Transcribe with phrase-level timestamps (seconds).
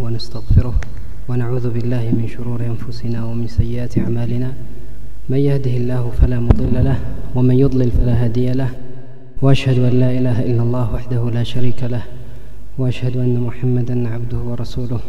[0.00, 0.74] ونستغفره
[1.28, 4.52] ونعوذ بالله من شرور أنفسنا ومن سيئات أعمالنا.
[5.28, 6.98] من يهده الله فلا مضل له
[7.34, 8.70] ومن يضلل فلا هادي له.
[9.42, 12.02] وأشهد أن لا إله إلا الله وحده لا شريك له.
[12.78, 15.00] وأشهد أن محمدا عبده ورسوله.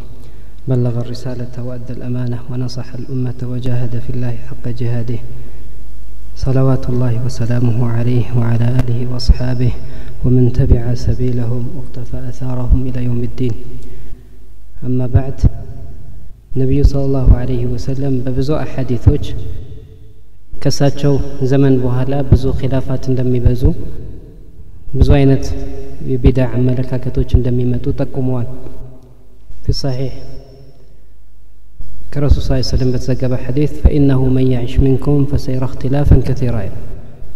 [0.68, 5.18] بلغ الرسالة وأدى الأمانة ونصح الأمة وجاهد في الله حق جهاده.
[6.36, 9.72] صلوات الله وسلامه عليه وعلى آله وأصحابه
[10.24, 13.54] ومن تبع سبيلهم واقتفى أثارهم إلى يوم الدين.
[14.86, 15.40] أما بعد
[16.56, 19.26] نبي صلى الله عليه وسلم ببزو أحاديثوش
[20.60, 23.72] كساتشو زمن بوهلا بزو خلافات لم يبزو
[24.94, 25.46] بزو عينت
[26.06, 28.46] يبدع ملكا كتوش لم يمتو تقوموان
[29.62, 30.14] في الصحيح
[32.14, 36.70] كرسول صلى الله عليه وسلم بتزقب حديث فإنه من يعش منكم فسير اختلافا كثيرا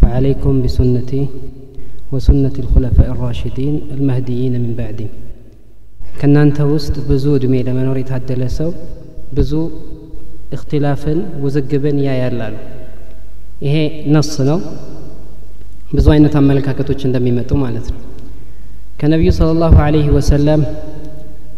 [0.02, 1.27] فعليكم بسنتي
[2.13, 5.07] وسنة الخلفاء الراشدين المهديين من بعدي.
[6.19, 8.71] ከእናንተ ውስጥ ብዙ እድሜ ለመኖር የታደለ ሰው
[9.37, 9.52] ብዙ
[10.57, 12.55] እክትላፍን ውዝግብን ያያላሉ
[13.63, 13.77] ይሄ
[14.15, 14.59] ነስ ነው።
[15.95, 18.01] ብዙ አይነት አመለካከቶች እንደሚመጡ ማለት ነው።
[19.01, 19.77] ከነቢዩ ስለ ላሁ
[20.16, 20.60] ወሰለም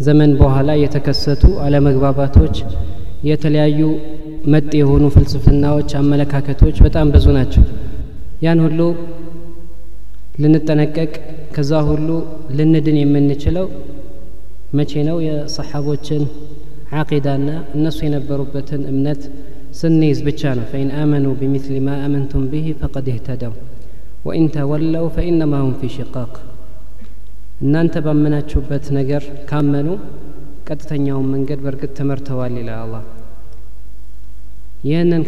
[0.00, 2.56] ዘመን በኋላ የተከሰቱ አለመግባባቶች
[3.28, 3.80] የተለያዩ
[4.46, 7.64] መጤ የሆኑ ፍልስፍናዎች አመለካከቶች በጣም ብዙ ናቸው።
[8.44, 8.80] ያን ሁሉ
[10.42, 11.12] ልንጠነቀቅ
[11.54, 12.08] ከዛ ሁሉ
[12.58, 13.66] ልንድን የምንችለው
[14.77, 16.23] መቼ ነው የሰሓቦችን
[16.99, 19.21] ዓቂዳና እነሱ የነበሩበትን እምነት
[19.79, 23.53] ስንይዝ ብቻ ነው ፈኢን አመኑ ቢምስሊ ማ አመንቱም ብህ ፈቀድ እህተደው
[24.25, 26.33] ወኢን ተወለው ፈኢነማ ሁም ፊ ሽቃቅ
[27.63, 29.87] እናንተ ባመናችሁበት ነገር ካመኑ
[30.67, 33.03] ቀጥተኛውን መንገድ በእርግጥ ተመርተዋል ይላል አላህ
[34.83, 35.23] ይህንን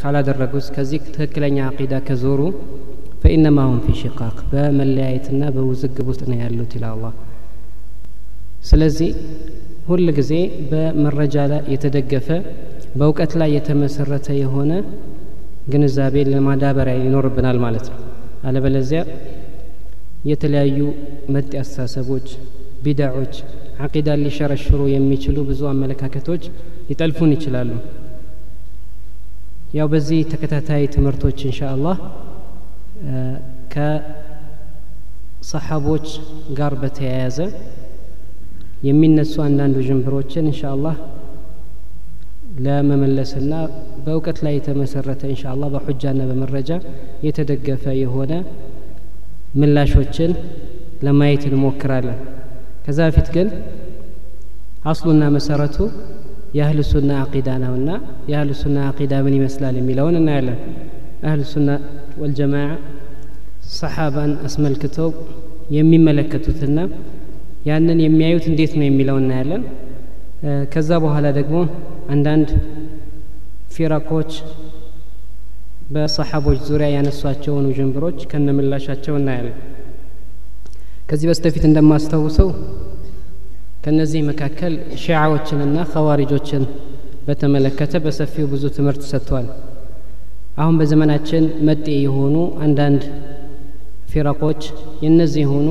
[0.00, 2.40] ካላደረጉት ከዚህ ትክክለኛ አቂዳ ከዞሩ
[3.22, 7.12] ፈኢነማ ሁም ፊ ሽቃቅ በመለያየትና በውዝግብ ውስጥ ነው ያሉት ይላል አላህ
[8.63, 9.11] ስለዚህ
[9.87, 10.33] ሁል ጊዜ
[10.71, 12.27] በመረጃ ላይ የተደገፈ
[12.99, 14.71] በእውቀት ላይ የተመሰረተ የሆነ
[15.71, 17.99] ግንዛቤ ለማዳበሪያ ይኖርብናል ማለት ነው።
[18.43, 19.01] አለበለዚያ
[20.29, 20.79] የተለያዩ
[21.33, 22.27] መጤ አስተሳሰቦች
[22.83, 23.33] ቢዳዖች
[23.85, 26.43] አቂዳን ሊሸረሽሩ የሚችሉ ብዙ አመለካከቶች
[26.89, 27.71] ሊጠልፉን ይችላሉ።
[29.77, 31.97] ያው በዚህ ተከታታይ ትምህርቶች እንሻ አላህ
[35.41, 36.07] ከሰሓቦች
[36.57, 37.37] ጋር በተያያዘ
[38.88, 40.96] የሚነሱ አንዳንድ ውዥንብሮችን እንሻ አላህ
[42.64, 43.52] ለመመለስና
[44.04, 46.70] በእውቀት ላይ የተመሰረተ እንሻ አላህ በሑጃና በመረጃ
[47.26, 48.32] የተደገፈ የሆነ
[49.60, 50.32] ምላሾችን
[51.06, 52.18] ለማየት እንሞክራለን
[52.84, 53.48] ከዛ በፊት ግን
[54.90, 55.76] አስሉና መሰረቱ
[56.58, 57.90] የአህል ሱና አቂዳ ነውና
[58.30, 60.58] የአህል ሱና አቂዳ ምን ይመስላል የሚለውን እናያለን
[61.28, 61.70] አህል ሱና
[62.22, 62.68] ወልጀማዓ
[63.78, 65.08] ሰሓባን አስመልክተው
[65.76, 66.78] የሚመለከቱትና
[67.65, 69.63] ያንን የሚያዩት እንዴት ነው የሚለው እናያለን።
[70.73, 71.57] ከዛ በኋላ ደግሞ
[72.13, 72.49] አንዳንድ
[73.73, 74.31] ፊረቆች
[75.93, 79.57] በሰሓቦች ዙሪያ ያነሷቸውን ውዥንብሮች ከነምላሻቸው እናያለን።
[81.09, 82.49] ከዚህ በስተፊት እንደማስታውሰው
[83.83, 86.63] ከነዚህ መካከል ሺዓዎችንና ኸዋሪጆችን
[87.27, 89.47] በተመለከተ በሰፊው ብዙ ትምህርት ሰጥቷል።
[90.57, 93.03] አሁን በዘመናችን መጤ የሆኑ አንዳንድ
[94.11, 94.61] ፊረቆች
[95.05, 95.67] የነዚህ የሆኑ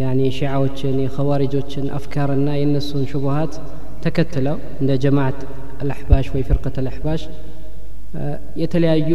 [0.00, 3.54] ያኔ ሺዓዎችን የኸዋሪጆችን አፍካርና የእነሱን ሹቡሃት
[4.04, 5.40] ተከትለው እንደ ጀማዓት
[5.82, 7.22] አልአሕባሽ ወይ ፍርቀት አልአሕባሽ
[8.62, 9.10] የተለያዩ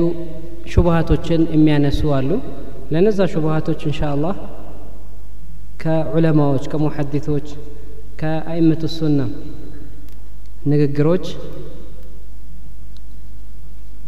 [0.74, 2.30] ሹቡሃቶችን የሚያነሱ አሉ
[2.94, 4.36] ለነዛ ሹቡሃቶች እንሻ አላህ
[5.82, 7.48] ከዑለማዎች ከሙሐዲቶች
[8.20, 9.20] ከአይመቱ ሱና
[10.72, 11.26] ንግግሮች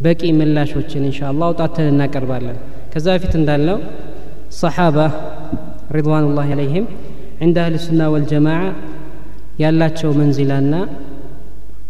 [0.04, 2.58] በቂ ምላሾችን እንሻ አላህ አውጣተን እናቀርባለን
[2.92, 3.78] ከዛ በፊት እንዳልነው
[4.58, 4.98] ሰሓባ
[5.96, 6.86] ሪድዋኑላህ አለይህም
[7.46, 8.60] ዕንደ አህል ሱና ወልጀማዓ
[9.62, 10.74] ያላቸው መንዚላና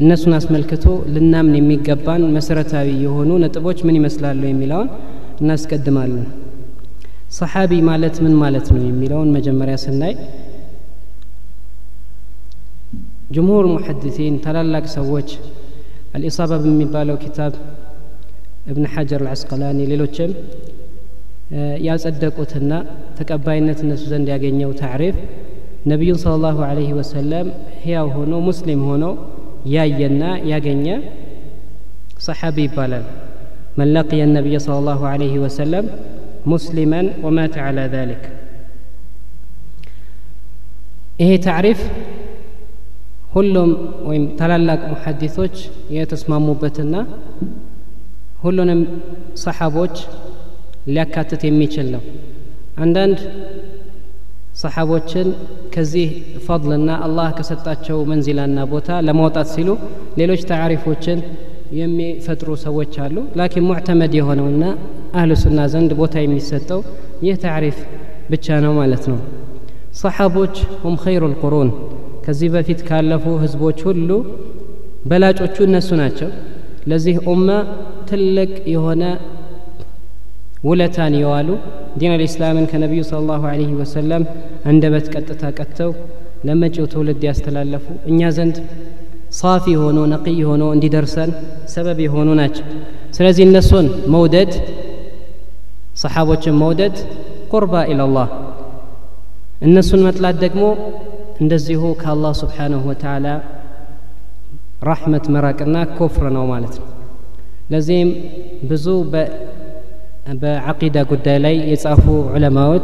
[0.02, 4.88] እነሱን አስመልክቶ ልናምን የሚገባን መሰረታዊ የሆኑ ነጥቦች ምን ይመስላሉ የሚለውን
[5.42, 6.26] እናስቀድማለን
[7.38, 10.14] ሰሓቢ ማለት ምን ማለት ነው የሚለውን መጀመሪያ ስናይ
[13.34, 15.30] ጅምሁር ሙሐድሲን ታላላቅ ሰዎች
[16.16, 17.54] አልኢሳባ በሚባለው ኪታብ
[18.70, 20.30] እብን ሐጀር አልዓስቀላኒ ሌሎችም
[21.86, 22.72] ያጸደቁትና
[23.18, 25.16] ተቀባይነት እነሱ ዘንድ ያገኘው ታዕሪፍ
[25.90, 27.46] ነቢዩን ስለ ላሁ አለህ ወሰለም
[27.84, 29.04] ህያው ሆኖ ሙስሊም ሆኖ
[29.74, 30.22] ያየና
[30.52, 30.86] ያገኘ
[32.26, 33.06] ሰሓቢ ይባላል
[33.78, 35.86] መን ለቅየ ነቢይ ስለ ላሁ አለህ ወሰለም
[36.52, 38.22] ሙስሊመን ወማተ ዓላ ذلك
[41.22, 41.78] ይሄ ታዕሪፍ
[43.34, 43.70] ሁሉም
[44.08, 45.56] ወይም ታላላቅ ሙሐዲሶች
[45.96, 46.94] የተስማሙበትና
[48.44, 48.80] ሁሉንም
[49.44, 49.96] ሰሓቦች
[50.87, 52.03] ሊያካትት የሚችል ነው
[52.83, 53.19] አንዳንድ
[54.61, 55.27] ሰሓቦችን
[55.73, 56.09] ከዚህ
[56.45, 59.69] ፈضልና አላህ ከሰጣቸው መንዚላና ቦታ ለማውጣት ሲሉ
[60.19, 61.19] ሌሎች ተዓሪፎችን
[61.79, 64.63] የሚፈጥሩ ሰዎች አሉ ላኪን ሙዕተመድ የሆነውና
[65.15, 66.81] አህሉ ሱና ዘንድ ቦታ የሚሰጠው
[67.25, 67.77] ይህ ተዓሪፍ
[68.33, 69.19] ብቻ ነው ማለት ነው
[70.01, 71.69] ሰሓቦች ሁም ኸይሩ ልቁሩን
[72.25, 74.09] ከዚህ በፊት ካለፉ ህዝቦች ሁሉ
[75.09, 76.29] በላጮቹ እነሱ ናቸው
[76.91, 77.49] ለዚህ ኡማ
[78.09, 79.03] ትልቅ የሆነ
[80.68, 81.48] ውለታን የዋሉ
[81.98, 84.22] ዲን አልእስላምን ከነቢዩ ስለ ላሁ አለህ ወሰለም
[84.70, 85.90] አንደበት ቀጥታ ቀጥተው
[86.48, 88.56] ለመጪው ትውልድ ያስተላለፉ እኛ ዘንድ
[89.38, 91.30] ሳፊ ሆኖ ነቅይ ሆኖ እንዲደርሰን
[91.72, 92.66] ሰበብ የሆኑ ናቸው
[93.16, 94.52] ስለዚህ እነሱን መውደድ
[96.02, 96.96] ሰሓቦችን መውደድ
[97.52, 98.28] ቁርባ ኢላላህ
[99.68, 100.64] እነሱን መጥላት ደግሞ
[101.42, 103.26] እንደዚሁ ከአላህ ስብሓንሁ ወተዓላ
[104.88, 106.86] ራሕመት መራቅና ኮፍር ነው ማለት ነው
[107.72, 108.10] ለዚህም
[108.70, 108.86] ብዙ
[110.27, 112.81] بعقيدة قدالي يصافوا علماء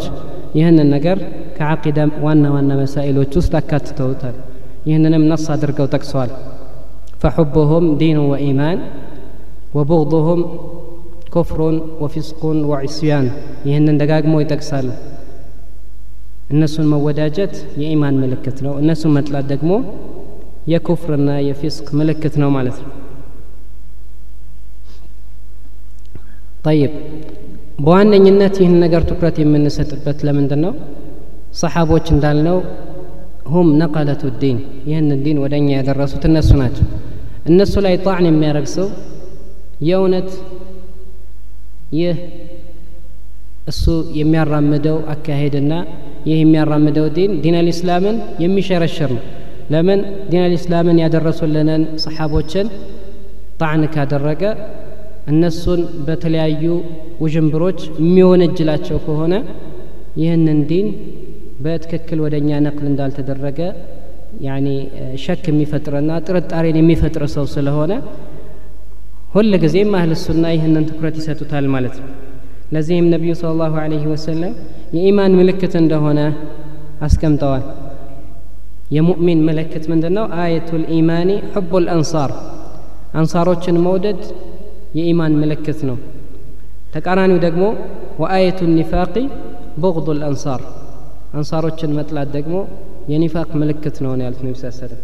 [0.55, 1.19] يهنن النجر
[1.57, 4.33] كعقيدة وأنا وأنا مسائل وتستكت توتر.
[4.87, 6.29] يهنن من نص درك وتكسوال
[7.19, 8.79] فحبهم دين وإيمان
[9.73, 10.39] وبغضهم
[11.33, 11.59] كفر
[12.01, 13.31] وفسق وعصيان.
[13.65, 14.91] يهنن دقاق مو يتكسال
[16.51, 19.83] الناس المواداجت يإيمان ملكتنا والناس المتلات دقمو
[20.67, 22.87] يكفرنا يفسق ملكتنا ومالتنا
[26.59, 26.93] ጠይብ።
[27.79, 30.73] በዋነኝነት ይህን ነገር ትኩረት የምንሰጥበት ለምንድን ነው
[31.59, 32.57] ሰሓቦች እንዳልነው
[33.53, 34.57] ሁም ነቀለቱ ዲን
[34.89, 36.85] ይህንን ዲን ወደ እኛ ያደረሱት እነሱ ናቸው።
[37.49, 38.87] እነሱ ላይ ጣዕን የሚያደርግ ሰው
[39.87, 40.29] የእውነት
[41.99, 42.17] ይህ
[43.71, 43.83] እሱ
[44.19, 45.73] የሚያራምደው አካሄድና
[46.27, 49.23] ይህ የሚያራምደው ዲን ዲን አልእስላምን የሚሸረሽር ነው።
[49.73, 49.99] ለምን?
[50.29, 52.67] ዲን አልእስላምን ያደረሱልንን ሰሓቦችን
[53.61, 54.43] ጣዕን ካደረገ
[55.32, 56.64] እነሱን በተለያዩ
[57.22, 59.34] ውዥንብሮች የሚወነጅላቸው ከሆነ
[60.22, 60.88] ይህንን ዲን
[61.64, 63.58] በትክክል ወደ እኛ ነቅል እንዳልተደረገ
[64.46, 64.66] ያኒ
[65.24, 67.92] ሸክ የሚፈጥርና ጥርጣሬን የሚፈጥር ሰው ስለሆነ
[69.34, 72.10] ሁል ጊዜም አህል ሱና ይህንን ትኩረት ይሰጡታል ማለት ነው
[72.74, 74.52] ለዚህም ነቢዩ ስለ ላሁ አለህ ወሰለም
[74.96, 76.20] የኢማን ምልክት እንደሆነ
[77.06, 77.64] አስቀምጠዋል
[78.94, 82.32] የሙእሚን ምልክት ምንድን ነው አየቱ ልኢማኒ ሕቡ ልአንሳር
[83.20, 84.20] አንሳሮችን መውደድ
[84.97, 85.97] የኢማን ምልክት ነው
[86.93, 87.63] ተቃራኒው ደግሞ
[88.21, 89.15] ወአየቱ ኒፋቂ
[89.83, 90.61] ቦቅዱ ልአንሳር
[91.33, 92.55] አንሳሮችን መጥላት ደግሞ
[93.11, 95.01] የኒፋቅ ምልክት ነው ነው ያሉት ነቢ ሰለም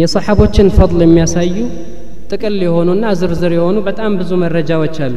[0.00, 1.56] የሰሓቦችን ፈضል የሚያሳዩ
[2.30, 5.16] ጥቅል የሆኑና ዝርዝር የሆኑ በጣም ብዙ መረጃዎች አሉ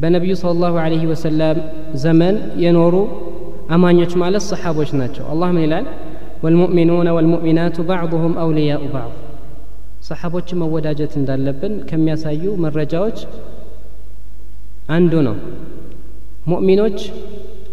[0.00, 1.58] በነቢዩ ስለ ላሁ አለህ ወሰላም
[2.02, 2.96] ዘመን የኖሩ
[3.76, 5.86] አማኞች ማለት ሰሓቦች ናቸው አላህ ምን ይላል
[6.44, 9.25] ወልሙእሚኑነ ወልሙእሚናቱ ባዕضሁም አውልያኡ ባዕض
[10.06, 13.18] ሰሓቦችን መወዳጀት እንዳለብን ከሚያሳዩ መረጃዎች
[14.96, 15.36] አንዱ ነው።
[16.50, 16.98] ሙእሚኖች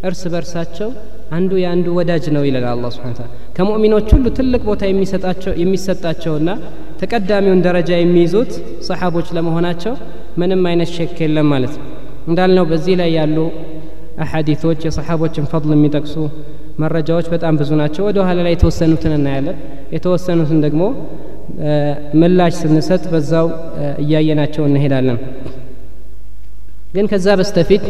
[0.07, 0.89] እርስ በርሳቸው
[1.31, 3.27] አንዱ የአንዱ ወዳጅ ነው ይላል አላ ስብን ታላ
[3.57, 4.81] ከሙእሚኖች ሁሉ ትልቅ ቦታ
[5.61, 6.49] የሚሰጣቸውና
[7.01, 8.51] ተቀዳሚውን ደረጃ የሚይዙት
[8.87, 9.93] ሰሓቦች ለመሆናቸው
[10.41, 11.87] ምንም አይነት ሸክ የለም ማለት ነው።
[12.27, 13.37] እንዳልነው በዚህ ላይ ያሉ
[14.23, 16.15] አሐዲቶች የሰሓቦችን ፈضል የሚጠቅሱ
[16.83, 19.57] መረጃዎች በጣም ብዙ ናቸው። ወደ ኋላ ላይ የተወሰኑትን እናያለን።
[19.95, 20.83] የተወሰኑትን ደግሞ
[22.21, 23.47] ምላሽ ስንሰጥ በዛው
[24.03, 25.17] እያየናቸው እንሄዳለን።
[26.95, 27.85] ግን ከዛ በስተፊት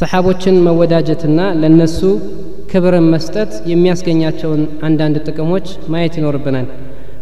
[0.00, 2.00] ሰሓቦችን መወዳጀትና ለነሱ
[2.70, 6.66] ክብርን መስጠት የሚያስገኛቸውን አንዳንድ ጥቅሞች ማየት ይኖርብናል።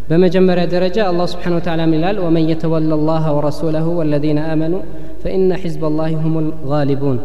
[0.09, 4.75] በመጀመሪያ ደረጃ አላህ ስብሓን ወተላ ይላል ወመን የተወላ ላህ ወረሱለሁ ወለዚነ አመኑ
[5.23, 7.19] ፈኢነ ሕዝብ ላህ ሁም ልጋሊቡን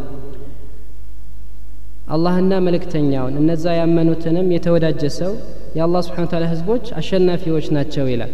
[2.14, 5.32] አላህና መልእክተኛውን እነዛ ያመኑትንም የተወዳጀ ሰው
[5.78, 8.32] የአላህ ስብሓን ታላ ህዝቦች አሸናፊዎች ናቸው ይላል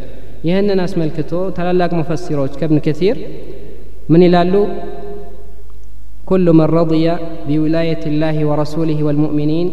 [0.49, 3.19] ይህንን አስመልክቶ ታላላቅ ሙፈሲሮች ከብን ከቲር
[4.12, 4.55] ምን ይላሉ
[6.31, 7.07] كل من رضي
[7.49, 9.69] بولاية الله ورسوله والمؤمنين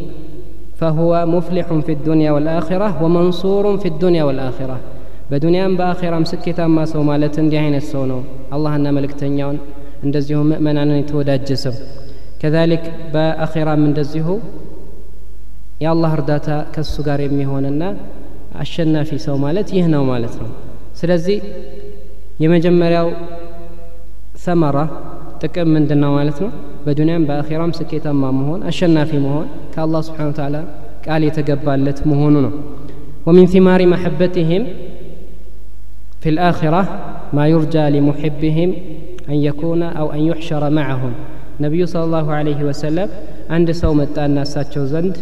[0.80, 4.78] فهو مفلح في الدنيا والآخرة ومنصور في الدنيا والآخرة
[5.32, 8.20] በዱንያም በአኼራም ስኬታማ ሰው ማለት እንዲህ አይነት ሰው ነው
[8.56, 9.58] አላህና መልእክተኛውን
[10.06, 11.74] እንደዚሁ ምእመናንን የተወዳጀ ሰው
[12.42, 14.28] ከዛሊክ በአኼራም እንደዚሁ
[15.84, 17.84] የአላህ እርዳታ ከሱ ጋር የሚሆንና
[18.62, 20.50] አሸናፊ ሰው ማለት ይህ ነው ማለት ነው
[21.00, 21.40] ስለዚህ
[22.44, 23.08] የመጀመሪያው
[24.46, 24.78] ሰመራ
[25.42, 26.52] ጥቅም ምንድን ነው ማለት ነው
[26.86, 30.58] በዱንያም በአኼራም ስኬታማ መሆን አሸናፊ መሆን ከአላህ ስብሓን ተዓላ
[31.06, 32.54] ቃል የተገባለት መሆኑ ነው
[33.28, 34.62] ومن ثمار محبتهم
[36.22, 36.82] في الآخرة
[37.34, 38.70] ما يرجى لمحبهم
[39.30, 41.14] أن يكون أو أن يحشر معهم
[41.65, 43.11] ነቢዩ ስለ ላሁ አለህ ወሰለም
[43.57, 45.17] አንድ ሰው መጣና እሳቸው ዘንድ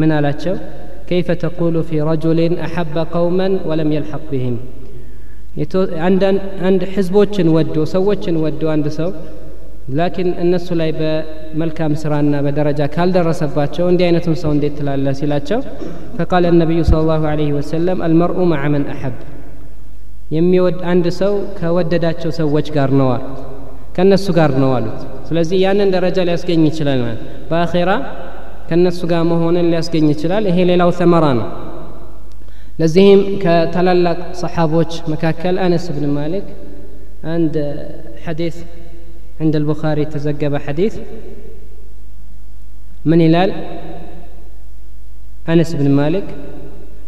[0.00, 0.56] ምን አላቸው
[1.08, 4.56] ከይፈ ተቁሉ ፊ ረጁልን አሐበ ቀውመን ወለም የልሐቅ ብህም
[6.68, 9.10] አንድ ህዝቦችን ወዶ ሰዎችን ወዶ አንድ ሰው
[9.98, 15.60] ላኪን እነሱ ላይ በመልካም ስራና በደረጃ ካልደረሰባቸው እንዲህ አይነቱን ሰው እንዴት ትላለ ሲላቸው
[16.18, 19.16] ፈቃለ ነቢዩ ስለ ላሁ አለህ ወሰለም አልመርኡ ማዕ መን አሐብ
[20.36, 23.22] የሚወድ አንድ ሰው ከወደዳቸው ሰዎች ጋር ነዋል
[23.97, 27.91] ከእነሱ ጋር ነው አሉት ስለዚህ ያንን ደረጃ ሊያስገኝ ይችላል ማለት በአኼራ
[28.69, 31.47] ከእነሱ ጋር መሆንን ሊያስገኝ ይችላል ይሄ ሌላው ተመራ ነው
[32.81, 36.47] ለዚህም ከታላላቅ ሰሓቦች መካከል አነስ ብን ማሊክ
[37.35, 37.55] አንድ
[38.27, 38.57] ሐዲስ
[39.41, 40.93] عند البخاري تزجب حديث
[43.05, 43.51] من هلال
[45.49, 46.27] أنس بن مالك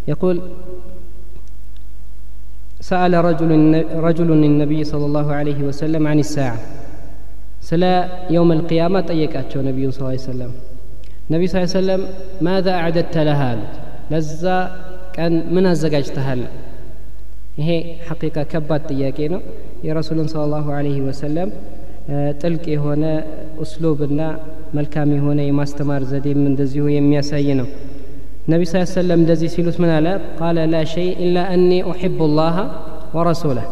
[0.08, 0.36] يقول
[2.82, 3.52] سأل رجل
[4.08, 6.60] رجل النبي صلى الله عليه وسلم عن الساعة
[7.62, 7.96] سلا
[8.30, 10.52] يوم القيامة طيقاتشو نبي صلى الله عليه وسلم
[11.34, 12.02] نبي صلى الله عليه وسلم
[12.48, 13.52] ماذا أعددت لها
[14.12, 14.58] لزا
[15.16, 16.34] كان من الزجاجتها
[17.60, 17.70] ይሄ
[18.08, 19.42] ሐቂቃ ከባድ ጥያቄ ነው
[19.88, 21.50] የረሱልን ስለ ላሁ አለህ ወሰለም
[22.42, 23.04] ጥልቅ የሆነ
[23.64, 24.22] ኡስሉብና
[24.78, 27.68] መልካም የሆነ የማስተማር ዘዴም እንደዚሁ የሚያሳይ ነው
[28.54, 30.08] ነቢ ስ ሰለም እንደዚህ ሲሉት ምን አለ
[30.40, 32.58] ቃለ ላ ሸይ ኢላ አኒ ኡሕቡ ላህ
[33.18, 33.66] ወረሱላህ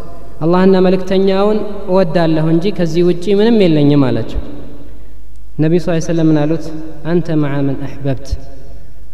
[0.43, 1.57] አላህና መልእክተኛውን
[1.91, 4.41] እወዳለሁ እንጂ ከዚህ ውጪ ምንም የለኝም አላቸው
[5.63, 6.65] ነቢዩ ስ ሰለም ምን አሉት
[7.11, 8.29] አንተ መዓ ምን አሕበብት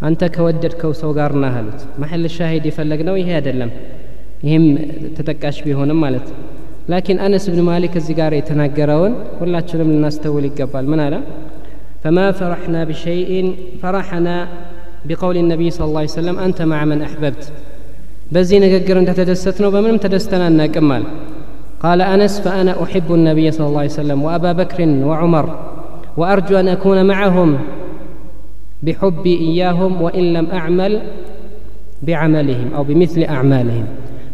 [0.07, 3.71] አንተ ከወደድከው ሰው ጋር ናህ አሉት መሐል ሻሂድ የፈለግ ነው ይሄ አይደለም
[4.47, 4.65] ይህም
[5.17, 6.37] ተጠቃሽ ቢሆንም ማለት ነው
[6.91, 11.15] ላኪን አነስ ብን ማሊክ እዚህ ጋር የተናገረውን ሁላችንም ልናስተውል ይገባል ምን አለ
[12.03, 13.47] ፈማ ፈረሕና ብሸይእን
[15.04, 17.52] بقول النبي صلى الله عليه وسلم أنت مع من أحببت.
[18.32, 21.02] بزي نقر أنت تدستنا وبمنم تدستنا أنك أمال
[21.80, 25.46] قال أنس فأنا أحب النبي صلى الله عليه وسلم وأبا بكر وعمر
[26.16, 27.58] وأرجو أن أكون معهم
[28.82, 31.02] بحبي إياهم وإن لم أعمل
[32.02, 33.86] بعملهم أو بمثل أعمالهم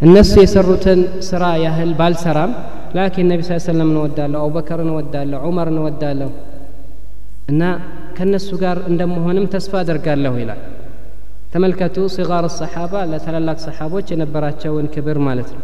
[0.02, 2.54] النفس يسرة سرايا يهل بالسرام
[2.94, 6.30] لكن النبي صلى الله عليه وسلم نودى له أبو بكر نودى له عمر نودى له
[7.50, 7.62] እና
[8.16, 10.60] ከእነሱ ጋር እንደመሆንም ተስፋ አደርጋለሁ ይላል።
[11.52, 15.62] ተመልከቱ ሲጋር ሰሓባ ለታላላቅ ሰሓቦች የነበራቸውን ክብር ማለት ነው።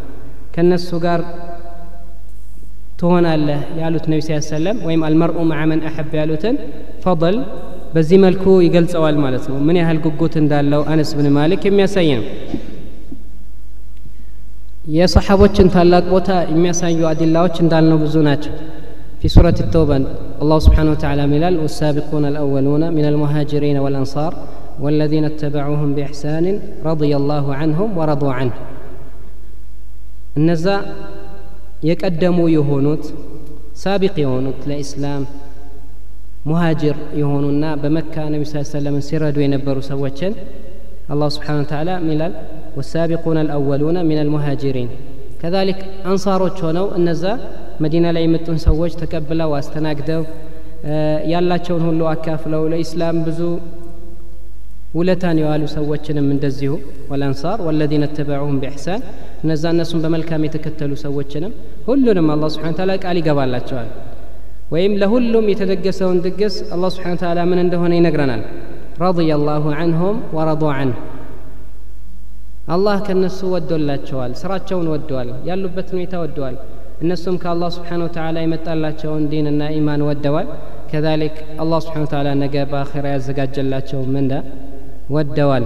[0.55, 1.21] ከእነሱ ጋር
[3.00, 6.57] ትሆናለህ ያሉት ነቢ ስ ሰለም ወይም አልመርኡ መዓ አሐብ ያሉትን
[7.02, 7.37] ፈضል
[7.95, 12.25] በዚህ መልኩ ይገልጸዋል ማለት ነው። ምን ያህል ጉጉት እንዳለው አነስ ብን ማሊክ የሚያሳይ ነው።
[14.97, 18.52] የሰሓቦችን ታላቅ ቦታ የሚያሳዩ አዲላዎች እንዳልነው ብዙ ናቸው
[19.20, 19.96] في سورة التوبة.
[20.42, 24.35] الله سبحانه وتعالى ملل والسابقون الأولون من المهاجرين والأنصار
[24.80, 28.52] والذين اتبعوهم بإحسان رضي الله عنهم ورضوا عنه.
[30.37, 30.94] النزاء
[31.82, 33.12] يقدموا يهونوت
[33.75, 35.25] سابق يهونوت لإسلام
[36.46, 40.35] مهاجر يهونونا بمكة النبي صلى الله عليه وسلم سردوا ينبروا سواجا
[41.11, 42.32] الله سبحانه وتعالى ملل
[42.76, 44.88] والسابقون الأولون من المهاجرين
[45.42, 50.23] كذلك أنصاروا تشونوا النزاء መዲና ላይ የመጡን ሰዎች ተቀብለው አስተናግደው
[51.33, 53.40] ያላቸውን ሁሉ አካፍለው ለኢስላም ብዙ
[54.99, 56.73] ውለታን የዋሉ ሰዎችንም እንደዚሁ
[57.11, 59.00] ወልአንሳር ወለዚነ ተበዑሁም ቢእሕሳን
[59.45, 61.52] እነዛ እነሱን በመልካም የተከተሉ ሰዎችንም
[61.88, 63.90] ሁሉንም አላህ ስብሓን ታላ ቃል ይገባላቸዋል
[64.75, 68.45] ወይም ለሁሉም የተደገሰውን ድግስ አላህ ስብሓን ታላ ምን እንደሆነ ይነግረናል
[69.00, 70.97] ረضي الله عنهم ورضوا عنه
[72.75, 76.54] አላህ ከነሱ ወዶላቸዋል ስራቸውን ወደዋል ያሉበት ሁኔታ ወደዋል
[77.03, 80.48] እነሱም ከአላህ ስብሓን ወተላ የመጣላቸውን ዲንና ኢማን ወደዋል
[80.91, 84.34] ከዛሊክ አላህ ስብሓን ወተላ ነገ በአኼራ ያዘጋጀላቸው ምንዳ
[85.15, 85.65] ወደዋል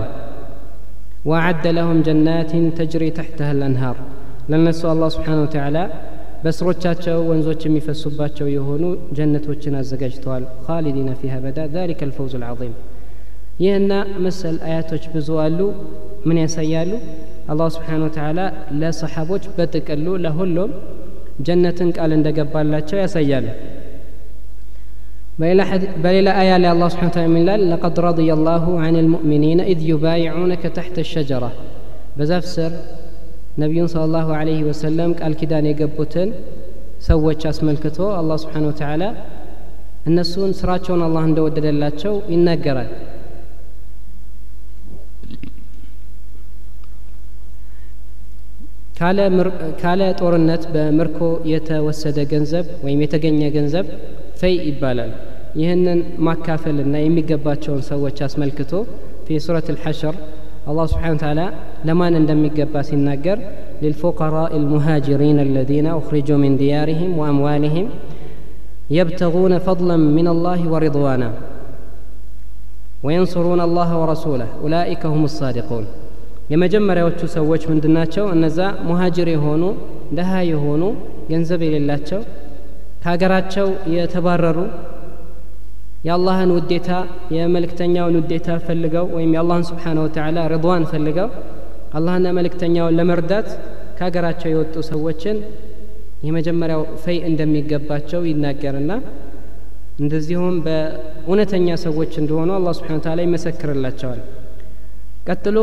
[1.25, 3.95] وأعد لهم جنات تجري تحتها الأنهار
[4.51, 5.77] ለነሱ አላህ ስብሓን ወተላ
[6.43, 8.83] በስሮቻቸው ወንዞች የሚፈሱባቸው የሆኑ
[9.17, 12.73] ጀነቶችን አዘጋጅተዋል ካሊዲነ ፊሃ በዳ ذلك الفوز العظيم
[13.63, 13.91] ይህና
[14.25, 15.59] መሰል አያቶች ብዙ አሉ
[16.27, 16.91] ምን ያሳያሉ
[17.51, 18.39] አላህ ስብሓን ወተላ
[18.81, 20.71] ለሰሓቦች በጥቅሉ ለሁሉም
[21.46, 23.46] ጀነትን ቃል እንደገባላቸው ያሳያል
[26.02, 30.62] በሌላ አያ ላይ አላህ ስብሓን ታላ ምን ይላል ለቀድ ረድየ ላሁ አን ልሙእሚኒነ ኢዝ ዩባይዑነከ
[30.76, 31.44] ተሕተ ሸጀራ
[32.16, 32.72] በዛፍ ስር
[33.62, 36.28] ነቢዩን ስለ ላሁ አለህ ወሰለም ቃል ኪዳን የገቡትን
[37.08, 39.02] ሰዎች አስመልክቶ አላህ ስብሓን ወተላ
[40.10, 42.90] እነሱን ስራቸውን አላህ እንደወደደላቸው ይናገራል
[49.81, 51.19] ካለ ጦርነት በምርኮ
[51.53, 53.87] የተወሰደ ገንዘብ ወይም የተገኘ ገንዘብ
[54.41, 55.11] ፈይ ይባላል
[55.61, 58.71] ይህንን ማካፈልና የሚገባቸውን ሰዎች አስመልክቶ
[59.27, 60.15] ፊ ሱረት ልሐሽር
[60.69, 61.39] አላህ ስብሓን ተላ
[61.87, 63.39] ለማን እንደሚገባ ሲናገር
[63.81, 67.89] للفقراء المهاجرين الذين أخرجوا من ديارهم وأموالهم
[68.89, 71.29] يبتغون فضلا من الله ورضوانا
[73.03, 75.85] وينصرون الله ورسوله أولئك هم الصادقون
[76.50, 78.24] የመጀመሪያዎቹ ሰዎች ምንድናቸው?
[78.34, 79.62] እነዛ ሙሃጅር የሆኑ
[80.18, 80.82] ደሃ የሆኑ
[81.30, 82.20] ገንዘብ የሌላቸው
[83.02, 83.66] ከሀገራቸው
[83.96, 84.58] የተባረሩ
[86.06, 86.90] የአላህን ውዴታ
[87.36, 91.28] የመልእክተኛውን ውዴታ ፈልገው ወይም የአላህን ስብሓነ ወተዓላ ርድዋን ፈልገው
[91.98, 93.48] አላህና መልእክተኛውን ለመርዳት
[93.96, 95.38] ከሀገራቸው የወጡ ሰዎችን
[96.28, 98.92] የመጀመሪያው ፈይ እንደሚገባቸው ይናገርና
[100.00, 104.20] እንደዚሁም በእውነተኛ ሰዎች እንደሆኑ አላህ ስብሓን ታላ ይመሰክርላቸዋል።
[105.26, 105.56] ቀጥሎ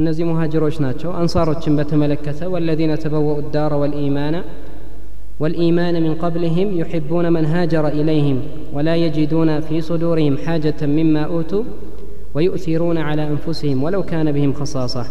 [0.00, 4.36] እነዚህ ሙሃጅሮች ናቸው አንሳሮችን በተመለከተ ወለዚነ ተበወኡ ዳረ ወልኢማና
[5.40, 8.38] والإيمان من قبلهم يحبون من هاجر إليهم
[8.74, 11.64] ولا يجدون في صدورهم حاجة مما أوتوا
[12.34, 15.04] ويؤثرون على أنفسهم ولو كان بهم خصاصة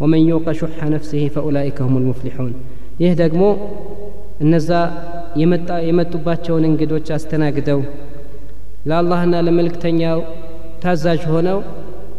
[0.00, 2.52] ومن يوق شح نفسه فأولئك هم المفلحون
[3.02, 3.42] ይህ ደግሞ
[4.44, 4.70] እነዛ
[5.88, 7.80] የመጡባቸውን እንግዶች አስተናግደው
[8.88, 10.18] ለአላህና ለመልእክተኛው
[10.82, 11.58] ታዛዥ ሆነው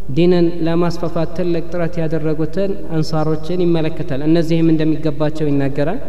[0.09, 5.99] ዲንን ለማስፋፋት ትልቅ ጥረት ያደረጉትን አንሳሮችን ይመለከታል። እነዚህም እንደሚገባቸው ይናገራል።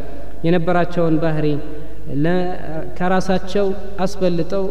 [0.46, 1.46] የነበራቸውን ባህሪ
[2.98, 3.66] ከራሳቸው
[4.04, 4.64] አስበልጠው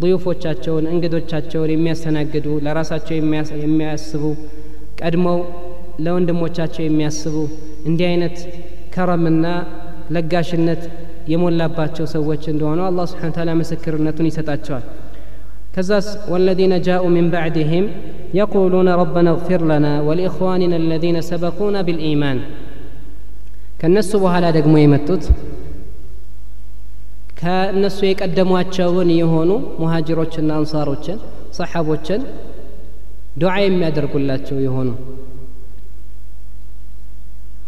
[0.00, 3.14] ضيوፎቻቸውን እንግዶቻቸውን የሚያስተናግዱ ለራሳቸው
[3.64, 4.24] የሚያስቡ
[5.00, 5.38] ቀድመው
[6.04, 7.36] ለወንድሞቻቸው የሚያስቡ
[7.88, 8.36] እንዲህ አይነት
[8.94, 9.46] ከረምና
[10.10, 10.82] ለጋሽነት
[11.32, 14.84] የሞላባቸው ሰዎች እንደሆኑ አላህ ስብሓን ምስክርነቱን ይሰጣቸዋል።
[15.75, 17.85] ከዛስ ወለዚነ ጃኡ ሚን ባዕድህም
[18.37, 22.39] የቁሉነ ረበና እግፊር ለና ወሊእኽዋኒና አለዚነ ሰበቁና ብልኢማን
[23.79, 25.25] ከእነሱ በኋላ ደግሞ የመጡት
[27.39, 31.17] ከእነሱ የቀደሟቸውን የሆኑ ሙሃጅሮችና አንሳሮችን
[31.57, 32.21] ሰሓቦችን
[33.41, 34.89] ዱዓ የሚያደርጉላቸው የሆኑ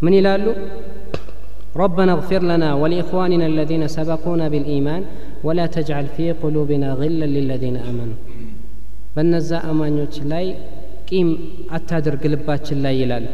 [0.02, 0.44] من ይላሉ
[1.76, 5.02] ربنا اغفر لنا ولإخواننا الذين سبقونا بالإيمان
[5.46, 8.18] ولا تجعل في قلوبنا غلا للذين آمنوا
[9.16, 10.44] በነዛ አማኞች ላይ
[11.08, 11.28] ቂም
[11.76, 13.24] አታድርግ ልባችን ላይ ይላል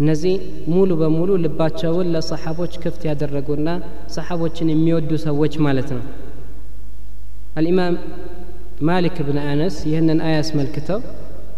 [0.00, 0.34] እነዚህ
[0.74, 3.68] ሙሉ በሙሉ ልባቸውን ለሰሓቦች ክፍት ያደረጉና
[4.16, 6.04] ሰሓቦችን የሚወዱ ሰዎች ማለት ነው
[7.60, 7.96] አልኢማም
[8.88, 11.00] ማሊክ ብን አነስ ይህንን አያ አስመልክተው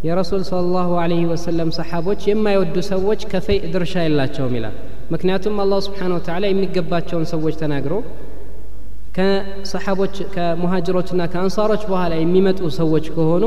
[0.09, 4.75] የረሱል ስለ ላሁ አለህ ወሰለም ሰሓቦች የማይወዱ ሰዎች ከፈይ ድርሻ የላቸውም ይላል
[5.15, 7.95] ምክንያቱም አላህ ስብሓን ወተላ የሚገባቸውን ሰዎች ተናግሮ
[9.17, 13.45] ከሰሓቦች ከሙሃጅሮችና ከአንሳሮች በኋላ የሚመጡ ሰዎች ከሆኑ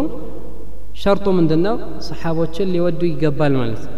[1.02, 1.76] ሸርጡ ምንድን ነው
[2.08, 3.94] ሰሓቦችን ሊወዱ ይገባል ማለት ነው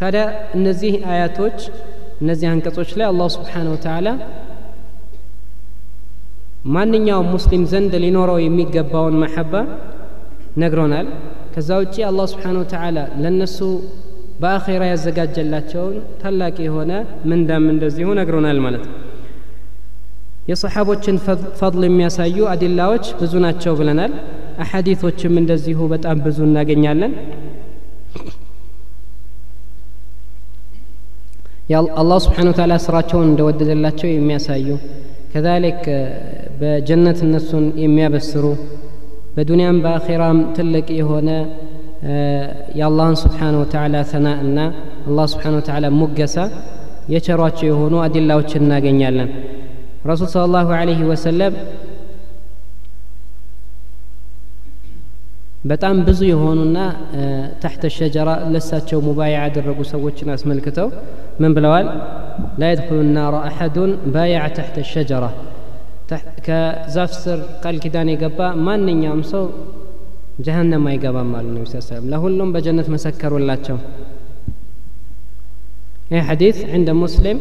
[0.00, 0.22] ታዲያ
[0.56, 1.58] እነዚህ አያቶች
[2.22, 4.08] እነዚህ አንቀጾች ላይ አላህ ስብሓን ወተላ
[6.74, 9.52] ማንኛውም ሙስሊም ዘንድ ሊኖረው የሚገባውን መሐባ
[10.62, 11.08] ነግሮናል
[11.54, 13.58] ከዛ ውጪ አላህ ስብሓን ወተላ ለእነሱ
[14.41, 16.91] በአኼራ ያዘጋጀላቸውን ታላቅ የሆነ
[17.29, 18.95] ምንዳም እንደዚሁ ነግሮናል ማለት ነው።
[20.49, 21.17] የሰሓቦችን
[21.59, 24.13] ፈضል የሚያሳዩ አዲላዎች ብዙ ናቸው ብለናል።
[24.63, 27.13] አሐዲቶችም እንደዚሁ በጣም ብዙ እናገኛለን።
[32.01, 34.67] አላህ ስብሓን ወተላ ስራቸውን እንደወደደላቸው የሚያሳዩ
[35.33, 35.83] ከዛሊክ
[36.59, 38.45] በጀነት እነሱን የሚያበስሩ
[39.35, 41.29] በዱንያም በአኼራም ትልቅ የሆነ
[42.78, 44.58] የአላህን ስብሓን ወተላ ተና እና
[45.08, 46.36] አላህ ስብሓን ወተላ ሙገሳ
[47.14, 49.30] የቸሯቸው የሆኑ አዲላዎችን እናገኛለን
[50.10, 51.54] ረሱል ስለ ላሁ አለህ ወሰለም
[55.70, 56.78] በጣም ብዙ የሆኑና
[57.62, 60.88] ተሕተ ሸጀራ ለሳቸው ሙባያ ያደረጉ ሰዎችን አስመልክተው
[61.42, 61.86] ምን ብለዋል
[62.60, 65.24] ላ የድኩሉ ናረ አሐዱን ባያዕ ተሕተ ሸጀራ
[66.46, 69.44] ከዛፍ ስር ቃል ኪዳን የገባ ማንኛውም ሰው
[70.46, 73.78] ጀሀነም አይገባም አሉ ነቢ ስ ሰለም ለሁሉም በጀነት መሰከሩላቸው
[76.10, 77.38] ይህ ሐዲት ዕንደ ሙስሊም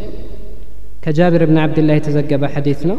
[1.04, 2.98] ከጃብር ብን ዓብድላህ የተዘገበ ሐዲት ነው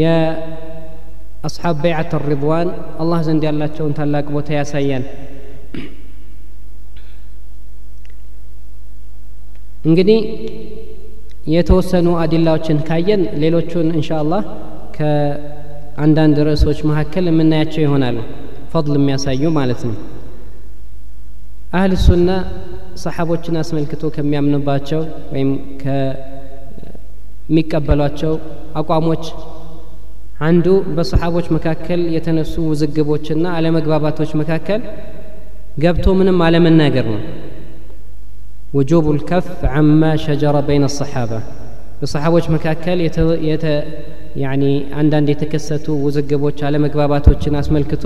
[0.00, 2.68] የአስሓብ በይዓት ሪድዋን
[3.02, 5.04] አላህ ዘንድ ያላቸውን ታላቅ ቦታ ያሳያል
[9.84, 10.20] እንግዲህ
[11.54, 14.42] የተወሰኑ አዲላዎችን ካየን ሌሎቹን እንሻ አላህ
[15.99, 18.17] አንዳንድ ርዕሶች መካከል የምናያቸው ይሆናል
[18.73, 19.95] ፈضል የሚያሳዩ ማለት ነው።
[21.73, 22.29] አህል ሱና
[23.03, 25.01] ሰሓቦችን አስመልክቶ ከሚያምንባቸው
[25.33, 25.49] ወይም
[27.43, 28.33] ከሚቀበሏቸው
[28.81, 29.23] አቋሞች
[30.47, 34.81] አንዱ በሰሓቦች መካከል የተነሱ ውዝግቦችና አለመግባባቶች መካከል
[35.83, 37.21] ገብቶ ምንም አለመናገር ነው።
[38.73, 41.39] وجوب الكف አማ شجر بين الصحابه
[42.01, 42.99] በሰሓቦች መካከል
[44.99, 48.05] አንዳንድ የተከሰቱ ውዝግቦች አለመግባባቶችን አስመልክቶ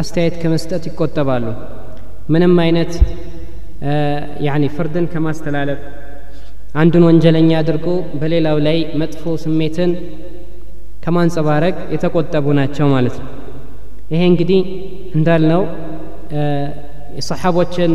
[0.00, 1.44] አስተያየት ከመስጠት ይቆጠባሉ።
[2.34, 2.92] ምንም አይነት
[4.76, 5.80] ፍርድን ከማስተላለፍ
[6.74, 7.88] አንዱን ወንጀለኛ አድርጎ
[8.20, 9.90] በሌላው ላይ መጥፎ ስሜትን
[11.04, 13.28] ከማንጸባረቅ የተቆጠቡ ናቸው ማለት ነው።
[14.12, 14.60] ይሄ እንግዲህ
[15.18, 15.62] እንዳልነው
[17.18, 17.92] የሰሓቦችን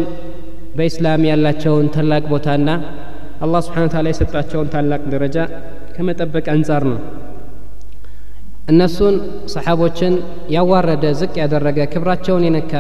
[0.77, 2.69] በኢስላም ያላቸውን ታላቅ ቦታና
[3.44, 5.36] አላህ ስብሓን ታላ የሰጣቸውን ታላቅ ደረጃ
[5.96, 6.98] ከመጠበቅ አንጻር ነው
[8.72, 9.16] እነሱን
[9.54, 10.14] ሰሓቦችን
[10.54, 12.72] ያዋረደ ዝቅ ያደረገ ክብራቸውን የነካ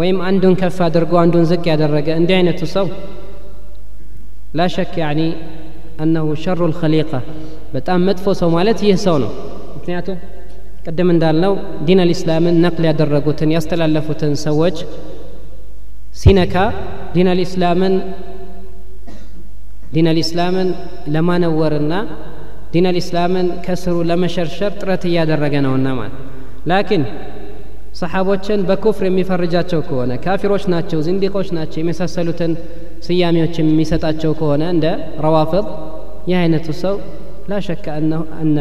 [0.00, 2.86] ወይም አንዱን ከፍ አድርጎ አንዱን ዝቅ ያደረገ እንዲህ አይነቱ ሰው
[4.58, 5.20] ላ ሸክ ያኒ
[6.04, 7.12] አነሁ ሸሩ ልከሊቃ
[7.74, 9.32] በጣም መጥፎ ሰው ማለት ይህ ሰው ነው
[9.76, 10.18] ምክንያቱም
[10.86, 11.52] ቅድም እንዳልነው
[11.86, 14.76] ዲን አልኢስላምን ነቅል ያደረጉትን ያስተላለፉትን ሰዎች
[16.22, 16.56] ሲነካ
[17.14, 17.94] ዲን አልኢስላምን
[19.94, 20.68] ዲን አልኢስላምን
[21.14, 21.94] ለማነወርና
[22.72, 26.16] ዲን አልኢስላምን ከስሩ ለመሸርሸር ጥረት እያደረገ ነውና ማለት
[26.70, 27.04] ላኪን
[28.00, 32.54] ሰሓቦችን በኩፍር የሚፈርጃቸው ከሆነ ካፊሮች ናቸው ዝንዲቆች ናቸው የመሳሰሉትን
[33.06, 34.86] ስያሜዎች የሚሰጣቸው ከሆነ እንደ
[35.26, 35.68] ረዋፍድ
[36.30, 36.96] ይህ አይነቱ ሰው
[37.50, 37.86] ላ ሸከ
[38.42, 38.58] አነ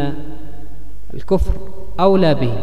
[1.14, 1.54] الكفر
[2.00, 2.54] أولى به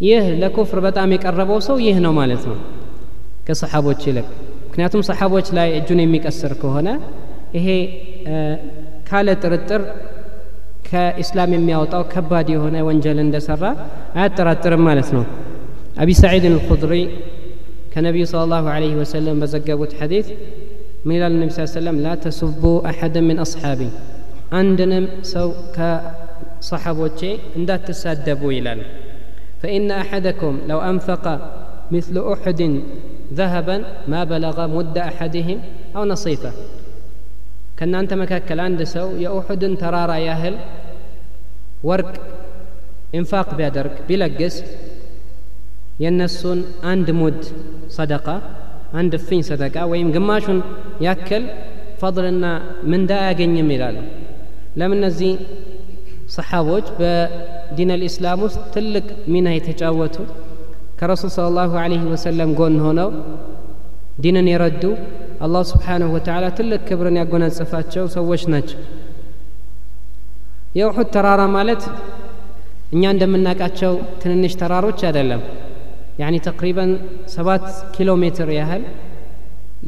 [0.00, 2.56] ይህ ለኩፍር በጣም የቀረበው ሰው ይህ ነው ማለት ነው
[3.46, 4.26] ከሰሓቦች ይልቅ
[4.70, 6.88] ምክንያቱም ሰሓቦች ላይ እጁን የሚቀስር ከሆነ
[7.56, 7.68] ይሄ
[9.08, 9.82] ካለ ጥርጥር
[10.88, 13.64] ከኢስላም የሚያወጣው ከባድ የሆነ ወንጀል እንደሰራ
[14.18, 15.24] አያጠራጥርም ማለት ነው
[16.02, 16.92] አቢ ሰዒድ አልኹድሪ
[17.92, 20.26] ከነቢዩ صلى الله عليه وسلم በዘገቡት ሐዲት
[21.06, 23.80] ምን ይላል ነቢ ስ ሰለም ላ ተሱቡ አሐደን ምን አስሓቢ
[24.58, 27.20] አንድንም ሰው ከሰሓቦቼ
[27.58, 28.80] እንዳትሳደቡ ይላል
[29.62, 31.24] فإن أحدكم لو أنفق
[31.90, 32.60] مثل أحد
[33.33, 35.59] ذهبا ما بلغ مد أحدهم
[35.95, 36.51] أو نصيفه.
[37.77, 40.55] كان أنت مكاكل أندسو يا أحد ترارا ياهل
[41.83, 42.19] ورك
[43.15, 44.63] إنفاق بادرك بلقس
[45.99, 47.45] ينسون عند مد
[47.89, 48.41] صدقة
[48.93, 49.85] عند فين صدقة.
[49.85, 50.61] ويم قماشون
[51.01, 51.43] يأكل
[52.01, 53.95] فضل أن من داعين يميلال
[54.75, 55.37] لم نزي
[56.27, 60.23] صحابوج بدين الإسلام تلك من يتجاوتو
[61.01, 63.09] ከረሱል ስለ ላሁ አለህ ወሰለም ጎን ሆነው
[64.23, 64.83] ዲንን የረዱ
[65.45, 68.79] አላህ ስብሓንሁ ወተዓላ ትልቅ ክብርን ያጎናጸፋቸው ሰዎች ናቸው።
[70.79, 71.81] የውሑድ ተራራ ማለት
[72.93, 75.41] እኛ እንደምናውቃቸው ትንንሽ ተራሮች አይደለም።
[76.21, 76.91] ያኒ ተቅሪበን
[77.35, 78.83] ሰባት ኪሎ ሜትር ያህል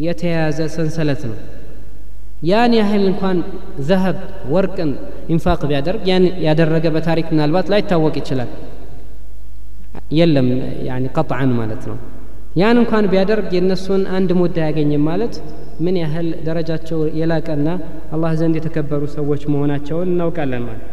[0.05, 1.37] የተያያዘ ሰንሰለት ነው።
[2.43, 3.37] ያን ያህል እንኳን
[3.89, 4.17] ዘሀብ
[4.53, 4.91] ወርቅን
[5.33, 8.49] ኢንፋቅ ቢያደርግ ያን ያደረገ በታሪክ ምናልባት ላይታወቅ ይችላል
[10.17, 10.47] የለም
[10.87, 11.97] ያኒ ቀጥዓን ማለት ነው።
[12.55, 15.35] ያን እንኳን ቢያደርግ የእነሱን አንድ ሙድ አያገኝም ማለት
[15.83, 17.67] ምን ያህል ደረጃቸው የላቀና
[18.15, 20.89] አላህ ዘንድ የተከበሩ ሰዎች መሆናቸውን እናውቃለን ማለት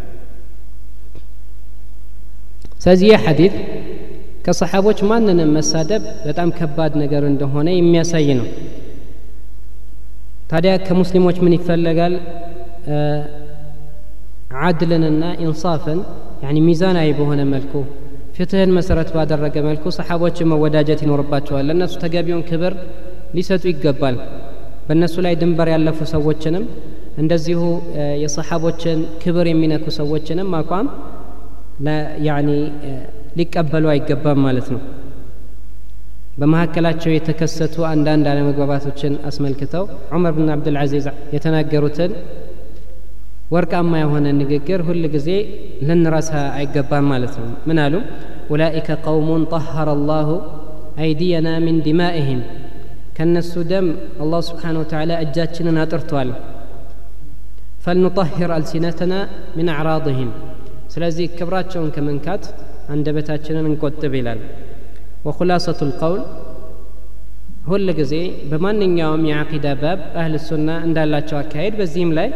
[2.83, 3.55] ስለዚህ ይህ ሐዲት
[4.45, 8.47] ከሰሓቦች ማንንም መሳደብ በጣም ከባድ ነገር እንደሆነ የሚያሳይ ነው።
[10.51, 12.15] ታዲያ ከሙስሊሞች ምን ይፈለጋል?
[14.61, 15.99] አድልንና ኢንሳፍን
[16.45, 17.73] ያኒ ሚዛናዊ በሆነ መልኩ
[18.41, 22.75] ፍትህን መሰረት ባደረገ መልኩ ሰሓቦችን መወዳጀት ይኖርባቸዋል። ለእነሱ ተገቢውን ክብር
[23.37, 24.17] ሊሰጡ ይገባል።
[24.87, 26.65] በእነሱ ላይ ድንበር ያለፉ ሰዎችንም
[27.23, 27.61] እንደዚሁ
[28.23, 30.87] የሰሓቦችን ክብር የሚነኩ ሰዎችንም አቋም
[32.29, 32.49] ያኒ
[33.39, 34.81] ሊቀበሉ አይገባም ማለት ነው።
[36.41, 42.13] በመካከላቸው የተከሰቱ አንዳንድ አለመግባባቶችን አስመልክተው ዑመር ብን አብዱልዓዚዝ የተናገሩትን
[43.51, 45.39] وركام يهون النجكر هو اللي جزي
[45.89, 48.01] لن رأسها عجبان مالتهم منالو
[48.51, 50.29] أولئك قوم طهر الله
[50.99, 52.41] أيدينا من دمائهم
[53.17, 53.87] كان السدم
[54.23, 56.29] الله سبحانه وتعالى أجات شننا ترتوال
[57.85, 59.19] فلنطهر ألسنتنا
[59.57, 60.29] من أعراضهم
[60.95, 62.45] سلازي كبرات شون كمنكات
[62.93, 64.39] عند بتات نقود تبيلال
[65.25, 66.21] وخلاصة القول
[67.65, 68.15] ሁል ጊዜ
[68.51, 72.29] በማንኛውም የዓቂዳ ባብ አህል ሱና እንዳላቸው አካሄድ በዚህም ላይ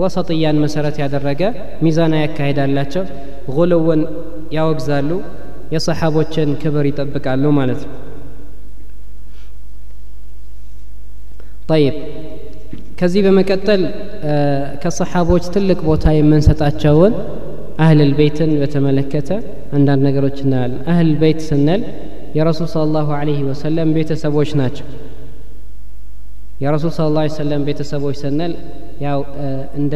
[0.00, 1.42] ወሰጥያን መሰረት ያደረገ
[1.84, 3.04] ሚዛና ያካሄድ አላቸው።
[3.56, 4.02] ጉልውን
[4.56, 5.10] ያወግዛሉ
[5.74, 7.96] የሰሓቦችን ክብር ይጠብቃሉ ማለት ነው።
[11.70, 11.96] ጠይብ
[13.00, 13.82] ከዚህ በመቀጠል
[14.82, 17.14] ከሰሓቦች ትልቅ ቦታ የምንሰጣቸውን
[17.84, 19.28] አህልል ቤትን በተመለከተ
[19.76, 21.82] አንዳንድ ነገሮች እናያለን። አህል ቤት ስንል
[22.37, 24.87] የረሱል ስለ ላሁ አለህ ወሰለም ቤተሰቦች ናቸው
[26.63, 28.53] የረሱል ስለ ላ ሰለም ቤተሰቦች ስንል
[29.05, 29.19] ያው
[29.79, 29.95] እንደ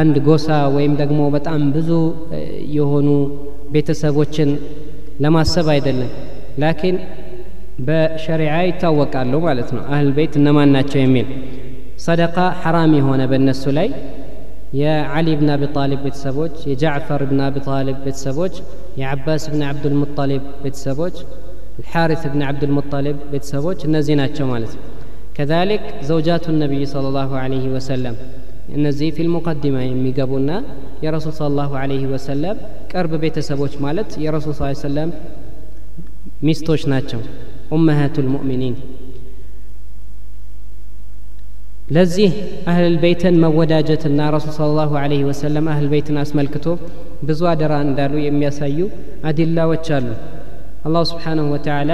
[0.00, 1.90] አንድ ጎሳ ወይም ደግሞ በጣም ብዙ
[2.76, 3.08] የሆኑ
[3.74, 4.50] ቤተሰቦችን
[5.24, 6.10] ለማሰብ አይደለም
[6.62, 6.96] ላኪን
[7.86, 11.28] በሸሪዓ ይታወቃሉ ማለት ነው አህል ቤት እነማን ናቸው የሚል
[12.06, 13.88] ሰደቃ ሐራም የሆነ በእነሱ ላይ
[14.80, 18.54] የዓሊ ብን አቢ ጣሊብ ቤተሰቦች የጃዕፈር ብን አቢ ጣሊብ ቤተሰቦች
[19.00, 21.16] የዓባስ ብን ዓብዱልሙጠሊብ ቤተሰቦች
[21.80, 24.84] الحارث بن عبد المطلب ቤተሰቦች እነዚህ ናቸው ማለት ነው
[25.36, 28.14] كذلك زوجات النبي صلى الله عليه وسلم
[28.76, 30.50] እነዚህ ፊል ሙቀዲማ የሚገቡና
[31.04, 32.56] የረሱል صلى الله عليه وسلم
[32.92, 35.08] ቅርብ ቤተሰቦች ማለት የረሱል صلى الله عليه وسلم
[36.46, 37.20] ሚስቶች ናቸው
[37.76, 38.74] ኡመሃቱ ልሙእሚኒን
[41.96, 42.30] ለዚህ
[42.70, 46.66] አህል ቤትን መወዳጀትና ረሱል ስለ ላሁ አለህ ወሰለም አህል ቤትን አስመልክቶ
[47.27, 48.79] ብዙ አደራ እንዳሉ የሚያሳዩ
[49.29, 50.09] አዲላዎች አሉ።
[50.87, 51.91] አላሁ ስብሓንሁ ወተላ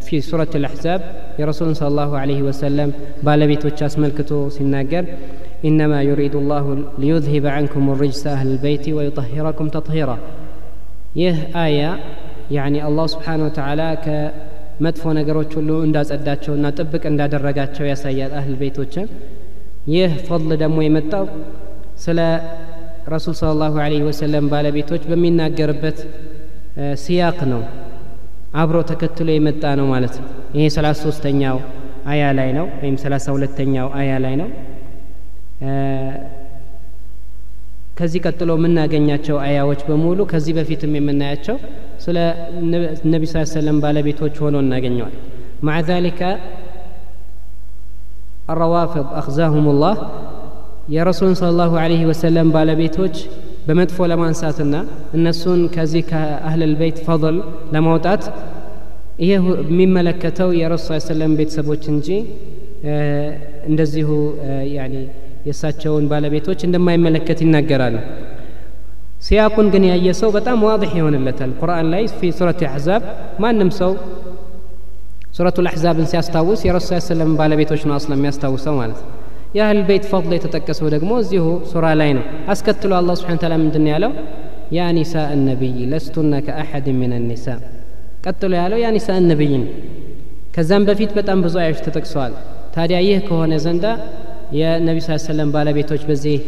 [0.00, 1.00] في سورة الأحزاب
[1.38, 5.04] يرسول صلى الله عليه وسلم بالبيت وشاس ملكتو سناجر
[5.64, 6.64] إنما يريد الله
[6.98, 10.18] ليذهب عنكم الرجس أهل البيت ويطهركم تطهيرا
[11.16, 11.90] يه آية
[12.50, 16.66] يعني الله سبحانه وتعالى كمدف نقروች ሁሉ እንዳጸዳቸውና
[17.90, 19.06] يا سيد أهل البيت ቤቶችን
[19.94, 21.24] يه فضل ደግሞ የመጣው
[22.05, 22.19] ስለ
[23.13, 25.99] ረሱል ስለ ላሁ ለ ወሰለም ባለቤቶች በሚናገርበት
[27.03, 27.61] ሲያቅ ነው
[28.61, 31.57] አብሮ ተከትሎ የመጣ ነው ማለት ነው ይሄ ሰላሳ ሶስተኛው
[32.11, 34.49] አያ ላይ ነው ወይም ሰላሳ ሁለተኛው አያ ላይ ነው
[37.99, 41.57] ከዚህ ቀጥሎ የምናገኛቸው አያዎች በሙሉ ከዚህ በፊትም የምናያቸው
[42.05, 42.17] ስለ
[43.13, 45.15] ነቢ ስ ሰለም ባለቤቶች ሆኖ እናገኘዋል
[45.63, 46.39] مع ذلك
[48.49, 49.95] الروافض أخزاهم الله
[50.94, 53.16] የረሱልን ሰለላሁ ዐለይሂ ወሰለም ባለቤቶች
[53.66, 54.74] በመጥፎ ለማንሳትና
[55.16, 57.36] እነሱን ከዚህ ከአህለል በይት ፈضል
[57.74, 58.22] ለማውጣት
[59.22, 59.30] ይሄ
[59.62, 62.08] የሚመለከተው የረሱ ሰለም ቤተሰቦች እንጂ
[63.70, 64.08] እንደዚሁ
[64.76, 64.94] ያኒ
[65.48, 67.96] የእሳቸውን ባለቤቶች እንደማይመለከት ይናገራል
[69.26, 73.02] ሲያቁን ግን ያየ ሰው በጣም ዋضح ይሆንለታል ቁርአን ላይ ፊ ሱረት አሕዛብ
[73.42, 73.92] ማንም ሰው
[75.36, 79.12] ሱረቱ ልአሕዛብን ሲያስታውስ የረሱ ሰለም ባለቤቶች ነው አስለ የሚያስታውሰው ማለት ነው
[79.56, 84.12] የአህል ቤት ፈضል የተጠቀሰው ደግሞ እዚሁ ሱራ ላይ ነው አስከትሎ አላህ ስብሓን ታላ ምንድን ያለው
[84.76, 87.46] ያ ኒሳእ ነቢይ ለስቱና ከአሐድ ምን ኒሳ
[88.26, 89.70] ቀጥሎ ያለው ያ ኒሳእ ነቢይ ነው
[90.56, 92.34] ከዛም በፊት በጣም ብዙ አያዎች ተጠቅሰዋል
[92.76, 93.86] ታዲያ ይህ ከሆነ ዘንዳ
[94.58, 96.38] የነቢ ስ ሰለም ባለቤቶች በዚህ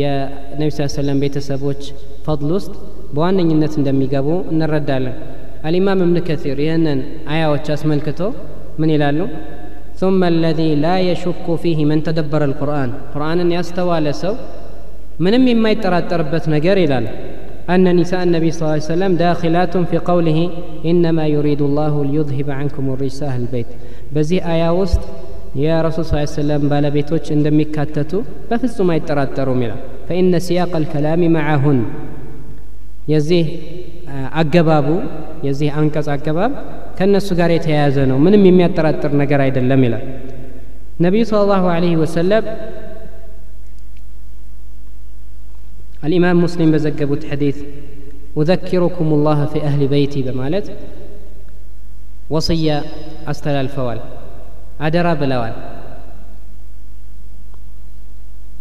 [0.00, 1.82] የነቢ ስ ሰለም ቤተሰቦች
[2.26, 2.72] ፈضል ውስጥ
[3.14, 5.16] በዋነኝነት እንደሚገቡ እንረዳለን
[5.68, 7.00] አልኢማም እብን ከሲር ይህንን
[7.32, 8.20] አያዎች አስመልክቶ
[8.80, 9.18] ምን ይላሉ
[10.01, 14.33] ثم الذي لا يشك فيه من تدبر القرآن قرآن يستوى لسو
[15.23, 17.05] ምንም የማይጠራጠርበት ነገር ይላል
[17.73, 20.39] أن نساء النبي صلى الله عليه وسلم داخلات في قوله
[20.91, 23.69] إنما يريد الله ليذهب عنكم الرجس أهل البيت
[24.15, 25.03] በዚህ አያ ውስጥ
[25.63, 28.11] የረሱል ስ ሰለም ባለቤቶች እንደሚካተቱ
[28.49, 31.79] በፍጹም አይጠራጠሩም ይላል ፈኢነ ሲያቅ አልከላሚ መዓሁን
[33.13, 33.45] የዚህ
[34.41, 34.87] አገባቡ
[35.47, 36.53] የዚህ አንቀጽ አገባብ
[36.99, 40.03] ከእነሱ ጋር የተያያዘ ነው ምንም የሚያጠራጥር ነገር አይደለም ይላል
[41.05, 42.45] ነቢዩ ስለ ላሁ አለህ ወሰለም
[46.07, 47.57] الإمام مسلم بزقبت حديث
[48.39, 50.67] أذكركم الله في أهل بيتي بمالت
[52.33, 52.77] وصية
[53.31, 53.99] أستلال الفوال
[54.87, 55.53] أدرى بلوال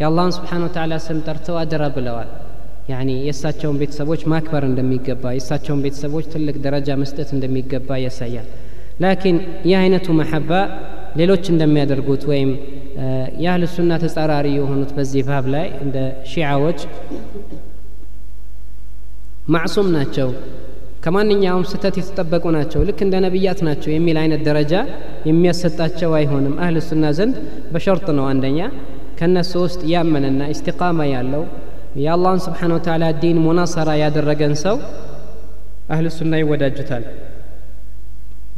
[0.00, 2.28] يا الله سبحانه وتعالى سم ترتو أدرى بلوال
[2.89, 8.47] ያኒ የእሳቸውን ቤተሰቦች ማክበር እንደሚገባ የእሳቸውን ቤተሰቦች ትልቅ ደረጃ መስጠት እንደሚገባ ያሳያል።
[9.04, 10.52] ላኪን ይህ አይነቱ መሐባ
[11.19, 12.49] ሌሎች እንደሚያደርጉት ወይም
[13.43, 15.97] የአህል ሱና ተጻራሪ የሆኑት በዚህ ባብ ላይ እንደ
[16.32, 16.80] ሺዓዎች
[19.54, 20.30] ማዕሱም ናቸው።
[21.04, 24.73] ከማንኛውም ስህተት የተጠበቁ ናቸው። ልክ እንደ ነቢያት ናቸው የሚል አይነት ደረጃ
[25.30, 27.36] የሚያሰጣቸው አይሆንም። አህል ሱና ዘንድ
[27.73, 28.60] በሸርጥ ነው። አንደኛ
[29.19, 31.43] ከእነሱ ውስጥ ያመነና ኢስቲቃማ ያለው
[31.95, 34.75] የአላህን ስብሓን ወተላ ዲን ሙናሰራ ያደረገን ሰው
[35.89, 37.04] አህል ሱና ይወዳጁታል።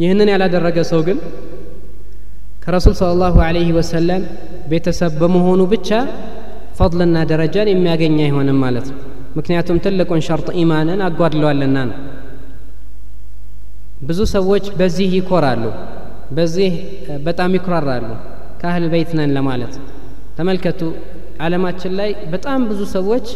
[0.01, 1.17] ይህንን ያላደረገ ሰው ግን
[2.63, 4.23] ከረሱል ስለ ላሁ አለህ ወሰለም
[4.71, 5.89] ቤተሰብ በመሆኑ ብቻ
[6.77, 8.99] ፈضልና ደረጃን የሚያገኝ አይሆንም ማለት ነው።
[9.37, 11.97] ምክንያቱም ትልቁን ሸርጥ ኢማንን አጓድለዋልና ነው።
[14.01, 15.63] ብዙ ሰዎች በዚህ ይኮራሉ
[16.37, 16.71] በዚህ
[17.25, 18.09] በጣም ይኩራራሉ።
[18.61, 19.73] ከአህል ቤት ነን ለማለት
[20.37, 20.81] ተመልከቱ
[21.41, 23.27] አለማችን ላይ በጣም ብዙ ሰዎች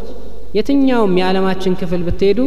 [0.57, 2.39] የትኛውም የዓለማችን ክፍል ብትሄዱ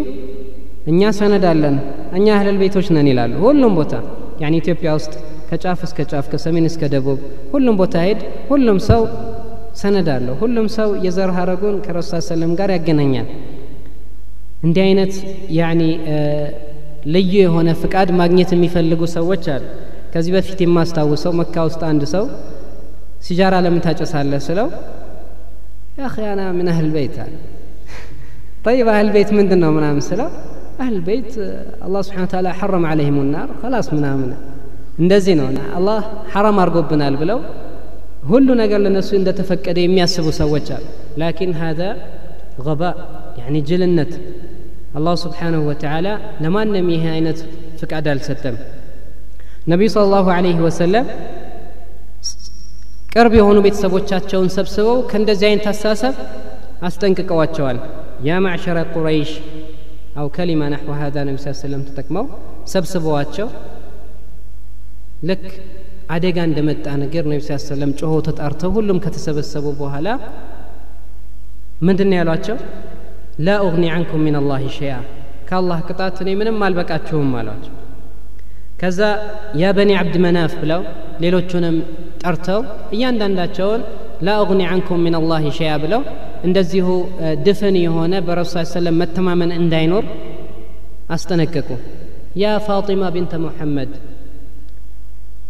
[0.90, 1.77] እኛ ሰነድ አለን
[2.18, 3.94] እኛ አህለል ቤቶች ነን ይላሉ። ሁሉም ቦታ
[4.42, 5.12] ያኒ ኢትዮጵያ ውስጥ
[5.51, 7.18] ከጫፍ እስከ ጫፍ ከሰሜን እስከ ደቡብ
[7.53, 9.03] ሁሉም ቦታ ሄድ ሁሉም ሰው
[9.81, 13.29] ሰነድ አለው። ሁሉም ሰው የዘር ሀረጉን ከረሱ ሰለም ጋር ያገናኛል።
[14.64, 15.12] እንዲህ አይነት
[15.59, 15.83] ያኒ
[17.14, 19.64] ልዩ የሆነ ፍቃድ ማግኘት የሚፈልጉ ሰዎች አሉ።
[20.12, 22.25] ከዚህ በፊት የማስታውሰው መካ ውስጥ አንድ ሰው
[23.27, 24.68] ሲጃራ ለምን ታጨሳለህ ስለው
[26.00, 27.16] يا أخي أنا من أهل البيت
[28.68, 30.28] طيب أهل البيت من دنا منام سلا
[30.84, 31.32] أهل البيت
[31.86, 34.30] الله سبحانه وتعالى حرم عليهم النار خلاص ምናምን
[35.02, 36.00] እንደዚህ ነው አላህ
[36.34, 37.39] ሐራም አድርጎብናል ብለው
[38.32, 40.84] ሁሉ ነገር ለነሱ እንደተፈቀደ የሚያስቡ ሰዎች አሉ
[41.22, 41.89] ላኪን هذا
[42.68, 42.96] غباء
[43.39, 44.12] يعني ጅልነት
[44.98, 46.08] አላሁ ስብሓንሁ ወተዓላ
[46.44, 47.39] ለማንም ይህ አይነት
[47.80, 48.58] ፍቃድ አልሰጠም
[49.72, 51.06] ነቢዩ ስለ ላሁ አለይህ ወሰለም
[53.13, 56.16] ቅርብ የሆኑ ቤተሰቦቻቸውን ሰብስበው ከእንደዚህ አይነት አስተሳሰብ
[56.88, 57.78] አስጠንቅቀዋቸዋል
[58.28, 59.32] ያ ማዕሸረ ቁረይሽ
[60.22, 62.26] አው ከሊማ ናሕወ ሀዛ ነቢ ስ ሰለም ተጠቅመው
[62.74, 63.48] ሰብስበዋቸው
[65.30, 65.46] ልክ
[66.16, 70.08] አደጋ እንደመጣ ነገር ነቢ ስ ሰለም ጮሆ ተጣርተው ሁሉም ከተሰበሰቡ በኋላ
[71.88, 72.58] ምንድን ያሏቸው
[73.46, 74.94] ላ ኡግኒ አንኩም ምን አላህ ሸያ
[75.48, 77.74] ከአላህ ቅጣት እኔ ምንም አልበቃችሁም አሏቸው
[78.82, 79.00] ከዛ
[79.62, 80.82] ያ በኒ አብድ መናፍ ብለው
[81.24, 81.76] ሌሎቹንም
[82.24, 82.62] ጠርተው
[82.96, 83.82] እያንዳንዳቸውን
[84.26, 86.02] ላ ኡግኒ አንኩም ምን አላህ ሸያ ብለው
[86.48, 86.88] እንደዚሁ
[87.46, 90.06] ድፍን የሆነ በረሱ ሰለም መተማመን እንዳይኖር
[91.16, 91.70] አስጠነቀቁ
[92.42, 93.92] ያ ፋጢማ ቢንተ ሙሐመድ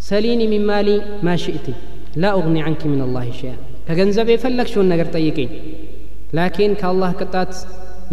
[0.08, 0.90] ሰሊኒ ሚን ማሊ
[1.26, 1.68] ማ ሽእቲ
[2.22, 3.52] ላ ኡግኒ አንኪ ምን አላህ ሸያ
[3.88, 5.50] ከገንዘብ የፈለግሽውን ነገር ጠይቅኝ
[6.38, 7.54] ላኪን ከአላህ ቅጣት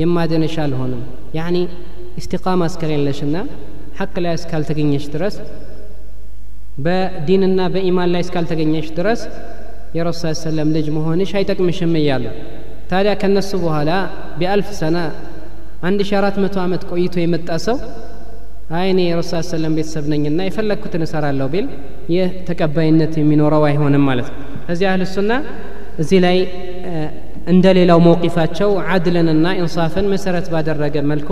[0.03, 1.03] የማድንሽ አልሆንም
[1.39, 1.57] ያኒ
[2.21, 3.37] ኢስቲቃማ እስከሌለሽና
[3.99, 5.35] ሐቅ ላይ እስካልተገኘሽ ድረስ
[6.85, 9.23] በዲንና በኢማን ላይ እስካልተገኘሽ ድረስ
[9.97, 12.25] የረሱ ሰለም ልጅ መሆንሽ አይጠቅምሽም እያሉ
[12.91, 13.91] ታዲያ ከነሱ በኋላ
[14.39, 14.99] ቢአልፍ ሰና
[15.89, 17.77] አንድ ሺ አራት መቶ ዓመት ቆይቶ የመጣ ሰው
[18.79, 21.67] አይ እኔ የረሱ ሰለም ቤተሰብ ነኝና የፈለግኩትን እሰራለሁ ቢል
[22.15, 24.39] ይህ ተቀባይነት የሚኖረው አይሆንም ማለት ነው
[24.73, 25.33] እዚህ አህል ሱና
[26.03, 26.39] እዚህ ላይ
[27.53, 31.31] እንደ ሌላው መውቂፋቸው አድልንና ኢንሳፍን መሰረት ባደረገ መልኩ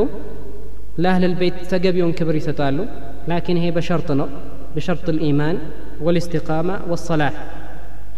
[0.97, 2.77] ለአህል ቤት ተገቢውን ክብር ይሰጣሉ።
[3.29, 4.27] ላኪን ይሄ በሸርጥ ነው።
[4.75, 5.57] በሸርጥ ልኢማን
[6.05, 7.33] ወልእስቲቃማ ወሰላሕ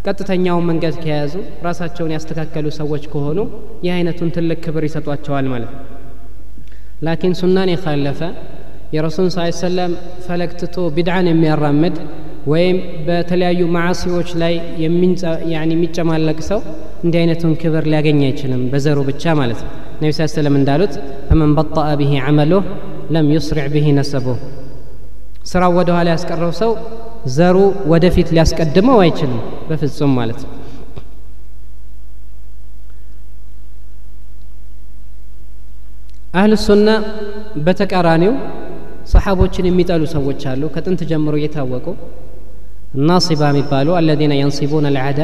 [0.06, 1.34] ቀጥተኛውን መንገድ ከያዙ
[1.66, 3.40] ራሳቸውን ያስተካከሉ ሰዎች ከሆኑ
[3.86, 5.82] ይህ አይነቱን ትልቅ ክብር ይሰጧቸዋል ማለት ነው።
[7.06, 8.20] ላኪን ሱናን የካለፈ
[8.96, 9.94] የረሱል ስ ሰለም
[10.26, 10.52] ፈለግ
[10.96, 11.96] ቢድዓን የሚያራምድ
[12.48, 14.54] ወይም በተለያዩ ማዓሲዎች ላይ
[15.64, 16.60] የሚጨማለቅ ሰው
[17.06, 20.95] እንዲህ አይነቱን ክብር ሊያገኝ አይችልም በዘሩ ብቻ ማለት ነው ነቢ ስ ሰለም እንዳሉት
[21.29, 22.65] ፈመን በጠአ ብሂ አመሉህ
[23.15, 24.39] ለም ዩስሪዕ ብሂ ነሰቡህ
[25.51, 26.73] ስራው ወደ ኋላ ያስቀረው ሰው
[27.37, 27.57] ዘሩ
[27.93, 30.53] ወደፊት ሊያስቀድመው አይችልም በፍጹም ማለት ነው
[36.35, 36.89] አህል ሱና
[37.67, 38.35] በተቃራኒው
[39.13, 41.87] ሰሓቦችን የሚጠሉ ሰዎች አሉ ከጥንት ጀምሮ እየታወቁ
[43.09, 45.21] ናሲባ የሚባሉ አለዚነ የንሲቡን አልዓዳ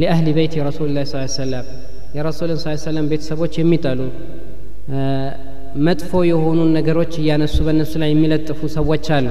[0.00, 1.02] ሊአህሊ ቤት ረሱል ላ
[1.36, 1.66] ሰለም
[2.15, 3.99] የረሱልን ስ ሰለም ቤተሰቦች የሚጠሉ
[5.87, 9.25] መጥፎ የሆኑ ነገሮች እያነሱ በእነሱ ላይ የሚለጥፉ ሰዎች አሉ።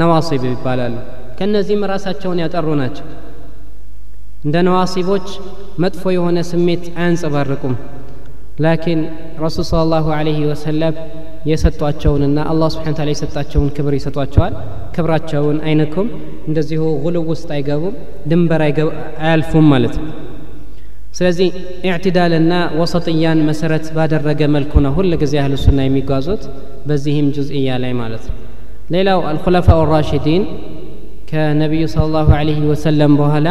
[0.00, 0.94] ነዋሲብ ይባላሉ።
[1.38, 3.06] ከእነዚህም ራሳቸውን ያጠሩ ናቸው።
[4.44, 5.26] እንደ ነዋሲቦች
[5.84, 7.74] መጥፎ የሆነ ስሜት አያንጸባርቁም።
[8.64, 9.00] ላኪን
[9.44, 10.06] ረሱል ስለ ላሁ
[10.50, 10.96] ወሰለም
[11.50, 14.54] የሰጧቸውንና አላህ ስብሓን ታላ የሰጣቸውን ክብር ይሰጧቸዋል።
[14.94, 16.08] ክብራቸውን አይነኩም።
[16.48, 17.96] እንደዚሁ ጉልው ውስጥ አይገቡም
[18.30, 20.06] ድንበር አያልፉም ማለት ነው
[21.17, 21.47] ስለዚህ
[21.89, 26.43] ኢዕትዳልና ወሰጥያን መሰረት ባደረገ መልኩ ነው ሁል ጊዜ አህል ሱና የሚጓዙት
[26.89, 28.35] በዚህም ጁዝእያ ላይ ማለት ነው
[28.95, 30.43] ሌላው አልኹለፋኡ ራሽዲን
[31.31, 33.49] ከነቢዩ ስለ ላሁ አለህ ወሰለም በኋላ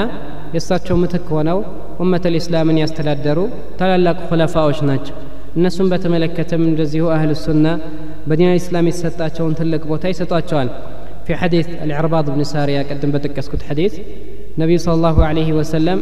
[0.54, 1.58] የእሳቸው ምትክ ሆነው
[2.04, 3.38] ኡመት ልእስላምን ያስተዳደሩ
[3.80, 5.16] ታላላቅ ኹለፋዎች ናቸው
[5.58, 7.66] እነሱም በተመለከተም እንደዚሁ አህል ሱና
[8.30, 10.70] በዲን ልእስላም የተሰጣቸውን ትልቅ ቦታ ይሰጧቸዋል
[11.26, 13.92] في حديث العرباض بن سارية قدم بتكسكت حديث
[14.54, 15.98] النبي صلى الله عليه وسلم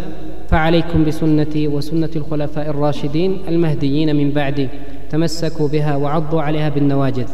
[0.51, 4.67] فعليكم بسنتي وسنة الخلفاء الراشدين المهديين من بعدي
[5.13, 7.31] تمسكوا بها وعضوا عليها بالنواجذ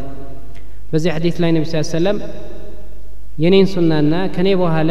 [0.92, 2.16] በዚህ ሐዲስ ላይ ነቢ ስ ሰለም
[3.42, 4.90] የኔን ሱናና ከኔ በኋላ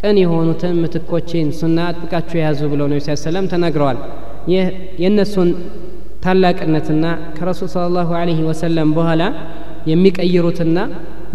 [0.00, 3.98] ቀን የሆኑትን ምትኮቼን ሱና አጥብቃችሁ የያዙ ብለው ነቢ ስ ሰለም ተናግረዋል
[4.52, 4.66] ይህ
[5.02, 5.50] የእነሱን
[6.24, 7.04] ታላቅነትና
[7.36, 9.22] ከረሱል ስለ ላሁ አለህ ወሰለም በኋላ
[9.92, 10.78] የሚቀይሩትና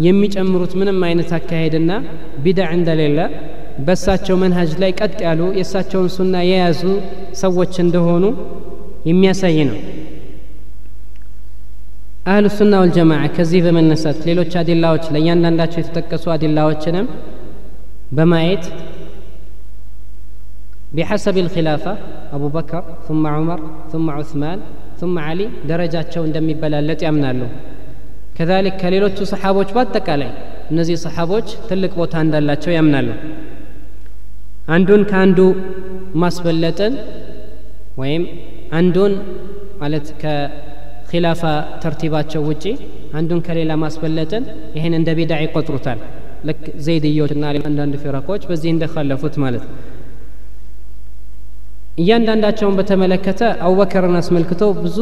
[0.06, 1.90] የሚጨምሩት ምንም አይነት አካሄድና
[2.44, 3.18] ቢድዕ እንደሌለ
[3.85, 6.81] በእሳቸው መንሃጅ ላይ ቀጥ ያሉ የእሳቸውን ሱና የያዙ
[7.41, 8.23] ሰዎች እንደሆኑ
[9.09, 9.79] የሚያሳይ ነው።
[12.29, 17.07] አህሉ ሱና ወልጀማዓ ከዚህ በመነሳት ሌሎች አዲላዎች ለእያንዳንዳቸው የተጠቀሱ አዲላዎችንም
[18.17, 18.63] በማየት
[20.95, 21.85] ቢሐሰብ ልኪላፋ
[22.35, 23.61] አቡበከር ثم ዑመር
[23.91, 24.59] ثم ዑስማን
[24.99, 27.39] ثم ዓሊ ደረጃቸው እንደሚበላለጥ ያምናሉ።
[28.37, 30.31] ከዛሊክ ከሌሎቹ ሰሓቦች በአጠቃላይ
[30.71, 33.07] እነዚህ ሰሓቦች ትልቅ ቦታ እንዳላቸው ያምናሉ።
[34.65, 35.39] አንዱን ከአንዱ
[36.21, 36.93] ማስበለጥን
[38.01, 38.23] ወይም
[38.79, 39.13] አንዱን
[39.81, 41.41] ማለት ከኪላፋ
[41.83, 42.63] ተርቲባቸው ውጪ
[43.19, 44.43] አንዱን ከሌላ ማስበለጥን
[44.77, 45.99] ይህን እንደ ቢዳ ይቆጥሩታል።
[46.47, 49.63] ልክ ዘይድዮችና አንዳንድ ፊረቆች በዚህ እንደካለፉት ማለት
[52.01, 54.97] እያንዳንዳቸውን በተመለከተ አቡበከርን አስመልክቶ ብዙ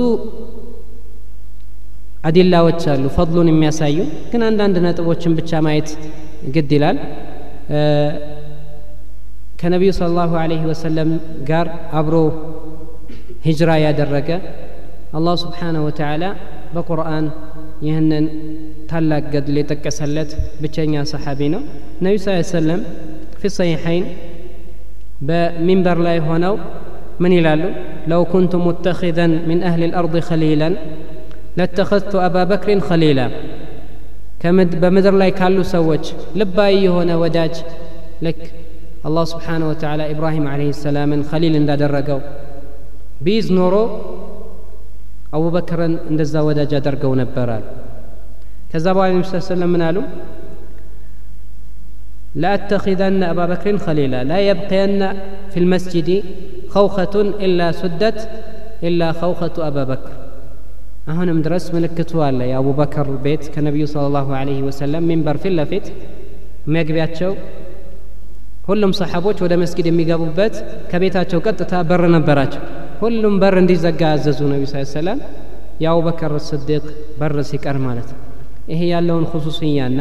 [2.29, 3.97] አዲላዎች አሉ ፈضሉን የሚያሳዩ
[4.31, 5.89] ግን አንዳንድ ነጥቦችን ብቻ ማየት
[6.55, 6.97] ግድ ይላል
[9.63, 11.09] كنبي صلى الله عليه وسلم
[11.49, 11.67] قال
[11.99, 12.31] أبرو
[13.47, 14.41] هجرة يا درجة
[15.17, 16.29] الله سبحانه وتعالى
[16.75, 17.25] بقرآن
[17.87, 18.25] يهنن
[18.89, 21.59] تلاك قد لي تكسلت بچنيا صحابينا
[21.99, 22.81] النبي صلى الله عليه وسلم
[23.39, 24.03] في الصحيحين
[25.27, 26.55] بمنبر لا يهونو
[27.19, 27.69] من يلالو
[28.07, 30.69] لو كنت متخذا من أهل الأرض خليلا
[31.57, 33.27] لاتخذت أبا بكر خليلا
[34.39, 36.03] كمد بمدر لا يكالو سوج
[36.35, 37.55] لباي هنا وداج
[38.21, 38.62] لك
[39.08, 42.20] አላህ ስብሓንሁ ወተዓላ ኢብራሂም ዓለይሂ ሰላምን ኸሊል እንዳደረገው
[43.26, 43.74] ቢይዝ ኖሮ
[45.36, 47.64] አቡበክርን እንደዛ ወዳጅ አደርገው ነበራል
[48.72, 49.98] ከዛ በኋላ ነቢ ስ ሰለም ምን አሉ
[52.34, 55.00] لأتخذن أبا بكر خليلا لا يبقين
[55.52, 56.08] في المسجد
[56.70, 57.14] خوخة
[57.46, 58.18] إلا سدت
[58.82, 60.12] إلا خوخة أبا بكر
[61.12, 65.86] አሁንም ድረስ ምልክቱ አለ የአቡበከር ቤት ከነቢዩ ስለ ላሁ አለህ ወሰለም ሚንበር ፊት ለፊት
[66.74, 67.32] መግቢያቸው
[68.63, 70.53] ሁሉም ሰሓቦች ወደ መስጊድ የሚገቡበት
[70.91, 72.61] ከቤታቸው ቀጥታ በር ነበራቸው
[73.01, 75.19] ሁሉም በር እንዲዘጋ ያዘዙ ነቢ ስ ሰላም
[75.83, 76.83] የአቡበከር ስዲቅ
[77.19, 78.19] በር ሲቀር ማለት ነው
[78.71, 79.99] ይሄ ያለውን ኹሱስያና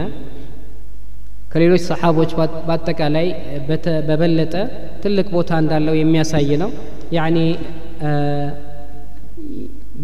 [1.53, 2.31] ከሌሎች ሰሓቦች
[2.69, 3.27] በአጠቃላይ
[4.09, 4.55] በበለጠ
[5.03, 6.71] ትልቅ ቦታ እንዳለው የሚያሳይ ነው
[7.19, 7.39] ያኒ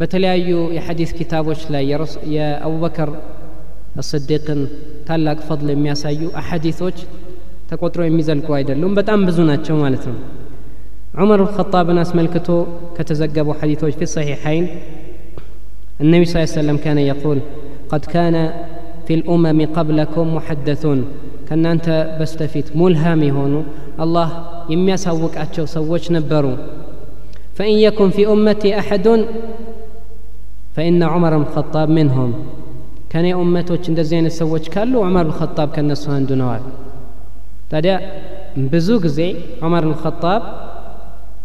[0.01, 1.85] በተለያዩ የሐዲስ ኪታቦች ላይ
[2.35, 3.11] የአቡበከር
[4.11, 4.61] ስዲቅን
[5.09, 6.99] ታላቅ ፈضል የሚያሳዩ አሐዲቶች
[7.71, 10.19] ተቆጥሮ የሚዘልቁ አይደሉም። በጣም ብዙ ናቸው ማለት ነው።
[11.14, 12.57] عمر الخطاب ناس ملكته
[12.97, 14.64] كتزقب حديثه في الصحيحين
[16.01, 17.39] النبي صلى الله عليه وسلم كان يقول
[17.93, 18.35] قد كان
[19.07, 20.99] في الأمم قبلكم محدثون
[21.49, 21.89] كان أنت
[22.21, 23.61] بستفيت ملهامي هونو
[24.05, 24.29] الله
[24.73, 26.55] يمي سوك أتشو سوش نبرو
[27.57, 29.07] فإن يكن في أمتي أحد
[30.75, 32.31] فإن عمر الخطاب منهم
[33.12, 36.62] كان أمته تشند زين السوج كله عمر الخطاب كان نسوان دونوال
[37.72, 37.93] ታዲያ
[38.74, 39.20] ብዙ ጊዜ
[39.66, 40.43] ዑመር ብን ኸጣብ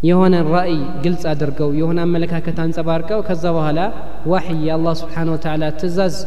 [0.09, 3.79] የሆነ ራእይ ግልጽ አድርገው የሆነ አመለካከት አንጸባርቀው ከዛ በኋላ
[4.33, 6.17] ዋሕይ የአላህ ስብሓን ወተዓላ ትእዛዝ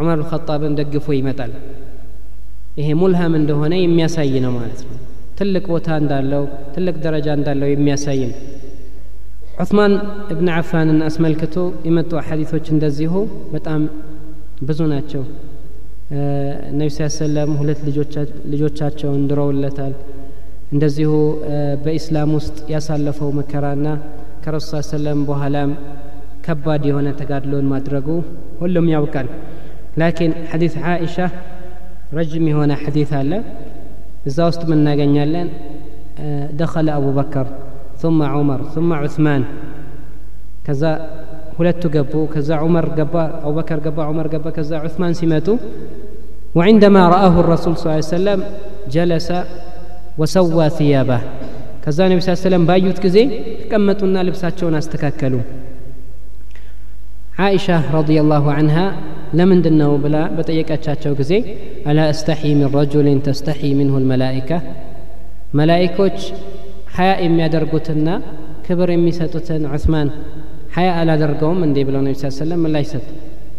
[0.00, 1.52] ዑመር ብን ኸጣብን ደግፎ ይመጣል
[2.80, 4.96] ይሄ ሙልሃም እንደሆነ የሚያሳይ ነው ማለት ነው
[5.38, 8.38] ትልቅ ቦታ እንዳለው ትልቅ ደረጃ እንዳለው የሚያሳይ ነው
[9.62, 9.92] ዑስማን
[10.32, 11.56] እብን አፋንን አስመልክቶ
[11.86, 13.14] የመጡ ሐዲቶች እንደዚሁ
[13.54, 13.80] በጣም
[14.68, 15.22] ብዙ ናቸው
[16.78, 17.80] ነቢ ስ ሰለም ሁለት
[18.52, 19.92] ልጆቻቸውን ድረውለታል
[20.74, 21.12] እንደዚሁ
[21.84, 23.86] በኢስላም ውስጥ ያሳለፈው መከራና
[24.44, 25.70] ከረሱ ሰለም በኋላም
[26.46, 28.08] ከባድ የሆነ ተጋድሎን ማድረጉ
[28.60, 29.28] ሁሉም ያውቃል
[30.02, 31.16] ላኪን ሐዲት ዓኢሻ
[32.18, 33.32] ረጅም የሆነ ሐዲት አለ
[34.30, 35.50] እዛ ውስጥ ምን እናገኛለን
[36.60, 37.48] ደኸለ አቡበከር
[38.02, 39.42] ثم عمر ثم عثمان
[40.66, 40.82] ከዛ
[41.57, 42.13] ሁለቱ ገቡ።
[42.63, 45.55] عمر ዑመር أو بكر ገባ عمر ገባ። ከዛ عثمان سمته
[46.57, 48.39] وعندما رآه الرسول صلى الله عليه وسلم
[48.95, 49.27] جلس
[50.19, 51.19] وسوى ثيابه
[51.83, 53.17] ከዛ ነቢ ስ ሰለም ባዩት ጊዜ
[53.61, 55.33] ተቀመጡና ልብሳቸውን አስተካከሉ።
[57.43, 58.85] عائشة رضي الله عنها
[59.37, 61.39] لمندن بلا بطيقاچاچو كزي
[61.89, 64.57] الا استحي من رجل تستحي منه الملائكه
[65.59, 66.19] ملائكوች
[66.95, 68.07] ሀያ የሚያደርጉትና
[68.65, 70.07] كبر የሚሰጡትን عثمان
[70.76, 73.06] ሀያ አላደርገውም እንዴ ብለው ነቢ ስ ሰለም ምላሽ ሰጡ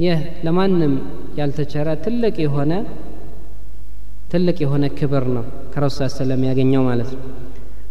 [0.06, 0.94] ይህ ለማንም
[1.40, 2.74] ያልተቸረ ትልቅ የሆነ
[4.34, 7.24] ትልቅ የሆነ ክብር ነው ከረሱ ሰለም ያገኘው ማለት ነው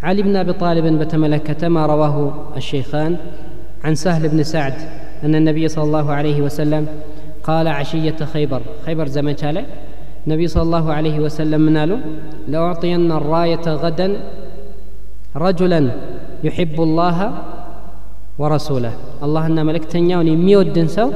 [0.08, 2.16] علي بن أبي طالب بتملكة ما رواه
[2.60, 3.12] الشيخان
[3.84, 4.76] عن سهل بن سعد
[5.24, 6.84] أن النبي صلى الله عليه وسلم
[7.48, 9.64] قال عشية خيبر خيبر زمان شاله
[10.26, 11.98] النبي صلى الله عليه وسلم منالو
[12.48, 14.08] لأعطين الراية غدا
[15.36, 15.90] رجلا
[16.44, 17.18] يحب الله
[18.41, 18.93] ورسوله.
[19.25, 21.07] الله إن ملك تنياوني ميو الدنسو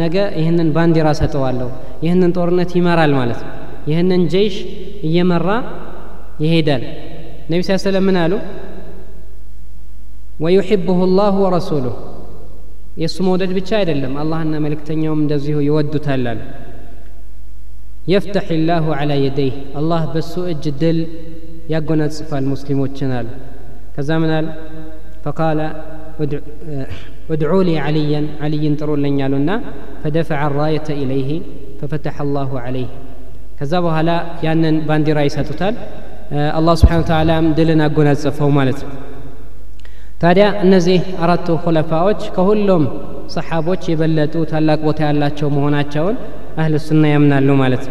[0.00, 1.68] نجا يهنن باندي راسة توالو
[2.06, 3.40] يهنن تورنت يمارا المالت
[3.90, 4.56] يهنن جيش
[5.16, 5.56] يمرا
[6.44, 6.82] يهيدال.
[7.46, 8.38] النبي صلى الله عليه منالو
[10.42, 11.94] ويحبه الله ورسوله.
[13.02, 16.38] يسمو دج بتشايد اللهم الله إن ملك تنياوم دزيه يود تلال
[18.14, 19.54] يفتح الله على يديه.
[19.80, 20.98] الله بسوء جدل
[21.74, 22.88] يقنا صفا المسلمون
[23.96, 24.46] كذا منال
[25.24, 25.58] فقال
[27.30, 29.56] ودعوا لي عليا علي ترون لن يالنا
[30.04, 31.30] فدفع الراية إليه
[31.80, 32.86] ففتح الله عليه.
[33.60, 35.74] كذا هلا يانن باندي رايسة تتال
[36.58, 38.80] الله سبحانه وتعالى دلنا قنا الزفو مالت
[40.20, 42.06] تاريا نزيه أردت خلفاء
[42.36, 42.82] كهلهم
[43.36, 45.94] صحابوش يبلتوا تالاك وتالاك ومهونات
[46.60, 47.84] أهل السنة يمنى اللو مالت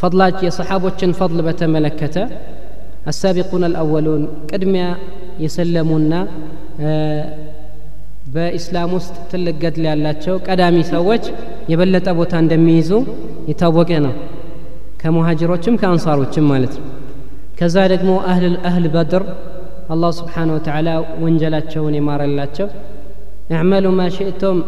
[0.00, 2.24] فضلات يا صحابوش فضل بتملكته
[3.11, 4.85] አሳቢቁን አልአወሉን ቅድሚያ
[5.43, 6.13] የሰለሙና
[8.33, 11.23] በኢስላም ውስጥ ትልቅ ገድል ያላቸው ቀዳሚ ሰዎች
[11.71, 12.91] የበለጠ ቦታ እንደሚይዙ
[13.49, 14.13] የታወቀ ነው
[15.01, 16.87] ከሙሃጅሮችም ከአንሳሮችም ማለት ነው
[17.59, 18.11] ከዛ ደግሞ
[18.69, 19.23] አህል በድር
[19.93, 20.89] አላህ ስብሓን ወተዓላ
[21.23, 22.67] ወንጀላቸውን የማረላቸው
[23.51, 24.59] እዕመሉ ማ ሽእቶም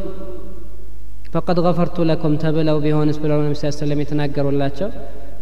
[1.36, 4.89] ፈቀድ ገፈርቱ ለኩም ተብለው ቢሆንስ ብለው ነቢ ስ ሰለም የተናገሩላቸው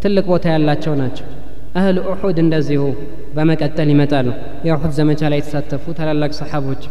[0.03, 1.26] ትልቅ ቦታ ያላቸው ናቸው
[1.80, 2.82] አህል ኡሑድ እንደዚሁ
[3.36, 4.28] በመቀጠል ይመጣሉ
[4.67, 6.84] የኡሑድ ዘመቻ ላይ የተሳተፉ ታላላቅ ሰሓቦች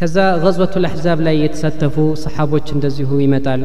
[0.00, 3.62] ከዛ ገዝወቱ ልአሕዛብ ላይ የተሳተፉ ሰሓቦች እንደዚሁ ይመጣሉ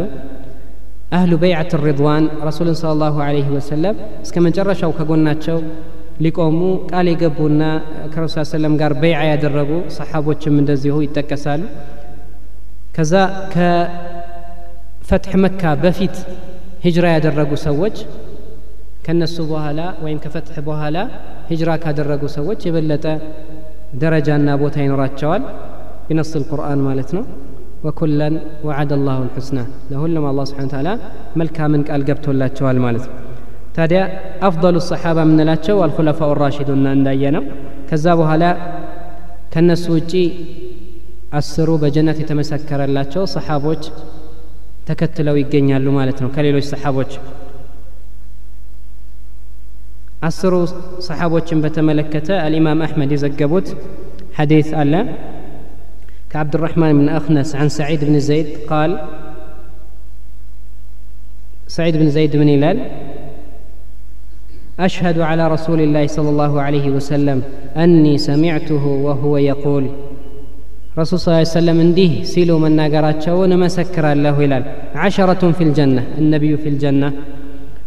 [1.18, 5.58] አህሉ በይዓት ሪድዋን ረሱልን ስለ ላሁ አለህ ወሰለም እስከ መጨረሻው ከጎናቸው
[6.26, 7.62] ሊቆሙ ቃል የገቡና
[8.14, 11.62] ከረሱል ሰለም ጋር በይዓ ያደረጉ ሰሓቦችም እንደዚሁ ይጠቀሳሉ
[12.98, 13.14] ከዛ
[13.54, 16.16] ከፈትሕ መካ በፊት
[16.86, 17.96] ሂጅራ ያደረጉ ሰዎች
[19.09, 20.97] ከነሱ በኋላ ወይም ከፈትሕ በኋላ
[21.51, 23.05] ሂጅራ ካደረጉ ሰዎች የበለጠ
[24.03, 25.43] ደረጃና ቦታ ይኖራቸዋል
[26.09, 27.23] ቢነስ ልቁርአን ማለት ነው
[27.87, 28.35] ወኩለን
[28.69, 29.59] ወዓደ አላሁ ልሑስና
[29.91, 30.89] ለሁሉም አላ ስብን ታላ
[31.41, 33.17] መልካምን ቃል ገብቶላቸዋል ማለት ነው
[33.77, 34.01] ታዲያ
[34.49, 37.45] አፍضሉ ሰሓባ የምንላቸው አልኩለፋኡ ራሽዱና እንዳየ ነው
[37.91, 38.45] ከዛ በኋላ
[39.55, 40.13] ከእነሱ ውጪ
[41.41, 43.83] አስሩ በጀነት የተመሰከረላቸው ሰሓቦች
[44.91, 47.13] ተከትለው ይገኛሉ ማለት ነው ከሌሎች ሰሓቦች
[50.28, 50.54] አስሩ
[51.08, 53.70] ሰሓቦችን በተመለከተ አልኢማም አሕመድ የዘገቡት
[54.40, 54.94] ሐዲስ አለ
[56.34, 58.92] كعبد الرحمن بن أخنس عن سعيد بن زيد قال
[61.76, 62.78] سعيد بن زيد بن هلال
[64.80, 67.38] أشهد على رسول الله صلى الله عليه وسلم
[67.84, 69.84] أني سمعته وهو يقول
[71.00, 74.64] رسول صلى الله عليه وسلم انديه سيلو من ناقرات شون مسكر الله هلال
[75.04, 77.10] عشرة في الجنة النبي في الجنة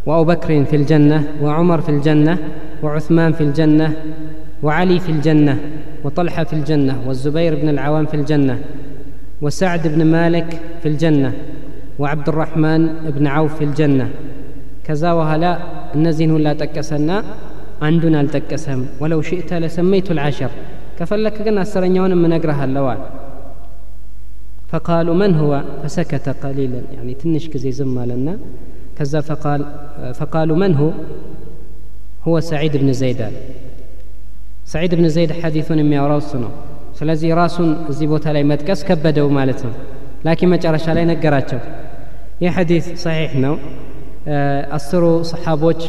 [0.06, 2.38] وأبو بكر في الجنة وعمر في الجنة
[2.82, 3.92] وعثمان في الجنة
[4.62, 5.58] وعلي في الجنة
[6.04, 8.58] وطلحة في الجنة والزبير بن العوام في الجنة
[9.42, 11.32] وسعد بن مالك في الجنة
[11.98, 12.86] وعبد الرحمن
[13.16, 14.08] بن عوف في الجنة.
[14.84, 15.58] كذا وهلا
[15.94, 17.24] النزين لا تكسنا
[17.82, 18.86] عندنا التكسم.
[19.00, 20.50] ولو شئت لسميت العشر.
[20.98, 22.98] كفلك قلنا السرنيون من أقرها اللوال
[24.68, 26.80] فقالوا من هو؟ فسكت قليلا.
[26.94, 28.38] يعني تنش كزي زما لنا
[28.97, 29.61] كذا فقال
[30.19, 30.89] فقالوا من هو
[32.27, 33.35] هو سعيد بن زيدان
[34.71, 36.49] ሰዒድ ብን ዘይድ ሐዲቱን የሚያወራው እሱ ነው
[36.99, 39.73] ስለዚህ ራሱን እዚህ ቦታ ላይ መጥቀስ ከበደው ማለት ነው
[40.25, 41.59] ላኪን መጨረሻ ላይ ነገራቸው
[42.43, 43.55] ይህ ሐዲት ሰሒሕ ነው
[44.77, 45.81] አስሩ ሰሓቦች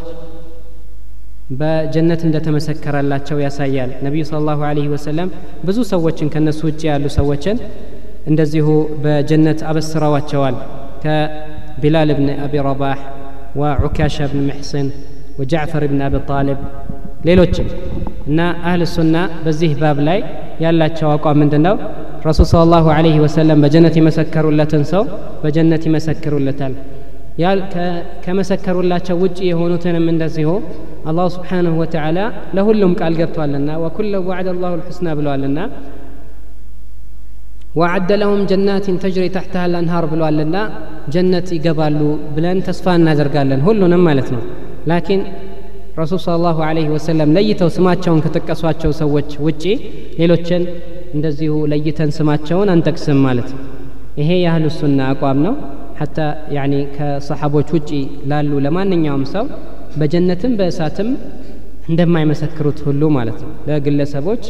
[1.60, 5.28] በጀነት እንደተመሰከረላቸው ያሳያል ነቢዩ ስለ ላሁ አለህ ወሰለም
[5.68, 7.58] ብዙ ሰዎችን ከእነሱ ውጭ ያሉ ሰዎችን
[8.30, 8.68] እንደዚሁ
[9.04, 10.56] በጀነት አበስረዋቸዋል
[11.72, 13.00] ከቢላል ብን አቢ ረባሕ
[13.60, 14.86] ወዑካሻ ብን ምሕስን
[15.40, 16.60] ወጃዕፈር ብን አቢ ጣልብ
[17.28, 17.68] ሌሎችም
[18.30, 20.18] እና አህል ሱና በዚህ ባብ ላይ
[20.64, 21.76] ያላቸው አቋም ምንድን ነው
[22.26, 25.02] ረሱል ስለ ላሁ አለህ ወሰለም በጀነት የመሰከሩለትን ሰው
[25.42, 26.72] በጀነት ይመሰክሩለታል
[27.42, 27.60] ያል
[28.24, 30.50] ከመሰከሩላቸው ውጭ የሆኑትንም እንደዚሁ
[31.10, 32.18] አላሁ ስብሓንሁ ወተዓላ
[32.56, 35.58] ለሁሉም ቃል ገብቷልና ወኩለ ዋዕድ አላሁ ልሑስና ብለዋልና
[37.80, 40.56] ወዓደ ለሁም ጀናትን ተጅሪ ታሕተሃ ልአንሃር ብለዋልና
[41.14, 42.00] ጀነት ይገባሉ
[42.36, 44.42] ብለን ተስፋ እናደርጋለን ሁሉንም ማለት ነው
[44.90, 45.22] ላኪን
[46.00, 49.62] ረሱል ስለ ላሁ አለህ ወሰለም ለይተው ስማቸውን ከጠቀሷቸው ሰዎች ውጪ
[50.20, 50.62] ሌሎችን
[51.16, 53.62] እንደዚሁ ለይተን ስማቸውን አንጠቅስም ማለት ነው
[54.20, 55.54] ይሄ የአህሉ ሱና አቋም ነው
[56.00, 56.18] ሐታ
[56.56, 57.90] ያኒ ከሰሓቦች ውጪ
[58.30, 59.44] ላሉ ለማንኛውም ሰው
[60.00, 61.08] በጀነትም በእሳትም
[61.90, 64.42] እንደማይመሰክሩት ሁሉ ማለት ነው ለግለሰቦች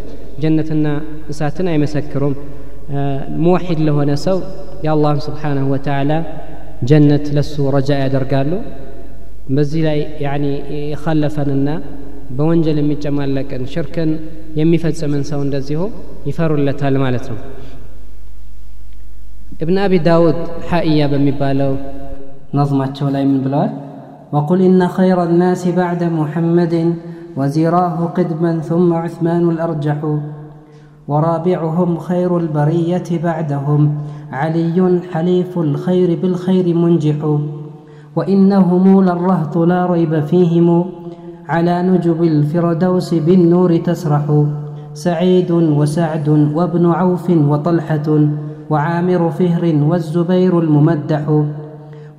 [0.42, 0.86] ጀነትና
[1.32, 2.34] እሳትን አይመሰክሩም
[3.44, 4.38] ሙወሒድ ለሆነ ሰው
[4.86, 6.12] የአላህን ስብሓንሁ ወተዓላ
[6.90, 8.52] ጀነት ለሱ ረጃ ያደርጋሉ
[9.56, 10.44] በዚህ ላይ ያኒ
[10.90, 11.68] የኸለፈንና
[12.36, 14.10] በወንጀል የሚጨማለቅን ሽርክን
[14.60, 15.82] የሚፈጽምን ሰው እንደዚሁ
[16.30, 17.40] ይፈሩለታል ማለት ነው
[19.64, 20.38] ابن أبي داود
[20.68, 21.72] حائية بمبالو
[22.54, 23.70] نظمة ላይ من بلوال
[24.32, 26.74] وقل إن خير الناس بعد محمد
[27.38, 29.98] وزراه قدما ثم عثمان الأرجح
[31.07, 33.95] ورابعهم خير البرية بعدهم
[34.31, 37.15] علي حليف الخير بالخير منجح.
[38.15, 40.85] وإنهم للرهط لا ريب فيهم
[41.49, 44.45] على نجب الفردوس بالنور تسرح.
[44.93, 48.19] سعيد وسعد وابن عوف وطلحة
[48.69, 51.43] وعامر فهر والزبير الممدح.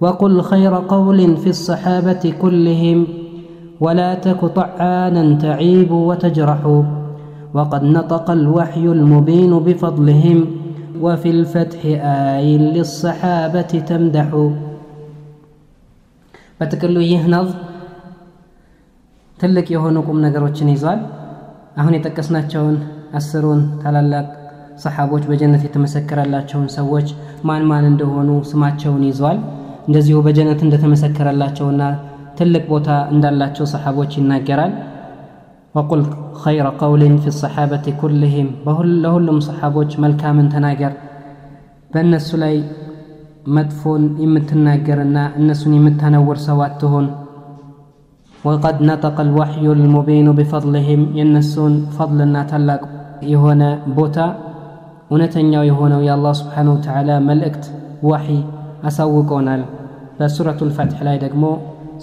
[0.01, 3.07] وقل خير قول في الصحابة كلهم
[3.81, 6.85] ولا تك طعانا تعيب وتجرح.
[7.55, 10.39] وقد نطق الوحي المبين بفضلهم
[11.01, 11.81] وفي الفتح
[12.35, 14.29] آي للصحابة تمدح.
[16.59, 17.59] በጥቅሉ ይህ ነዝም
[19.39, 21.01] ትልቅ የሆኑ ቁም ነገሮችን ይዟል።
[21.81, 22.77] አሁን የጠቀስናቸውን
[23.19, 24.27] አስሩን ታላላቅ
[24.85, 27.09] ሰሓቦች በጀነት የተመሰከረላቸውን ሰዎች
[27.49, 29.39] ማን ማን እንደሆኑ ስማቸውን ይዟል።
[29.89, 31.83] እንደዚሁ በጀነት እንደተመሰከረላቸውና
[32.39, 34.73] ትልቅ ቦታ እንዳላቸው ሰሓቦች ይናገራል።
[35.75, 36.03] ወቁል
[36.41, 38.49] ኸይረ ቀውልን ፊ ሰሓበት ኩልህም
[39.03, 40.93] ለሁሉም ሰሓቦች መልካምን ተናገር።
[41.91, 42.55] በእነሱ ላይ
[43.57, 47.07] መጥፎን የምትናገርና እነሱን የምታነውር ሰው አትሆን
[48.45, 52.81] ወቀድ ነጠቀ ልዋሕዩ ልሙቢኑ ቢፈضልህም የእነሱን ፈضልና ታላቅ
[53.31, 53.63] የሆነ
[53.99, 54.17] ቦታ
[55.11, 57.65] እውነተኛው የሆነው የአላህ ስብሓን ወተዓላ መልእክት
[58.09, 58.29] ዋሒ
[58.89, 59.63] አሳውቆናል።
[60.19, 61.45] በሱረቱ ልፈትሕ ላይ ደግሞ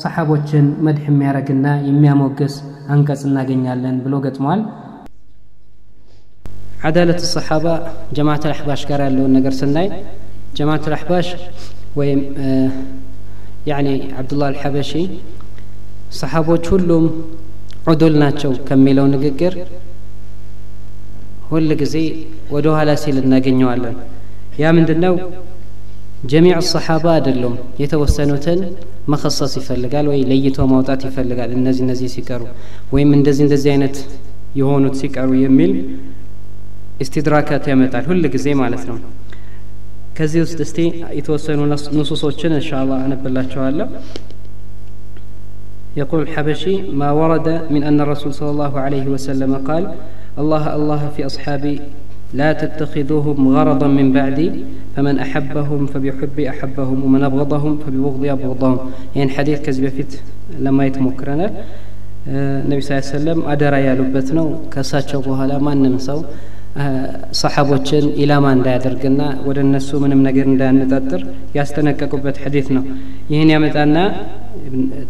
[0.01, 2.55] ሰሓቦችን መድሕ የሚያደርግና የሚያሞግስ
[2.94, 4.60] አንቀጽ እናገኛለን ብሎ ገጥሟል
[6.88, 7.66] ዓዳለት ሰሓባ
[8.16, 9.88] ጀማዓት አልአሕባሽ ጋር ያለውን ነገር ስናይ
[10.58, 11.28] ጀማዓት አልአሕባሽ
[11.98, 12.20] ወይም
[13.70, 13.88] ያኒ
[14.20, 14.90] ዓብዱላህ አልሐበሺ
[16.20, 17.04] ሰሓቦች ሁሉም
[17.90, 19.54] ዑዱል ናቸው ከሚለው ንግግር
[21.50, 21.96] ሁል ጊዜ
[22.54, 23.96] ወደ ኋላ ሲል እናገኘዋለን
[24.62, 25.14] ያ ምንድን ነው
[26.30, 28.60] ጀሚዕ ሰሓባ አይደሉም የተወሰኑትን
[29.12, 32.42] መከሰስ ይፈልጋል ወይ ለይቶ ማውጣት ይፈልጋል እነዚህ እነዚህ ሲቀሩ
[32.94, 33.96] ወይም እንደዚህ እንደዚህ አይነት
[34.60, 35.72] የሆኑት ሲቀሩ የሚል
[37.04, 38.98] ኢስቲድራካት ያመጣል ሁል ጊዜ ማለት ነው
[40.18, 40.78] ከዚህ ውስጥ እስቲ
[41.18, 41.60] የተወሰኑ
[41.98, 43.88] ንሱሶችን እንሻ አላህ አነብላችኋለሁ
[45.96, 49.84] يقول الحبشي ما ورد من أن الرسول صلى الله عليه وسلم قال
[50.38, 51.76] الله الله في أصحابي
[52.40, 54.48] لا تتخذوهم غرضا من بعدي
[54.94, 58.78] فمن أحبهم فبحبي أحبهم ومن أبغضهم فببغضي أبغضهم
[59.16, 60.12] يعني حديث كذب فيت
[60.64, 61.46] لما يتمكرنا
[62.64, 66.20] النبي صلى الله عليه وسلم أدرى يا لبتنا كساتشو بوهلا ما نمسو
[67.40, 71.22] ሰሓቦችን ኢላማ እንዳያደርግና ወደ እነሱ ምንም ነገር እንዳያነጣጥር
[71.58, 72.84] ያስጠነቀቁበት ሐዲት ነው
[73.32, 73.96] ይህን ያመጣና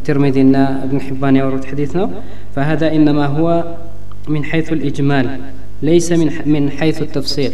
[0.07, 2.09] ትርሚዚና እብን ሕባን ያወሩት ሐዲት ነው
[2.57, 3.47] فهذا إنما هو
[4.35, 5.27] من حيث الإجمال
[5.83, 7.53] ليس من من حيث التفصيل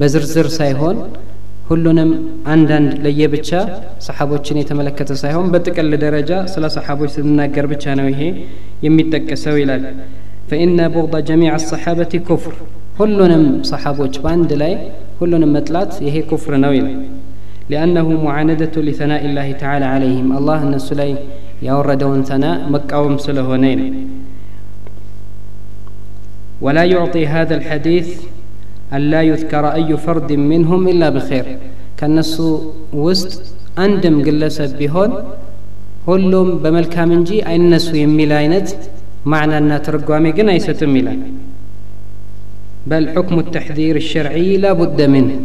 [0.00, 0.96] በዝርዝር ሳይሆን
[1.70, 2.10] ሁሉንም
[2.52, 3.50] አንዳንድ ለየብቻ
[4.06, 8.22] ሰሓቦችን የተመለከተ ሳይሆን በጥቅል ደረጃ ስለ ሰሓቦች ስንናገር ብቻ ነው ይሄ
[8.86, 9.84] የሚጠቀሰው ይላል
[10.50, 12.54] فإن بغض جميع الصحابة كفر
[13.00, 14.72] ሁሉንም ሰሓቦች በአንድ ላይ
[15.20, 16.98] ሁሉንም መጥላት ይሄ ኩፍር ነው ይላል
[17.70, 21.10] ሊአነሁ ሙዓነደቱ ሊተናኢ ላህ ተዓላ ዓለይህም አላህ እነሱ ላይ
[21.66, 23.94] ያወረደውን ተና መቃወም ስለሆነ ይላል
[26.61, 28.21] ولا يعطي هذا الحديث
[28.93, 31.45] أن لا يذكر أي فرد منهم إلا بخير.
[32.01, 32.41] كان كالنص
[32.93, 35.11] وست أندم قلسة بهون
[36.07, 38.67] هلوم بملكا منجي أي النسو يميلاينت
[39.25, 41.21] معنى أن ترقوامي قنيسة ميلاين
[42.87, 45.35] بل حكم التحذير الشرعي لا بد منه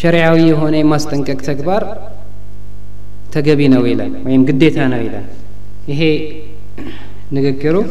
[0.00, 1.82] شرعوي هنا ما استنكك تكبر
[3.32, 5.22] تقبين ويلا ويم قديت أنا ويلا
[5.88, 6.10] هي
[7.32, 7.84] نذكره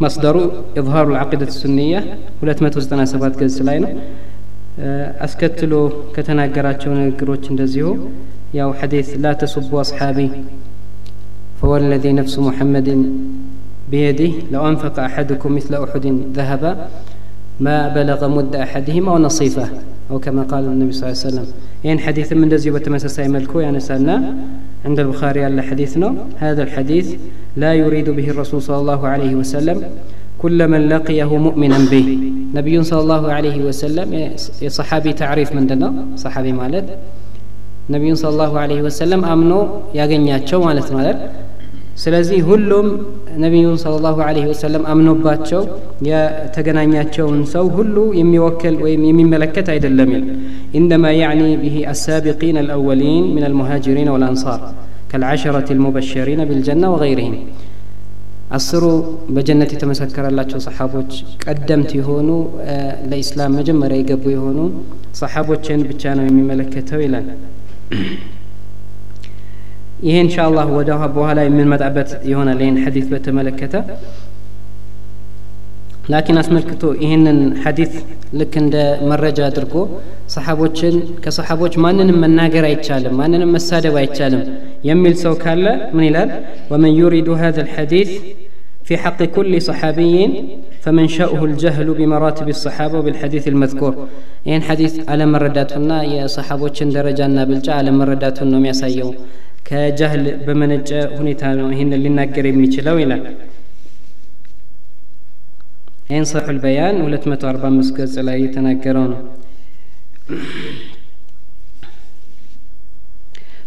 [0.00, 3.88] مصدره إظهار العقيدة السنية ولا تمتوز تنا سبات كذا سلاينا
[5.24, 7.96] أسكتلو كتنا جراتشون الجروتش نزيه
[8.54, 10.30] يا حديث لا تسبوا أصحابي
[11.62, 12.88] فوالذي نفس محمد
[13.90, 16.88] بيده لو أنفق أحدكم مثل أحد ذهب
[17.60, 19.68] ما بلغ مد أحدهما ونصيفه
[20.10, 21.46] أو كما قال النبي صلى الله عليه وسلم.
[21.86, 24.34] إن حديث من دزي وتمسس ملكو يعني سألنا
[24.84, 27.14] عند البخاري على حديثنا هذا الحديث
[27.56, 29.82] لا يريد به الرسول صلى الله عليه وسلم
[30.38, 32.18] كل من لقيه مؤمنا به.
[32.54, 34.36] نبي صلى الله عليه وسلم يعني
[34.68, 36.86] صحابي تعريف من دنا صحابي مالد
[37.90, 41.18] نبي صلى الله عليه وسلم أمنو يغنياتشو مالت مالد
[42.02, 42.86] ስለዚህ ሁሉም
[43.42, 45.62] ነቢዩን ሰለላሁ አለይህ ወሰለም አምኖባቸው
[46.08, 50.24] የተገናኛቸውን ሰው ሁሉ የሚወክል ወይም የሚመለከት አይደለም ይል
[50.80, 54.62] ኢንደማ ያዕኒ ብሂ አሳቢቂን አልአወሊን ምን አልሙሃጅሪን ወልአንሳር
[55.12, 57.36] ከልዓሸረት ልሙበሸሪን ብልጀና ወገይርህም
[58.56, 58.84] አስሩ
[59.34, 61.12] በጀነት የተመሰከረላቸው ሰሓቦች
[61.44, 62.28] ቀደምት የሆኑ
[63.10, 64.58] ለኢስላም መጀመሪያ የገቡ የሆኑ
[65.20, 67.28] ሰሓቦችን ብቻ ነው የሚመለከተው ይላል
[70.06, 73.74] ይሄ ኢንሻአላህ ወደ በኋላ የምንመጣበት ይሆናል ይህን ሐዲስ በተመለከተ
[76.12, 77.92] ላኪን አስመልክቶ ይህንን ሐዲስ
[78.40, 78.76] ልክ እንደ
[79.10, 79.74] መረጃ አድርጎ
[80.34, 80.94] ሰሓቦችን
[81.24, 84.42] ከሰሓቦች ማንንም መናገር አይቻልም ማንንም መሳደብ አይቻልም
[84.90, 86.30] የሚል ሰው ካለ ምን ይላል
[86.72, 88.12] ወመን ዩሪዱ ሀذ ልሐዲስ
[88.90, 90.14] في حق كل صحابي
[90.84, 93.92] فمنشأه الجهل بمراتب الصحابة وبالحديث المذكور
[94.48, 99.08] إن حديث على مرداتنا يا صحابوتشن درجة بالجا على مرداتنا يا سيو
[99.70, 103.16] كجهل بمنج هنيتا هن اللي ناقر يميتش لو إلا
[106.10, 109.12] أين صح البيان ولت متو أربع مسكز على يتناقرون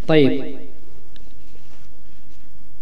[0.07, 0.33] طيب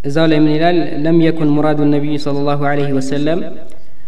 [0.05, 3.39] زال من الال لم يكن مراد النبي صلى الله عليه وسلم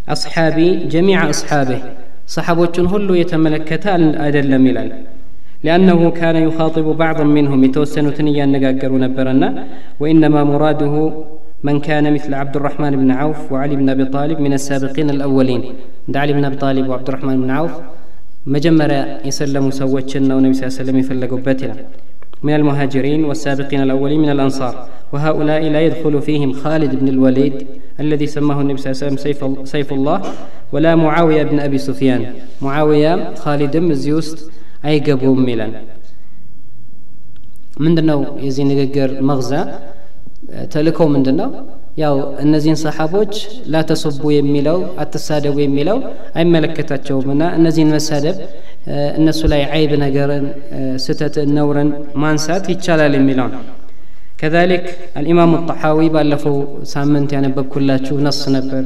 [0.09, 1.80] أصحابي جميع أصحابه
[2.28, 3.95] صحابه هلو يتملكتا
[4.28, 4.78] أدل من
[5.64, 9.49] لأنه كان يخاطب بعضا منهم يتوسن تنيا النقاقر نبرنا
[9.99, 11.14] وإنما مراده
[11.64, 15.64] من كان مثل عبد الرحمن بن عوف وعلي بن أبي طالب من السابقين الأولين.
[16.07, 17.72] عند علي بن أبي طالب وعبد الرحمن بن عوف
[19.26, 21.76] يسلم سوتشنا ونبي صلى الله عليه وسلم باتنا
[22.43, 24.88] من المهاجرين والسابقين الأولين من الأنصار.
[25.14, 27.68] وهؤلاء لا يدخل فيهم خالد بن الوليد
[27.99, 30.22] الذي سماه النبي صلى الله عليه وسلم سيف, سيف الله
[30.72, 32.26] ولا معاوية بن أبي سفيان.
[32.61, 34.51] معاوية خالد مزيوست
[34.84, 35.73] አይገቡም ይላል።
[37.84, 38.07] ምንድን
[38.45, 39.51] የዚህ ንግግር መግዛ?
[40.73, 41.49] ተልእኮው ምንድነው?
[41.97, 43.34] ያው እነዚህን ሰሓቦች
[43.73, 45.97] ላተሰቡ የሚለው አትሳደቡ የሚለው
[46.38, 48.38] አይመለከታቸውምና እነዚህን መሳደብ
[49.19, 50.45] እነሱ ላይ አይብ ነገርን፣
[51.03, 51.89] ስህተትን፣ ነውርን
[52.23, 53.61] ማንሳት ይቻላል የሚለው ነው።
[54.41, 54.84] كذلك
[55.20, 56.57] الإمام الطحاوي ባለፈው
[56.95, 58.82] ሳምንት ያነበብኩላችሁ ነስ ነበር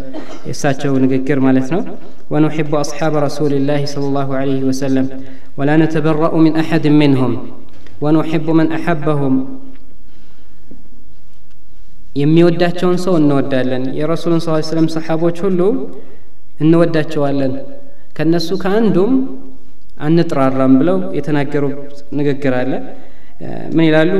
[0.49, 1.83] የእሳቸው ንግግር ማለት ነው
[2.33, 5.07] ونحب أصحاب رسول الله صلى الله عليه وسلم
[5.59, 7.33] ولا نتبرأ من أحد منهم
[8.05, 9.35] ونحب من أحبهم
[12.21, 15.61] የሚወዳቸውን ሰው እንወዳለን የረሱልን ስ ስለም ሰሓቦች ሁሉ
[16.65, 17.53] እንወዳቸዋለን
[18.17, 19.13] ከነሱ ከአንዱም
[20.07, 21.65] አንጥራራም ብለው የተናገሩ
[22.19, 22.73] ንግግር አለ
[23.77, 24.13] ምን ይላሉ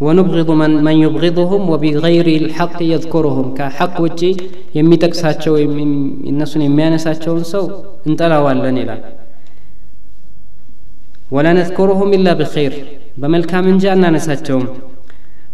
[0.00, 3.46] ونبغض من من يبغضهم وبغير الحق يذكرهم.
[3.58, 4.32] كحق وجي
[4.78, 5.54] የሚጠቅሳቸው
[6.30, 7.64] እነሱን የሚያነሳቸውን ሰው
[8.08, 9.02] እንጠላዋለን ይላል።
[11.34, 12.72] ولا نذكرهم إلا بخير
[13.20, 14.60] بملكا من جانا نساتشو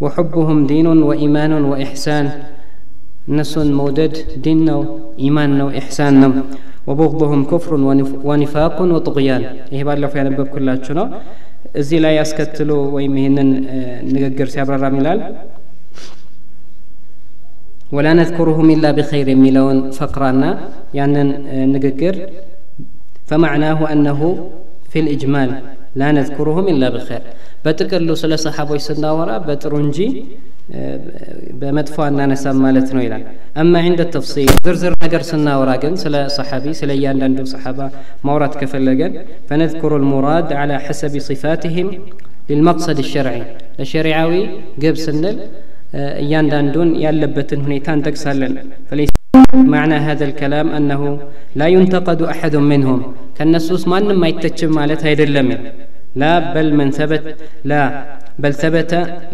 [0.03, 2.27] وحبهم دين وإيمان وإحسان
[3.29, 4.15] الناس مودد
[4.45, 4.81] دين ነው
[5.67, 6.15] واحسان
[6.89, 7.73] وبغضهم كفر
[8.29, 11.07] ونفاق وطغيان ይሄ ባለፈው ያነበብኩላችሁ ነው።
[11.75, 13.51] እዚህ ላይ ያስከትሎ ወይም ይህንን
[14.15, 15.21] ንግግር ሲያብራራም ይላል
[17.97, 20.43] ወላ ነዝኩሩሁም ኢላ ቢኸይር የሚለውን ፈቅራና
[20.99, 21.29] ያንን
[21.75, 22.17] ንግግር
[23.31, 24.21] ፈማዕናሁ አነሁ
[24.91, 25.51] ፊ ልእጅማል
[25.95, 27.23] لا نذكرهم إلا بخير.
[27.65, 30.25] بتكر لو سلا صحابة سيدنا وراء بترنجي
[31.61, 33.21] بمدفوع أن أنا سمى لتنويلا
[33.57, 37.91] أما عند التفصيل زرزر نقر سيدنا وراء سلا صحابي سلا يان صحابة
[38.25, 41.99] مورات كفل لقن فنذكر المراد على حسب صفاتهم
[42.51, 43.43] للمقصد الشرعي
[43.81, 44.49] الشرعوي
[44.83, 45.39] قبس النل
[46.33, 49.09] يان دون يان لبتن هنيتان تكسر لنا فليس
[49.74, 51.02] معنى هذا الكلام أنه
[51.56, 53.00] لا ينتقد أحد منهم
[53.38, 55.60] كالنسوس ما ما يتجب مالت هيد اللمن
[56.22, 57.24] لا بل من ثبت
[57.72, 57.82] لا
[58.42, 58.92] بل ثبت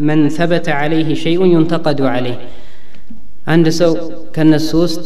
[0.07, 2.37] من ثبت عليه شيء ينتقد عليه
[3.51, 3.91] عند سو
[4.35, 5.05] ከነሱ ውስጥ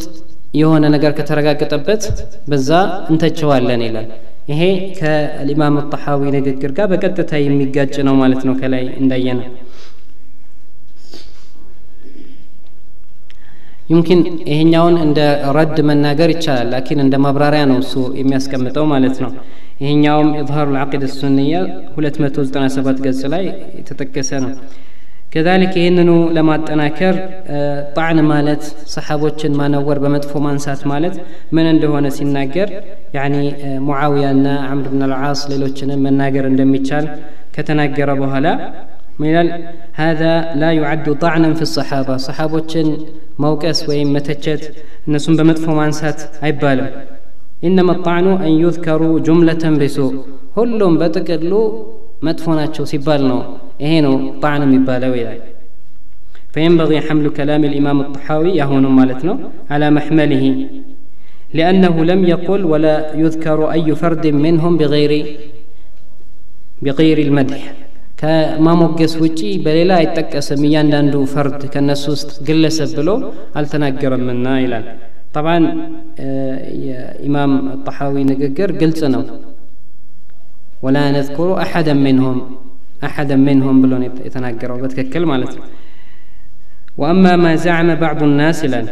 [0.60, 2.02] የሆነ ነገር ከተረጋገጠበት
[2.50, 2.70] በዛ
[3.12, 4.08] እንተቸዋለን ይላል
[4.50, 4.62] ይሄ
[4.98, 9.48] ከልኢማም ጠሓዊ ንግግር ጋር በቀጥታ የሚጋጭ ነው ማለት ነው ከላይ እንዳየነው
[13.91, 14.19] يمكن
[14.49, 15.19] ይሄኛውን እንደ
[15.55, 19.31] رد መናገር ይቻላል لكن እንደ ማብራሪያ ነው እሱ የሚያስቀምጠው ማለት ነው።
[19.81, 21.55] ይሄኛውም ኢዝሃሩ ልዓቂድ ሱንያ
[21.97, 23.45] 297 ገጽ ላይ
[23.79, 24.51] የተጠቀሰ ነው።
[25.33, 27.15] ከዛሊክ ይህንኑ ለማጠናከር
[27.95, 28.63] ጣዕን ማለት
[28.93, 31.15] ሰሓቦችን ማነወር በመጥፎ ማንሳት ማለት
[31.55, 32.69] ምን እንደሆነ ሲናገር
[33.17, 33.35] ያኒ
[33.87, 37.05] ሙዓውያና አምር ብን አልዓስ ሌሎችንም መናገር እንደሚቻል
[37.55, 38.47] ከተናገረ በኋላ
[39.19, 39.51] من
[39.93, 42.17] هذا لا يعد طعنا في الصحابة.
[42.17, 42.97] صحابة
[43.39, 44.73] موكس وإن متجت
[45.07, 46.85] النسون بمدفو مانسات عبالو
[47.63, 50.13] إنما الطعن أن يذكروا جملة بسوء.
[50.57, 51.85] هلهم بتقلوا
[52.21, 53.41] مدفوناتشو سيبالنو.
[53.81, 55.37] إهينو طعن مبالو إلى
[56.53, 59.39] فينبغي حمل كلام الإمام الطحاوي يهون مالتنا
[59.69, 60.45] على محمله.
[61.53, 65.11] لأنه لم يقل ولا يذكر أي فرد منهم بغير
[66.81, 67.73] بغير المدح.
[68.21, 73.09] ከማሞገስ ውጪ በሌላ አይጠቀስም እያንዳንዱ ፈርድ ከነሱ ውስጥ ግለሰብ ብሎ
[73.59, 74.85] አልተናገረምና ይላል
[75.35, 75.63] ጠባን
[76.85, 77.53] የኢማም
[77.87, 79.23] ጠሐዊ ንግግር ግልጽ ነው
[80.85, 82.37] ወላ ነዝኩሩ አሐደን ሚንሁም
[83.07, 83.93] አሐደን ሚንሁም ብሎ
[84.27, 85.65] የተናገረው በትክክል ማለት ነው
[87.01, 88.87] ወአማ ማ ዘዐመ ባዕዱ ናስ ይላል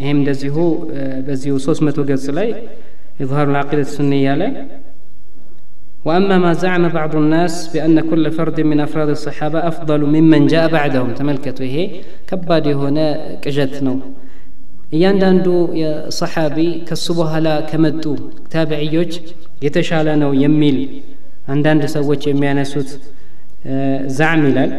[0.00, 0.56] ይህም እንደዚሁ
[1.26, 2.48] በዚሁ 300 ገጽ ላይ
[3.22, 4.50] ኢዝሃሩ ልዓቂደት ሱንያ ላይ
[6.07, 11.09] وأما ما زعم بعض الناس بأن كل فرد من أفراد الصحابة أفضل ممن جاء بعدهم
[11.19, 11.83] تملكتوا هي
[12.29, 13.07] كباد هنا
[13.43, 13.93] كجتنا
[14.95, 15.47] እያንዳንዱ
[15.81, 18.03] የሰሓቢ ከሱ በኋላ ከመጡ
[18.53, 19.13] ታቢዕዮች
[19.65, 20.77] የተሻለ ነው የሚል
[21.53, 22.89] አንዳንድ ሰዎች የሚያነሱት
[24.19, 24.73] ዛዕም ይላል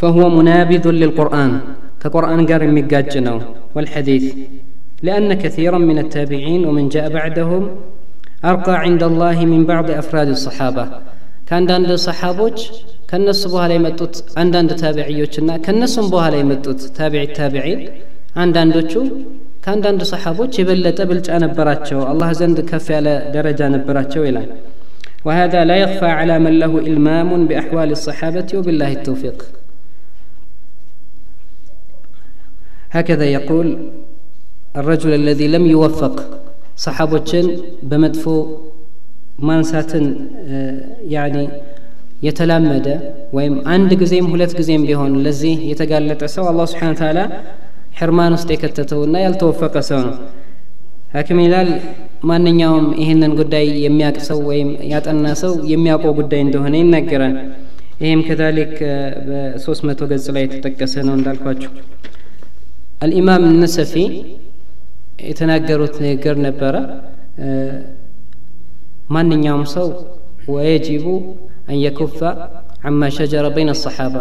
[0.00, 1.52] فهو منابذ للقرآن
[2.02, 3.32] كقرآن قال ميقاجنا
[3.74, 4.24] والحديث
[5.06, 7.62] لأن كثيرا من التابعين ومن جاء بعدهم
[8.45, 10.85] أرقى عند الله من بعض أفراد الصحابة.
[11.51, 12.57] كان داند الصحابوج
[13.07, 17.89] كان نصبوها لي متوت عن داند تابعيوشنا كان نصبوها لي متوت تابع التابعين
[18.35, 19.03] عن داندوشو
[19.63, 24.45] كان داند صحابوج يبلا تبلج أنا براتشو الله زند كفي على درجة أنا براتشو إلى
[25.25, 29.45] وهذا لا يخفى على من له إلمام بأحوال الصحابة وبالله التوفيق
[32.91, 33.67] هكذا يقول
[34.77, 36.15] الرجل الذي لم يوفق
[36.81, 37.47] ሰሓቦችን
[37.89, 38.23] በመጥፎ
[39.47, 40.05] ማንሳትን
[41.13, 41.35] ያኒ
[42.27, 42.87] የተላመደ
[43.37, 47.19] ወይም አንድ ጊዜም ሁለት ጊዜም ቢሆን ለዚህ የተጋለጠ ሰው አላ ስብሓን ተዓላ
[47.99, 50.13] ሕርማን ውስጥ የከተተውና ያልተወፈቀ ሰው ነው
[51.15, 51.69] ሀኪም ይላል
[52.29, 57.35] ማንኛውም ይህንን ጉዳይ የሚያቅ ሰው ወይም ያጠና ሰው የሚያውቀው ጉዳይ እንደሆነ ይነገራል።
[58.03, 58.75] ይህም ከዛሊክ
[59.27, 61.71] በሶስት መቶ ገጽ ላይ የተጠቀሰ ነው እንዳልኳችሁ
[63.03, 63.93] አልኢማም ነሰፊ
[65.29, 66.75] የተናገሩት ንግግር ነበረ።
[69.13, 69.87] ማንኛውም ሰው
[70.53, 71.05] ወየጂቡ
[71.67, 72.19] አን የኩፋ
[72.89, 74.15] አማ ሸጀረ በይን አሰሓባ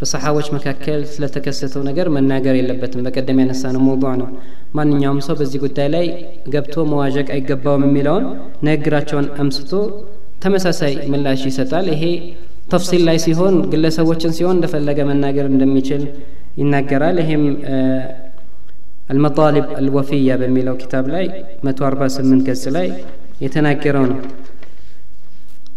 [0.00, 4.28] በሰሓቦች መካከል ስለተከሰተው ነገር መናገር የለበትም። በቀደም ያነሳ ነው መውضዕ ነው።
[4.76, 6.06] ማንኛውም ሰው በዚህ ጉዳይ ላይ
[6.52, 8.26] ገብቶ መዋዠቅ አይገባውም የሚለውን
[8.66, 9.72] ንግግራቸውን አምስቶ
[10.44, 12.04] ተመሳሳይ ምላሽ ይሰጣል። ይሄ
[12.72, 16.02] ተፍሲል ላይ ሲሆን ግለሰቦችን ሲሆን እንደፈለገ መናገር እንደሚችል
[16.60, 17.44] ይናገራል። ይሄም
[19.11, 21.25] አልመጣሊብ አልወፊያ በሚለው ኪታብ ላይ
[21.67, 22.87] 148 ገጽ ላይ
[23.45, 24.19] የተናገረው ነው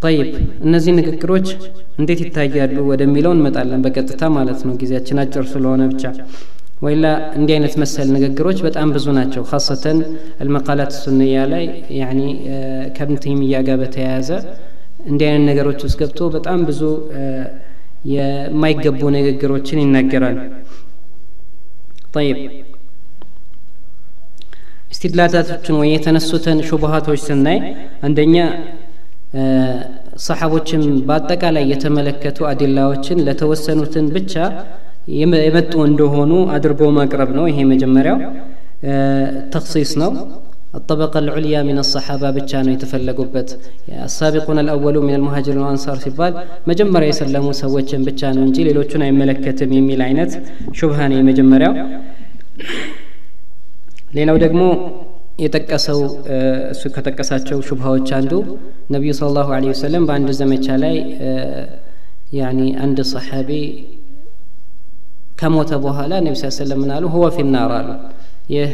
[0.05, 0.29] ጠይብ
[0.67, 1.49] እነዚህ ንግግሮች
[2.01, 6.05] እንዴት ይታያሉ ወደሚለው እንመጣለን በቀጥታ ማለት ነው ጊዜያችን አጭር ስለሆነ ብቻ
[6.85, 7.05] ወይላ
[7.39, 9.99] እንዲህ አይነት መሰል ንግግሮች በጣም ብዙ ናቸው ካሰተን
[10.43, 11.65] አልመቃላት ሱንያ ላይ
[12.01, 12.21] ያኒ
[12.97, 14.31] ከብን ተይሚያ ጋር በተያያዘ
[15.11, 16.83] እንዲህ አይነት ነገሮች ውስጥ ገብቶ በጣም ብዙ
[18.15, 20.39] የማይገቡ ንግግሮችን ይናገራል
[22.17, 22.39] ጠይብ
[24.93, 27.59] እስቲድላታቶችን ወይ የተነሱትን ሹቡሃቶች ስናይ
[28.09, 28.37] አንደኛ
[30.27, 34.35] ሰሓቦችን በአጠቃላይ የተመለከቱ አዲላዎችን ለተወሰኑትን ብቻ
[35.21, 38.19] የመጡ እንደሆኑ አድርጎ ማቅረብ ነው ይሄ መጀመሪያው
[39.55, 40.13] ተክሲስ ነው
[40.81, 43.27] الطبقة العليا من الصحابة بتشانو يتفلقوا
[44.09, 46.33] السابقون الأولون من المهاجرين والأنصار سبال
[46.69, 50.33] مجمرة يسلموا سوتشن بتشانو انجي ليلوچون አይመለከትም የሚል አይነት
[50.79, 51.73] ሹብሃ ነው የመጀመሪያው
[54.12, 54.62] ሌላው ደግሞ
[55.44, 56.00] የጠቀሰው
[56.72, 58.32] እሱ ከጠቀሳቸው ሹብሃዎች አንዱ
[58.94, 60.96] ነቢዩ ስለ ላሁ ለ ወሰለም በአንድ ዘመቻ ላይ
[62.40, 63.50] ያኒ አንድ ሰሓቢ
[65.40, 67.90] ከሞተ በኋላ ነቢ ስ ሰለም ምን ሁወ ፊናር አሉ።
[68.54, 68.72] ይህ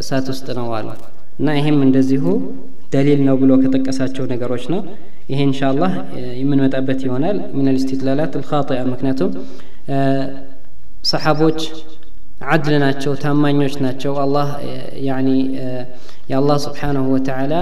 [0.00, 0.88] እሳት ውስጥ ነው አሉ።
[1.38, 2.24] እና ይሄም እንደዚሁ
[2.92, 4.80] ደሊል ነው ብሎ ከጠቀሳቸው ነገሮች ነው።
[5.30, 5.92] ይሄ እንሻ አላህ
[6.40, 9.30] የምንመጣበት ይሆናል። ምን ልስትድላላት ልካጢያ ምክንያቱም
[11.04, 11.60] ሰሓቦች
[12.53, 14.47] አድል ናቸው ታማኞች ናቸው አላህ
[15.07, 15.29] ያኒ
[16.31, 17.53] የአላህ ስብሓናሁ ወተዓላ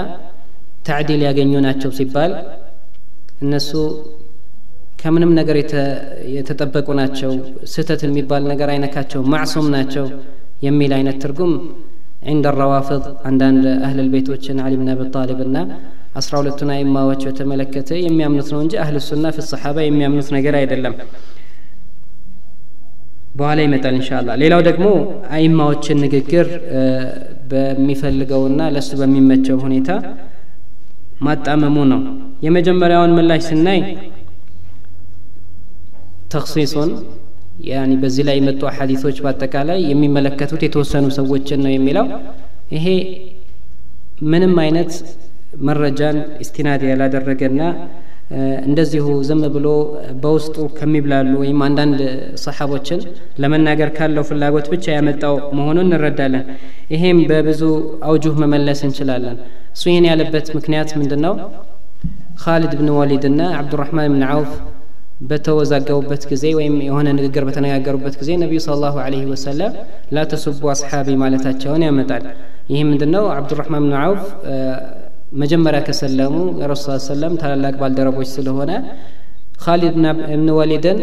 [0.88, 2.32] ታዕዲል ያገኙ ናቸው ሲባል
[3.44, 3.70] እነሱ
[5.02, 5.56] ከምንም ነገር
[6.36, 7.32] የተጠበቁ ናቸው
[7.72, 10.06] ስህተት የሚባል ነገር አይነካቸው ማዕሱም ናቸው
[10.68, 11.52] የሚል አይነት ትርጉም
[12.28, 15.58] عند الروافض አንዳንድ አህለል ቤቶችን አሊ ብን አቢ ጣሊብ እና
[16.20, 20.94] አስራ ሁለቱን አይማዎች በተመለከተ የሚያምኑት ነው እንጂ አህል ሱና ፊ ሰሓባ የሚያምኑት ነገር አይደለም
[23.33, 24.87] በኋላ ይመጣል እንሻላ ሌላው ደግሞ
[25.35, 26.47] አይማዎችን ንግግር
[27.51, 29.89] በሚፈልገውና ለሱ በሚመቸው ሁኔታ
[31.25, 32.01] ማጣመሙ ነው።
[32.45, 33.79] የመጀመሪያውን ምላሽ ስናይ
[36.33, 36.91] ተክሲሱን
[37.69, 42.05] ያኒ በዚህ ላይ የመጡ ሀዲሶች በአጠቃላይ የሚመለከቱት የተወሰኑ ሰዎችን ነው የሚለው።
[42.75, 42.85] ይሄ
[44.31, 44.91] ምንም አይነት
[45.67, 47.61] መረጃን ኢስቲናድ ያላደረገና
[48.67, 49.67] እንደዚሁ ዝም ብሎ
[50.21, 51.99] በውስጡ ከሚብላሉ ወይም አንዳንድ
[52.43, 52.99] ሰሓቦችን
[53.43, 56.45] ለመናገር ካለው ፍላጎት ብቻ ያመጣው መሆኑን እንረዳለን።
[56.93, 57.61] ይሄም በብዙ
[58.07, 59.37] አውጁህ መመለስ እንችላለን።
[59.75, 61.35] እሱ ይህን ያለበት ምክንያት ምንድን ነው
[62.43, 64.51] ካሊድ ብን ወሊድ ና አብዱራህማን ብን አውፍ
[65.27, 69.73] በተወዛገቡበት ጊዜ ወይም የሆነ ንግግር በተነጋገሩበት ጊዜ ነቢዩ ስለ ላሁ አለህ ወሰለም
[70.15, 72.25] ላ ተሱቡ አስሓቢ ማለታቸውን ያመጣል።
[72.71, 74.23] ይህ ምንድን ነው አብዱራህማን ብን አውፍ
[75.33, 78.71] መጀመሪያ ከሰለሙ የረሱ ሰለም ታላላቅ ባልደረቦች ስለሆነ
[79.63, 79.95] ካሊድ
[80.27, 80.99] እብን ወሊድን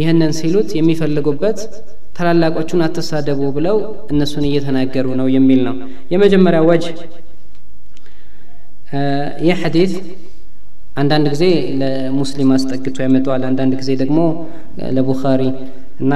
[0.00, 1.58] ይህንን ሲሉት የሚፈልጉበት
[2.16, 3.76] ታላላቆቹን አትሳደቡ ብለው
[4.12, 5.76] እነሱን እየተናገሩ ነው የሚል ነው።
[6.12, 6.84] የመጀመሪያ ወጅ
[9.46, 9.92] ይህ ሐዲት
[10.96, 11.44] አንዳንድ ጊዜ
[11.80, 14.18] ለሙስሊም አስጠግቶ ያመጣዋል አንዳንድ ጊዜ ደግሞ
[14.96, 15.42] ለቡኻሪ
[16.02, 16.12] እና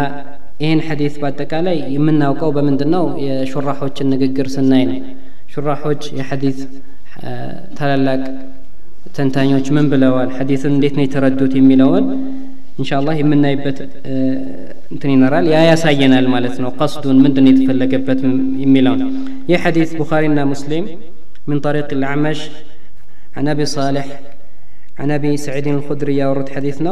[0.62, 5.00] ይህን ሐዲት በአጠቃላይ የምናውቀው በምንድን ነው የሹራሖችን ንግግር ስናይ ነው።
[5.52, 6.58] ሹራሖች የሐዲት
[7.77, 8.21] ታላላቅ
[9.17, 12.05] ተንታኞች ምን ብለዋል ሐዲስን እንዴት ነው የተረዱት የሚለውን
[12.81, 13.79] ኢንሻአላህ የምናይበት
[14.93, 18.21] እንትን ይኖራል ያ ያሳየናል ማለት ነው ቀስዱን ምንድን ነው የተፈለገበት
[18.65, 19.01] የሚለውን
[19.51, 20.87] ይህ ሐዲስ ቡኻሪና ሙስሊም
[21.47, 22.39] من طريق الأعمش
[23.37, 24.05] عن أبي صالح
[24.99, 26.91] عن أبي سعيد الخدري يورد حديثنا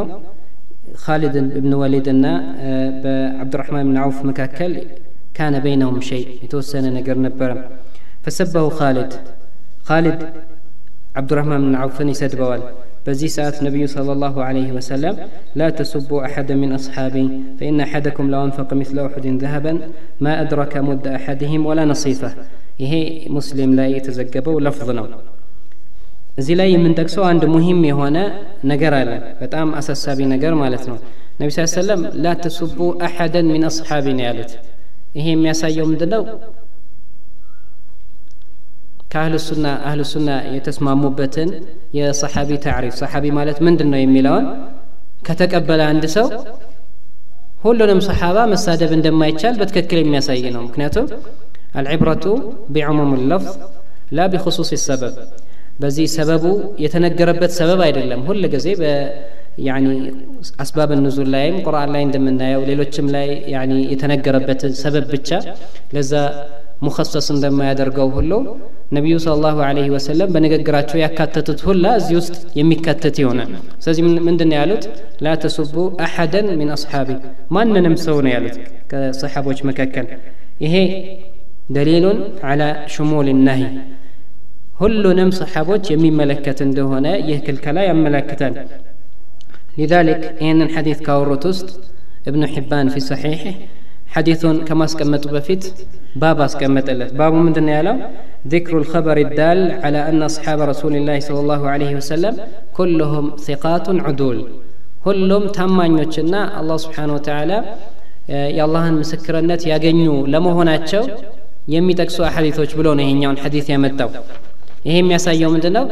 [1.04, 2.32] خالد بن وليدنا
[3.02, 4.72] بعبد الرحمن بن عوف مكاكل
[5.34, 7.60] كان بينهم شيء يتوسن نقر نبرم
[8.24, 9.10] فسبه خالد
[9.87, 10.19] خالد
[11.15, 12.61] عبد الرحمن بن عوفني سد بوال.
[13.07, 15.15] بزي سات نبي صلى الله عليه وسلم
[15.55, 17.25] لا تسبوا أحدا من أصحابي
[17.59, 19.73] فإن أحدكم لو أنفق مثل أحد ذهبا
[20.21, 22.31] ما أدرك مد أحدهم ولا نصيفة
[22.91, 25.05] هي مسلم لا يتزقب لفظنا
[26.41, 28.17] እዚ ላይ የምንጠቅሰው አንድ ሙሂም የሆነ
[28.71, 29.11] ነገር አለ።
[29.41, 30.19] በጣም አሳሳቢ
[31.41, 34.51] نبي صلى الله عليه وسلم لا ላተሱቡ أحدا من أصحابي ነው ያሉት።
[35.17, 36.23] ይሄ የሚያሳየው ምንድነው?
[39.06, 41.50] ምንድን ነው ከአህልሱና አህልሱና የተስማሙበትን
[41.98, 44.46] የሰሓቢ ታዕሪፍ ሰሓቢ ማለት ምንድን ነው የሚለውን
[45.26, 46.26] ከተቀበለ አንድ ሰው
[47.64, 51.06] ሁሉንም ሰሓባ መሳደብ እንደማይቻል በትክክል የሚያሳይ ነው ምክንያቱም
[51.80, 52.24] አልዕብረቱ
[52.74, 53.52] ቢዕሙም ለፍዝ
[54.16, 55.14] ላ ቢክሱስ ሰበብ
[55.82, 56.44] በዚህ ሰበቡ
[56.84, 58.66] የተነገረበት ሰበብ አይደለም ሁል ጊዜ
[59.68, 59.86] ያኒ
[60.64, 65.30] አስባብ ንዙል ላይም ቁርአን ላይ እንደምናየው ሌሎችም ላይ ያኒ የተነገረበትን ሰበብ ብቻ
[65.96, 66.12] ለዛ
[66.86, 68.32] ሙኸሰስ እንደማያደርገው ሁሉ
[68.96, 73.50] ነቢዩ ስለ ላሁ አለህ ወሰለም በንግግራቸው ያካተቱት ሁላ እዚህ ውስጥ የሚካተት ይሆናል
[73.82, 74.84] ስለዚህ ምንድን ነው ያሉት
[75.24, 75.74] ላ ተሱቡ
[76.06, 77.08] አሐደን ሚን አስሓቢ
[77.56, 78.56] ማንንም ሰው ነው ያሉት
[78.92, 80.08] ከሰሓቦች መካከል
[80.64, 80.74] ይሄ
[81.76, 82.18] ደሊሉን
[82.50, 82.62] አላ
[82.94, 83.62] ሽሙል ናሂ
[84.80, 88.54] ሁሉንም ሰሓቦች የሚመለከት እንደሆነ ይህ ክልከላ ያመለክታል
[89.78, 91.68] ሊዛሊክ ይህንን ሐዲት ካወሩት ውስጥ
[92.28, 93.42] እብኑ ሒባን ፊ ሰሒሕ
[94.16, 95.64] ሐዲቱን ከማስቀመጡ በፊት
[96.16, 97.82] باب اسكمتلت باب من دنيا
[98.48, 102.34] ذكر الخبر الدال على أن أصحاب رسول الله صلى الله عليه وسلم
[102.78, 104.38] كلهم ثقات عدول
[105.06, 107.52] ሁሉም ታማኞችና አላህ ስብሓን ወተላ
[108.56, 110.02] የአላህን ምስክርነት ያገኙ
[110.32, 111.02] ለመሆናቸው
[111.74, 114.10] የሚጠቅሱ አሐዲቶች ብሎ ነው ይሄኛውን ሐዲት ያመጣው
[114.86, 115.84] ይሄ የሚያሳየው ምንድን ነው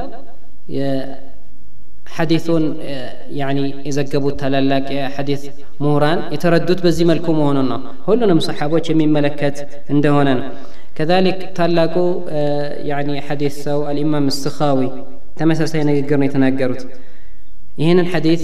[2.17, 2.65] ሐዲቱን
[3.39, 5.43] ያኒ የዘገቡት ታላላቅ የሐዲት
[5.83, 9.57] ምሁራን የተረዱት በዚህ መልኩ መሆኑን ነው ሁሉንም ሰሓቦች የሚመለከት
[9.95, 10.47] እንደሆነ ነው
[10.97, 11.95] ከዛሊክ ታላቁ
[12.91, 14.81] ያኒ ሐዲት ሰው አልኢማም እስትኻዊ
[15.41, 16.83] ተመሳሳይ ንግግር ነው የተናገሩት
[17.83, 18.43] ይህንን ሐዲት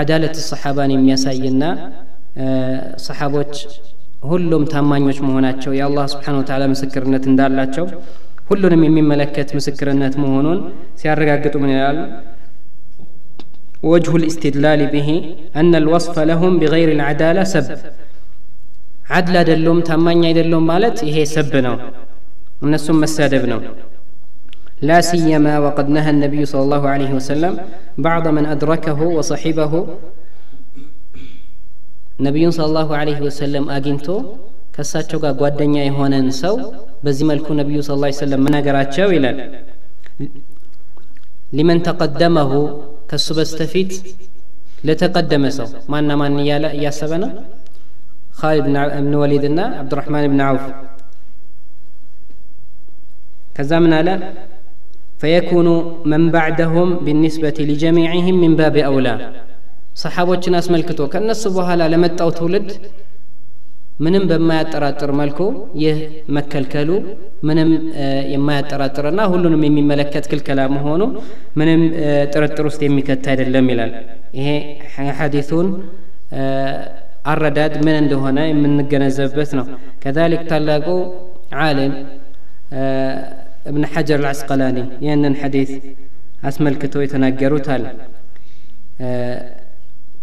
[0.00, 1.62] አዳለት ሰሓባን የሚያሳይና
[3.06, 3.54] ሰሓቦች
[4.30, 7.86] ሁሉም ታማኞች መሆናቸው የአላህ ስብሓን ወተላ ምስክርነት እንዳላቸው
[8.50, 10.58] ሁሉንም የሚመለከት ምስክርነት መሆኑን
[11.00, 11.98] ሲያረጋግጡ ምን ይላሉ
[13.92, 15.08] وجه الاستدلال به
[15.60, 17.66] أن الوصف لهم بغير العدالة سب
[19.14, 21.74] عدل دلوم تمانيا يدلوم مالت إيه سب نو
[22.64, 23.60] النسم مسادب نو
[24.88, 27.52] لا سيما وقد نهى النبي صلى الله عليه وسلم
[28.06, 29.72] بعض من أدركه وصحبه
[32.26, 34.16] نبي صلى الله عليه وسلم أجنتو
[34.76, 36.54] ከሳቸው ጋር ጓደኛ የሆነን ሰው
[37.04, 39.38] በዚህ መልኩ ነቢዩ ስ ላ ሰለም መናገራቸው ይላል
[41.56, 42.50] ሊመን ተቀደመሁ
[43.10, 43.92] ከሱ በስተፊት
[44.88, 47.30] ለተቀደመ ሰው ማና ማን እያለ እያሰበ ነው
[48.40, 48.66] ካሊድ
[48.96, 50.64] ብን ወሊድ ና አብዱራህማን ብን አውፍ
[53.56, 54.08] ከዛ ምን አለ
[55.20, 55.68] ፈየኩኑ
[56.12, 59.08] መን ባዕደሁም ቢኒስበቲ ሊጀሚዕህም ሚን ባብ አውላ
[60.02, 62.68] ሰሓቦችን አስመልክቶ ከእነሱ በኋላ ለመጣው ትውልድ
[64.04, 65.38] ምንም በማያጠራጥር መልኩ
[65.82, 65.98] ይህ
[66.36, 66.88] መከልከሉ
[67.48, 67.70] ምንም
[68.32, 71.02] የማያጠራጥርና ሁሉንም የሚመለከት ክልከላ መሆኑ
[71.60, 71.82] ምንም
[72.32, 73.92] ጥርጥር ውስጥ የሚከት አይደለም ይላል
[74.38, 74.48] ይሄ
[75.20, 75.68] ሐዲሱን
[77.32, 79.66] አረዳድ ምን እንደሆነ የምንገነዘብበት ነው
[80.02, 80.86] ከዛሊክ ታላቁ
[81.64, 81.94] ዓሊም
[83.70, 85.70] እብን ሐጀር አልዓስቀላኒ ይህንን ሐዲስ
[86.48, 87.84] አስመልክቶ የተናገሩት አለ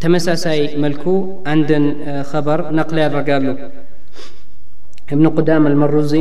[0.03, 1.03] ተመሳሳይ መልኩ
[1.51, 1.84] አንድን
[2.30, 3.45] ኸበር ነቅል ያደርጋሉ
[5.13, 6.13] እብን ቁዳም አልመሩዚ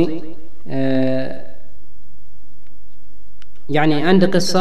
[3.77, 4.53] ያኒ አንድ ቅሳ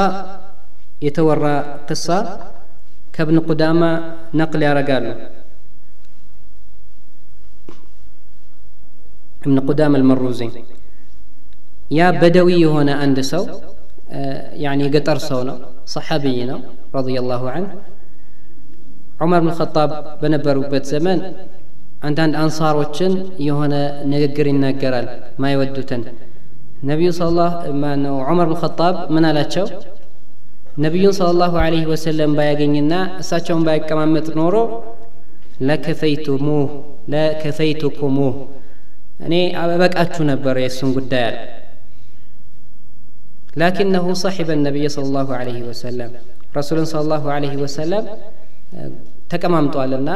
[1.07, 1.45] የተወራ
[1.89, 2.09] ቅሳ
[3.17, 3.83] ከእብን ቁዳማ
[4.41, 5.07] ነቅል ያደርጋሉ
[9.43, 10.41] እብን ቁዳም አልመሩዚ
[11.99, 13.45] ያ በደዊ የሆነ አንድ ሰው
[14.65, 15.57] ያኒ የገጠር ሰው ነው
[15.95, 16.59] ሰሓቢይ ነው
[16.97, 17.71] ረዲየላሁ አንሁ
[19.21, 19.91] ዑመር ብን ኸጣብ
[20.21, 21.19] በነበሩበት ዘመን
[22.03, 23.13] አንዳንድ አንሳሮችን
[23.47, 23.75] የሆነ
[24.13, 25.07] ንግግር ይናገራል
[25.43, 26.03] ማይወዱትን
[26.91, 27.11] ነቢዩ
[27.83, 29.67] ማነው ዑመር ብን ኸጣብ ምን አላቸው
[30.77, 34.55] ነቢዩን ስለ ላሁ አለህ ወሰለም ባያገኝና እሳቸውን ባይቀማመጥ ኖሮ
[35.69, 36.71] ለከፈይቱሙህ
[37.13, 38.37] ለከፈይቱኩሙህ
[39.27, 41.37] እኔ አበቃችሁ ነበር የእሱን ጉዳይ አለ
[43.61, 46.13] ላኪነሁ ሰሒበ ነቢይ ስለ ላሁ አለህ ወሰለም
[46.57, 48.07] ረሱልን ስለ ላሁ አለህ ወሰለም
[49.33, 50.11] ተቀማምጧልና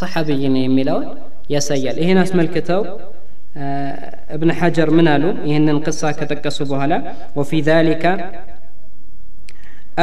[0.00, 1.06] ሰሓብይ ነው የሚለውን
[1.54, 2.82] ያሳያል ይህን አስመልክተው
[4.34, 6.94] እብን ሐጀር ምን አሉ ይህንን ቅሳ ከጠቀሱ በኋላ
[7.38, 8.04] ወፊ ذلك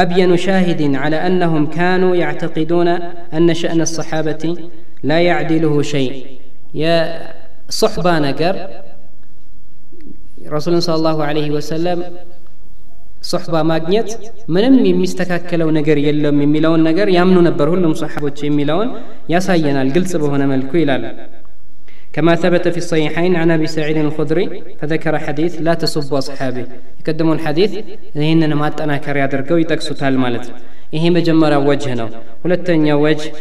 [0.02, 2.88] أبين شاهد على أنهم كانوا يعتقدون
[3.36, 4.44] أن شأن الصحابة
[5.10, 6.12] لا يعدله شيء
[6.82, 6.96] يا
[7.82, 8.54] صحبة نجر
[10.56, 11.98] رسول صلى الله عليه وسلم
[13.30, 14.10] ሶሕባ ማግኘት
[14.54, 18.90] ምንም የሚስተካከለው ነገር የለም የሚለውን ነገር ያምኑ ነበር ሁሉም ሰሓቦች የሚለውን
[19.34, 21.04] ያሳየናል ግልጽ በሆነ መልኩ ይላል
[22.16, 24.46] كما ثبت في الصحيحين عن ابي سعيد الخدري
[24.80, 26.64] فذكر حديث لا تسبوا اصحابي
[27.00, 27.72] يقدمون الحديث
[28.20, 30.56] ይህንን ማጠናከሪያ አድርገው ይጠቅሱታል ማለት ነው
[30.96, 32.08] ይሄ መጀመሪያው ወጅህ ነው
[32.44, 33.34] ሁለተኛው ወጅህ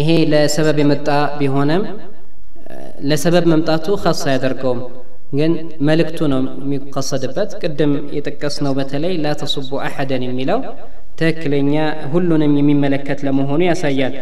[0.00, 1.08] ይሄ ለሰበብ የመጣ
[1.38, 1.82] ቢሆንም
[3.10, 4.80] ለሰበብ መምጣቱ ኸስ አያደርገውም
[5.33, 6.39] جن ملكتنا
[6.71, 10.59] مقصد بات قدم يتكسنا وبتلي لا تصب أحدا ملو
[11.17, 14.13] تاكلين يا هلنا من ملكات لمهون يا سيال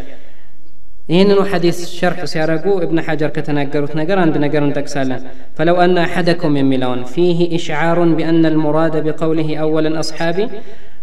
[1.10, 5.20] إن حديث شرح سيارقو ابن حجر كتنقرت نقر عند نقر تكسالا
[5.56, 10.48] فلو أن أحدكم من ملون فيه إشعار بأن المراد بقوله أولا أصحابي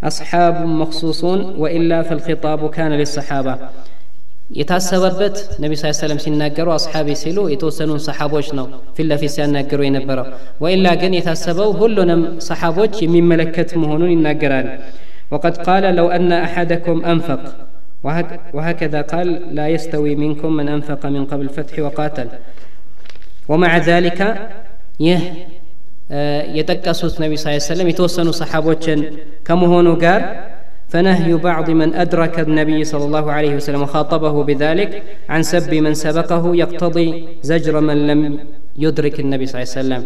[0.03, 3.57] أصحاب مخصوصون وإلا فالخطاب كان للصحابة
[4.58, 10.26] የታሰበበት ነቢ ስ ሰለም ሲናገሩ አስሓቢ ሲሉ የተወሰኑን ሰሓቦች ነው ፊት ለፊት ሲያናገሩ የነበረው
[10.64, 14.68] ወኢላ ግን የታሰበው ሁሉንም ሰሓቦች የሚመለከት መሆኑን ይናገራል
[15.32, 17.42] وقد قال لو أن أحدكم أنفق
[18.56, 19.28] وهكذا قال
[19.58, 22.28] لا يستوي منكم من أنفق من قبل الفتح وقاتل
[23.50, 24.20] ومع ذلك
[25.06, 25.20] يه
[26.58, 29.00] የጠቀሱት ነቢ ስ ሰለም የተወሰኑ ሰሓቦችን
[29.46, 30.20] ከመሆኑ ጋር
[30.92, 34.90] فنهي بعض من أدرك النبي صلى الله عليه وسلم وخاطبه بذلك
[35.32, 37.08] عن سب من سبقه يقتضي
[37.50, 38.20] زجر من لم
[38.84, 40.02] يدرك النبي صلى الله عليه وسلم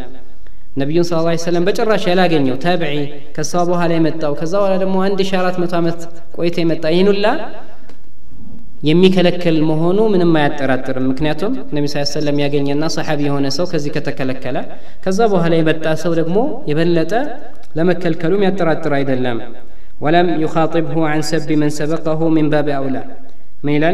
[0.80, 2.94] ነቢዩን ስ ላ ሰለም በጭራሽ ያላገኘው ታብዒ
[3.36, 5.98] ከሳ በኋላ የመጣው ከዛ በኋላ ደግሞ አንድ ሺ አራት መቶ ዓመት
[6.36, 7.26] ቆይቶ የመጣ ይህን ሁላ
[8.88, 14.58] የሚከለክል መሆኑ ምንም አያጠራጥርም ምክንያቱም ነቢ ስ ሰለም ያገኘና ሰሓቢ የሆነ ሰው ከዚህ ከተከለከለ
[15.04, 16.38] ከዛ በኋላ የመጣ ሰው ደግሞ
[16.70, 17.12] የበለጠ
[17.80, 19.38] ለመከልከሉ የሚያጠራጥር አይደለም
[20.04, 23.02] ولم يخاطبه عن سب من سبقه من باب أولى
[23.66, 23.90] ميلا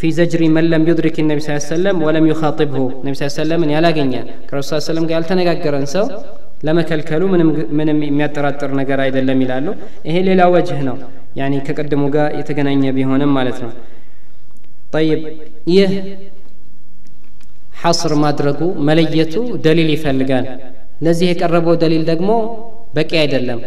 [0.00, 3.34] في زجر من لم يدرك النبي صلى الله عليه وسلم ولم يخاطبه النبي صلى الله
[3.34, 6.04] عليه وسلم يا لاقنيا كرسول صلى الله عليه وسلم قال تنقاقرن سو
[6.66, 7.22] ለመከልከሉ
[7.78, 9.66] ምንም የሚያጠራጥር ነገር አይደለም ይላሉ
[10.08, 10.96] ይሄ ሌላ ወጅህ ነው
[11.38, 13.70] ያኒ ከቀድሞ ጋር የተገናኘ ቢሆንም ማለት ነው
[14.94, 15.20] ጠይብ
[15.74, 15.92] ይህ
[17.82, 19.34] ሐስር ማድረጉ መለየቱ
[19.66, 20.46] ደሊል ይፈልጋል
[21.06, 22.30] ለዚህ የቀረበው ደሊል ደግሞ
[22.98, 23.60] በቂ አይደለም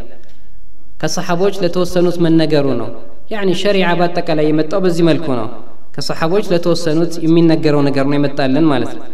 [1.02, 2.90] ከሰሓቦች ለተወሰኑት መነገሩ ነው
[3.34, 5.48] ያኒ ሸሪዓ በአጠቃላይ የመጣው በዚህ መልኩ ነው
[5.96, 9.06] ከሰሓቦች ለተወሰኑት የሚነገረው ነገር ነው የመጣልን ማለት ነው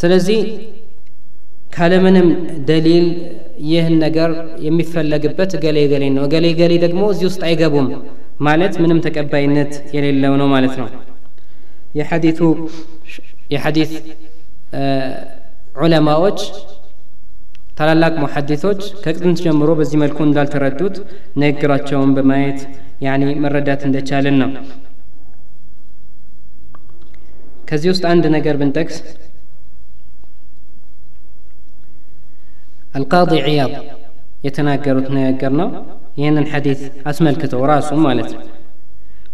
[0.00, 0.40] ስለዚህ
[1.76, 2.28] ካለምንም
[2.68, 3.06] ደሊል
[3.70, 4.30] ይህን ነገር
[4.66, 7.88] የሚፈለግበት እገሌ ገሌ ነው እገሌ ገሌ ደግሞ እዚህ ውስጥ አይገቡም
[8.40, 10.88] ማለት ምንም ተቀባይነት የሌለው ነው ማለት ነው
[11.98, 12.40] የሐዲቱ
[13.54, 13.92] የሐዲት
[15.82, 16.40] ዑለማዎች
[17.78, 20.96] ታላላቅ ሙሐዲቶች ከጥንት ጀምሮ በዚህ መልኩ እንዳልተረዱት
[21.42, 22.60] ንግግራቸውን በማየት
[23.06, 24.50] ያኔ መረዳት እንደቻልን ነው
[27.70, 28.96] ከዚህ ውስጥ አንድ ነገር ብንጠቅስ
[32.98, 33.74] አልቃዲ ዕያድ
[34.46, 35.68] የተናገሩት ነገር ነው
[36.20, 36.80] ይህንን ሐዲት
[37.10, 38.42] አስመልክተው ራሱ ማለት ነው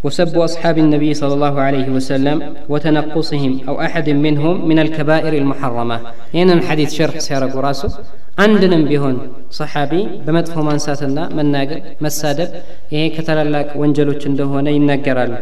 [0.04, 2.36] وسب أصحاب النبي صلى الله عليه وسلم
[2.68, 5.96] وتنقصهم أو أحد منهم من الكبائر المحرمة
[6.34, 7.92] هنا الحديث شرح سيارة راسه
[8.38, 9.16] عندنا بهون
[9.50, 12.50] صحابي بمدفع منساتنا مناقر مسادب
[12.92, 14.12] إيه كتلالك وانجلو
[14.52, 15.32] هنا ينقرال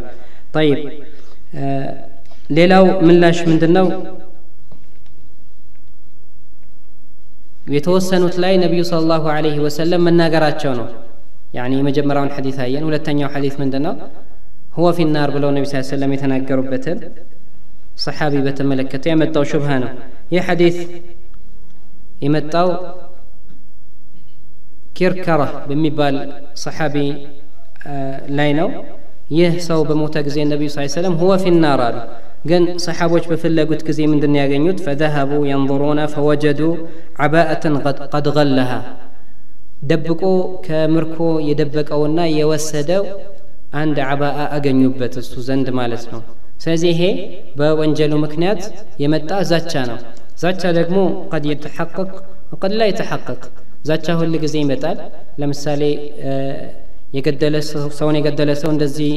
[0.56, 0.78] طيب
[1.54, 1.90] آه
[2.56, 3.86] ሌላው ምላሽ ምንድን ነው
[7.76, 10.88] የተወሰኑት ላይ ነቢዩ ስለ ላሁ አለህ ወሰለም መናገራቸው ነው
[11.58, 13.94] ያኒ የመጀመሪያውን ሐዲት አየን ሁለተኛው ሐዲት ምንድን ነው
[14.79, 16.99] هو في النار بلو النبي صلى الله عليه وسلم يتنقر بتن
[18.05, 19.89] صحابي بتن ملكته يمتو شبهانه
[20.35, 20.77] يا حديث
[22.25, 22.69] يمتو
[24.97, 26.15] كركرة بمبال
[26.63, 27.07] صحابي
[27.87, 28.69] آه، لينو
[29.39, 31.15] يهسو بموتاكزي النبي صلى الله عليه وسلم.
[31.23, 31.97] هو في النار قال
[32.49, 36.75] قن صحابوش بفلا قد كزي من دنيا قنيوت فذهبوا ينظرون فوجدوا
[37.19, 37.63] عباءة
[38.13, 38.79] قد, غلها
[39.83, 43.05] دبكو كمركو يدبك أو النا يوسدوا
[43.77, 46.21] አንድ ዓባአ አገኙበት እሱ ዘንድ ማለት ነው።
[46.63, 47.03] ስለዚህ ይሄ
[47.59, 48.61] በወንጀሉ ምክንያት
[49.03, 49.97] የመጣ ዛቻ ነው።
[50.43, 50.97] ዛቻ ደግሞ
[51.31, 52.09] ቀድ የተሐቀቅ
[52.53, 53.41] ወቀድ ላ የተሐቀቅ።
[53.89, 54.97] ዛቻ ሁል ጊዜ ይመጣል።
[55.41, 55.81] ለምሳሌ
[57.17, 57.55] የገደለ
[57.99, 59.11] ሰውን የገደለ ሰው እንደዚህ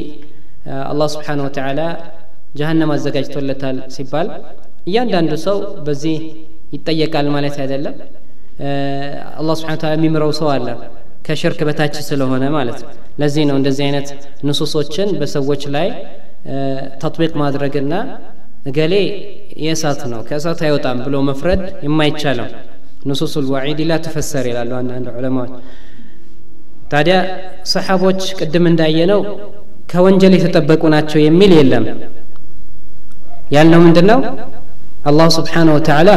[0.91, 1.79] አላህ ስብሓን ወተዓላ
[2.59, 4.27] ጀሀነም አዘጋጅቶለታል ሲባል
[4.87, 6.15] እያንዳንዱ ሰው በዚህ
[6.75, 7.95] ይጠየቃል ማለት አይደለም።
[9.39, 10.67] አላህ ስብሓን ታላ የሚምረው ሰው አለ
[11.25, 12.91] ከሽርክ በታች ስለሆነ ማለት ነው።
[13.21, 14.07] ለዚህ ነው እንደዚህ አይነት
[14.47, 15.87] ንሱሶችን በሰዎች ላይ
[17.01, 17.93] ተጥቢቅ ማድረግና
[18.69, 18.93] እገሌ
[19.63, 22.47] የእሳት ነው ከእሳት አይወጣም ብሎ መፍረድ የማይቻለው።
[23.09, 25.53] ንሱሱ ልዋዒድ ላ ትፈሰር ይላሉ አንዳንድ ዑለማዎች።
[26.91, 27.15] ታዲያ
[27.71, 29.21] ሰሓቦች ቅድም እንዳየነው
[29.91, 31.85] ከወንጀል የተጠበቁ ናቸው የሚል የለም።
[33.55, 34.19] ያልነው ምንድን ነው
[35.03, 36.09] አላህ ስብሓነ ወተዓላ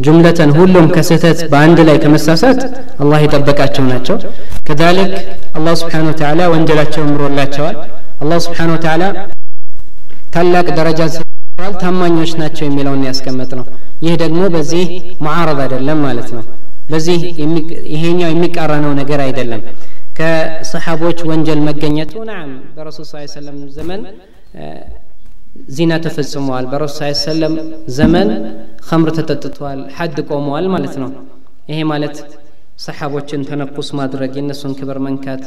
[0.00, 2.60] ጁምለተን ሁሉም ከስህተት በአንድ ላይ ከመሳሳት
[3.02, 4.16] አላህ የጠበቃቸው ናቸው።
[4.68, 5.12] ከዛሊክ
[5.58, 7.76] አላህ ስብሓነ ወተዓላ ወንጀላቸው ምሮላቸዋል።
[8.22, 9.02] አላህ ስብሓነ ወተዓላ
[10.34, 11.00] ታላቅ ደረጃ
[11.82, 13.64] ታማኞች ናቸው የሚለውን ያስቀመጥ ነው
[14.04, 14.84] ይህ ደግሞ በዚህ
[15.24, 16.44] ሙዓረብ አይደለም ማለት ነው።
[16.90, 17.18] በዚህ
[17.94, 19.62] ይሄኛው የሚቃረነው ነገር አይደለም።
[20.18, 24.00] ከሰሓቦች ወንጀል መገኘቱ ናም በረሱል ስ ሰለም ዘመን
[25.68, 27.54] ዚና ተፈጽመዋል በረሱል ስ ሰለም
[27.96, 28.28] ዘመን
[28.88, 31.10] ከምር ተጠጥቷል ሐድ ቆመዋል ማለት ነው።
[31.70, 32.16] ይሄ ማለት
[32.84, 35.42] ሰሓቦችን ተነቁስ ማድረግ የእነሱን ክብር መንካት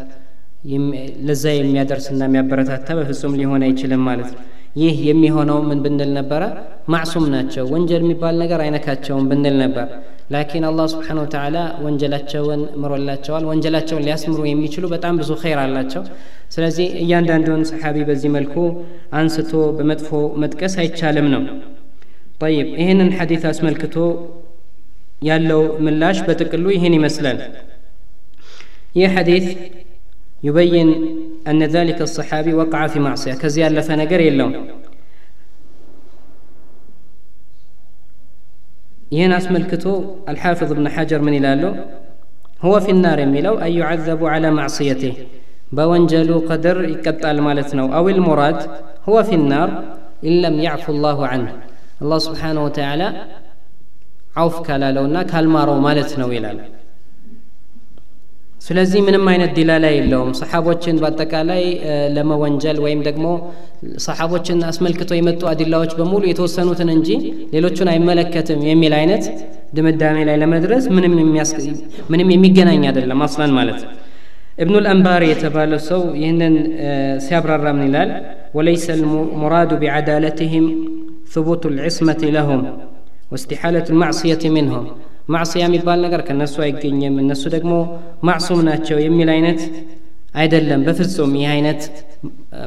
[1.27, 4.41] ለዛ የሚያደርስና የሚያበረታታ በፍጹም ሊሆን አይችልም ማለት ነው።
[4.77, 6.43] ይህ የሚሆነው ምን ብንል ነበረ?
[6.89, 9.87] ማዕሱም ናቸው። ወንጀል የሚባል ነገር አይነካቸውም ብንል ነበር
[10.34, 16.02] ላኪን አላህ ስብሓን ወተላ ወንጀላቸውን ምሮላቸዋል ወንጀላቸውን ሊያስምሩ የሚችሉ በጣም ብዙ ኸይር አላቸው
[16.54, 18.56] ስለዚህ እያንዳንዱን ሰሓቢ በዚህ መልኩ
[19.20, 20.10] አንስቶ በመጥፎ
[20.44, 21.42] መጥቀስ አይቻልም ነው
[22.42, 23.96] ጠይብ ይህንን ሐዲት አስመልክቶ
[25.28, 27.40] ያለው ምላሽ በጥቅሉ ይህን ይመስላል
[29.00, 29.48] ይህ ሐዲት
[30.42, 30.88] يبين
[31.46, 34.52] أن ذلك الصحابي وقع في معصية كزي ألف نجر يلون
[39.11, 41.85] ين اسم الكتو الحافظ ابن حجر من إلاله
[42.61, 45.13] هو في النار ሚለው أي يعذب على معصيته
[45.71, 48.69] በወንጀሉ قدر ይቀጣል ማለት ነው أو المراد
[49.09, 49.69] هو في النار
[50.25, 51.51] إن لم يعف الله عنه.
[52.01, 53.25] الله سبحانه وتعالى
[54.37, 56.63] عفو ካላለው እንጂ ካልማረው ማለት ነው ይላል
[58.66, 61.62] ስለዚህ ምንም አይነት ዲላላ የለውም ሰሓቦችን በአጠቃላይ
[62.14, 63.26] ለመወንጀል ወይም ደግሞ
[64.06, 67.10] ሰሓቦችን አስመልክቶ የመጡ አዲላዎች በሙሉ የተወሰኑትን እንጂ
[67.54, 69.24] ሌሎቹን አይመለከትም የሚል አይነት
[69.78, 70.84] ድምዳሜ ላይ ለመድረስ
[72.12, 73.92] ምንም የሚገናኝ አይደለም አስላን ማለት ነው
[74.64, 76.54] ابن الأنباري የተባለ ሰው ይህንን
[77.24, 78.10] ሲያብራራ ምን ይላል
[78.56, 80.64] وليس المراد بعدالتهم
[81.32, 82.60] ثبوت العصمة لهم
[83.32, 84.84] واستحالة المعصية منهم
[85.34, 87.72] ማዕስያ የሚባል ነገር ከእነሱ አይገኝም እነሱ ደግሞ
[88.28, 89.60] ማዕሱም ናቸው የሚል አይነት
[90.40, 91.82] አይደለም በፍጹም ይህ አይነት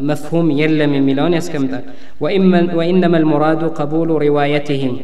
[0.10, 1.84] መፍሁም የለም የሚለውን ያስቀምጣል
[2.80, 4.96] ወኢነማ ልሙራዱ ቀቡሉ ሪዋየትህም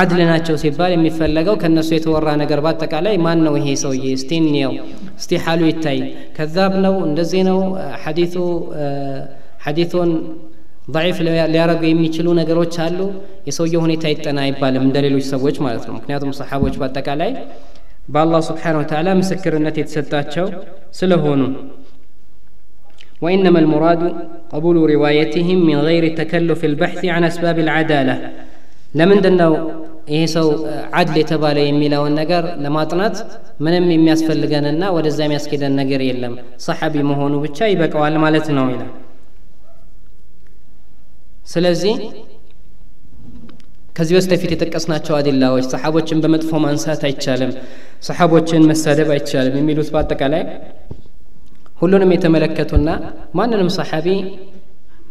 [0.00, 4.72] አድል ናቸው ሲባል የሚፈለገው ከእነሱ የተወራ ነገር በአጠቃላይ ማን ነው ይሄ ሰውዬ እስቲ እንየው
[5.20, 5.98] እስቲ ሓሉ ይታይ
[6.36, 7.58] ከዛብ ነው እንደዚህ ነው
[8.04, 8.36] ሐዲቱ
[9.64, 10.10] ሐዲቱን
[10.96, 11.16] ضعيف
[11.54, 12.98] ሊያረጉ የሚችሉ ነገሮች አሉ
[13.48, 17.30] የሰውየው ሁኔታ ይጠና አይባልም እንደ ሌሎች ሰዎች ማለት ነው ምክንያቱም ሰሓቦች በአጠቃላይ
[18.14, 20.46] በአላህ ስብሓን ወተላ ምስክርነት የተሰጣቸው
[21.00, 21.42] ስለሆኑ
[23.24, 24.02] وإنما المراد
[24.52, 28.16] قبول روايتهم من غير تكلف البحث عن أسباب العدالة
[28.98, 29.52] لمن دنو
[30.12, 30.46] ይሄ ሰው
[30.98, 33.16] አድል የተባለ የሚለውን ነገር ለማጥናት
[33.64, 36.34] ምንም የሚያስፈልገንና ወደዛ የሚያስኬደን ነገር የለም
[36.66, 38.90] ሰሓቢ መሆኑ ብቻ ይበቀዋል ማለት ነው ይላል
[41.45, 41.95] ስለዚህ
[43.97, 47.51] ከዚህ በስተፊት የጠቀስናቸው አዲላዎች ሰሓቦችን በመጥፎ ማንሳት አይቻልም
[48.07, 50.43] ሰሓቦችን መሳደብ አይቻልም የሚሉት በአጠቃላይ
[51.81, 52.89] ሁሉንም የተመለከቱና
[53.39, 54.07] ማንንም ሰሓቢ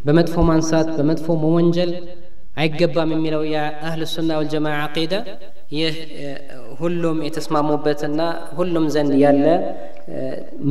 [0.07, 1.93] በመጥፎ ማንሳት በመጥፎ መወንጀል
[2.63, 5.15] አይገባም የሚለው የአህል ሱና ወልጀማ አቂዳ
[5.77, 5.95] ይህ
[6.81, 8.21] ሁሉም የተስማሙበትና
[8.59, 9.47] ሁሉም ዘንድ ያለ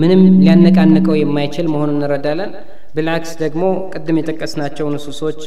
[0.01, 2.51] ምንም ሊያነቃንቀው የማይችል መሆኑን እንረዳለን
[2.93, 3.63] ብልዓክስ ደግሞ
[3.93, 5.39] ቅድም የጠቀስናቸው ንሱሶች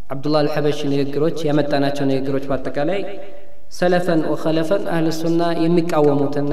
[0.00, 3.00] ከአብዱላህ አልሐበሽ ንግግሮች ያመጣናቸው ንግግሮች በአጠቃላይ
[3.78, 6.52] ሰለፈን ወኸለፈን አህል ሱና የሚቃወሙትና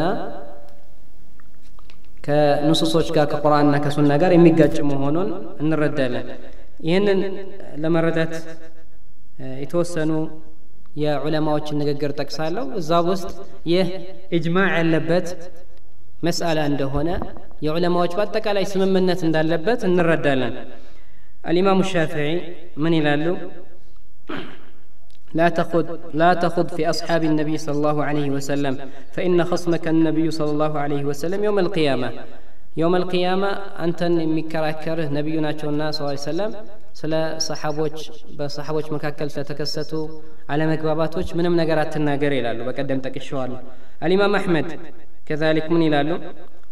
[2.26, 5.30] ከንሱሶች ጋር ከቁርአንና ከሱና ጋር የሚጋጭ መሆኑን
[5.62, 6.28] እንረዳለን።
[6.88, 7.20] ይህንን
[7.84, 8.34] ለመረዳት
[9.64, 10.12] የተወሰኑ
[11.02, 13.30] የዑለማዎችን ንግግር ጠቅሳለሁ እዛ ውስጥ
[13.72, 13.88] ይህ
[14.38, 15.28] ኢጅማዕ ያለበት
[16.27, 17.09] መስአላ እንደሆነ
[17.67, 20.55] የዑለማዎች በአጠቃላይ ስምምነት እንዳለበት እንረዳለን
[21.51, 22.31] አልኢማሙ ሻፊዒ
[22.85, 23.27] ምን ይላሉ
[25.39, 25.87] لا تخض
[26.23, 28.75] لا تخض في أصحاب النبي صلى الله عليه وسلم
[29.15, 32.09] فإن خصمك النبي صلى الله عليه وسلم يوم القيامة
[32.77, 33.51] يوم القيامة
[33.85, 34.01] أنت
[34.39, 36.51] مكراكره نبينا الناس صلى الله عليه وسلم
[37.01, 37.15] ስለ
[37.47, 37.97] ሰሓቦች
[38.39, 39.93] በሰሓቦች መካከል ስለተከሰቱ
[40.53, 43.59] አለመግባባቶች ምንም ነገር አትናገር ይላሉ በቀደም ጠቅሸዋለሁ
[44.05, 44.69] አልኢማም አሕመድ
[45.29, 46.17] كذلك من يلالو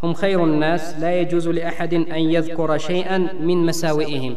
[0.03, 3.19] هم خير الناس لا يجوز لأحد أن يذكر شيئا
[3.49, 4.35] من مساوئهم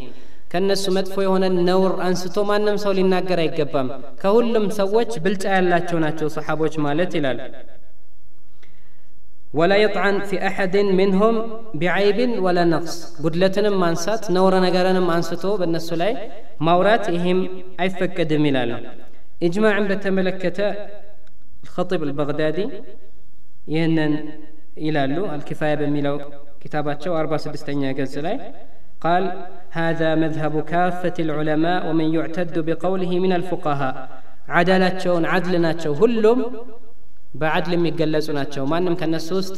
[0.51, 3.87] ከእነሱ መጥፎ የሆነ ነውር አንስቶ ማንም ሰው ሊናገር አይገባም
[4.21, 7.39] ከሁሉም ሰዎች ብልጫ ያላቸው ናቸው ሰሓቦች ማለት ይላል
[9.59, 11.35] ولا يطعن في أحد منهم
[11.81, 16.13] بعيب ولا نقص قدلتنا مانسات نور نجرنا مانستو بالنسو لاي
[16.67, 17.39] ماورات إهم
[17.81, 18.77] أي فكد ميلالو
[19.47, 20.59] إجماع بتملكة
[21.63, 22.65] الخطيب البغدادي
[23.68, 24.12] ይህንን
[24.86, 26.16] ይላሉ። አልኪፋያ በሚለው
[26.62, 28.36] ኪታባቸው አርባ ስድስተኛ ገጽ ላይ
[29.04, 29.24] قال
[29.70, 33.94] هذا مذهب كافة العلماء ومن يعتد بقوله من الفقهاء
[34.48, 36.38] عدالاتشون عدلناتشو هلم
[37.34, 39.54] بعدل يقلصوناتشو ما أنم كان السوست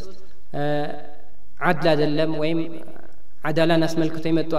[1.61, 2.61] عدل دلم ويم
[3.45, 4.51] عدالان አስመልክቶ የመጡ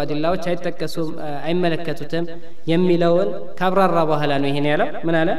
[1.48, 2.26] أي ملكة تتم
[2.72, 5.30] የሚለውን ካብራራ በኋላ ነው ይህን ያለው። من አለ?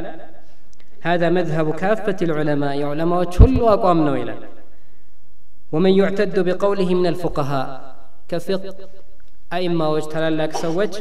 [1.07, 4.35] هذا مذهب كافة العلماء علماء كل أقوام نويلة
[5.73, 7.67] ومن يعتد بقوله من الفقهاء
[8.29, 8.63] كفق
[9.53, 10.93] أئمة تلالاك سوج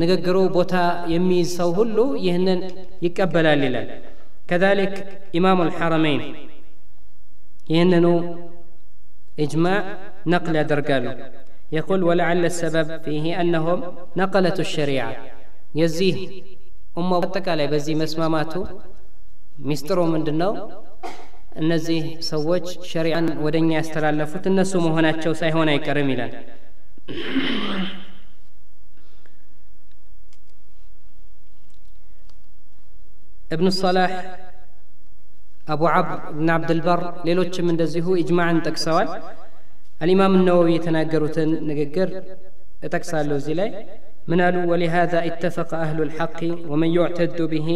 [0.00, 0.84] نققروا بوتا
[1.14, 2.60] يميز سو هلو يهنن
[3.06, 3.84] يقبل لله
[4.48, 4.94] كذلك
[5.38, 6.22] إمام الحرمين
[7.74, 8.14] يهننو
[9.44, 9.82] إجماع
[10.32, 11.14] نقل درقاله
[11.78, 13.78] يقول ولعل السبب فيه أنهم
[14.16, 15.16] نقلة الشريعة.
[15.74, 16.18] يزيه
[16.98, 18.62] أمه بتكالي بزي مسماماته
[19.58, 20.52] ሚስጥሩ ምንድን ነው?
[21.62, 26.34] እነዚህ ሰዎች ሸሪዓን ወደ እኛ ያስተላለፉት እነሱ መሆናቸው ሳይሆን አይቀርም ይላል።
[33.56, 34.12] ابن الصلاح
[35.68, 39.08] أبو عبد بن عبد البر ليلوش من دزيه إجماعا تكسوال
[40.02, 41.28] الإمام النووي يتناقروا
[41.68, 42.08] نقر
[42.92, 43.68] تكسال لوزيلي
[44.28, 47.68] من ولهذا اتفق أهل الحق ومن يعتد به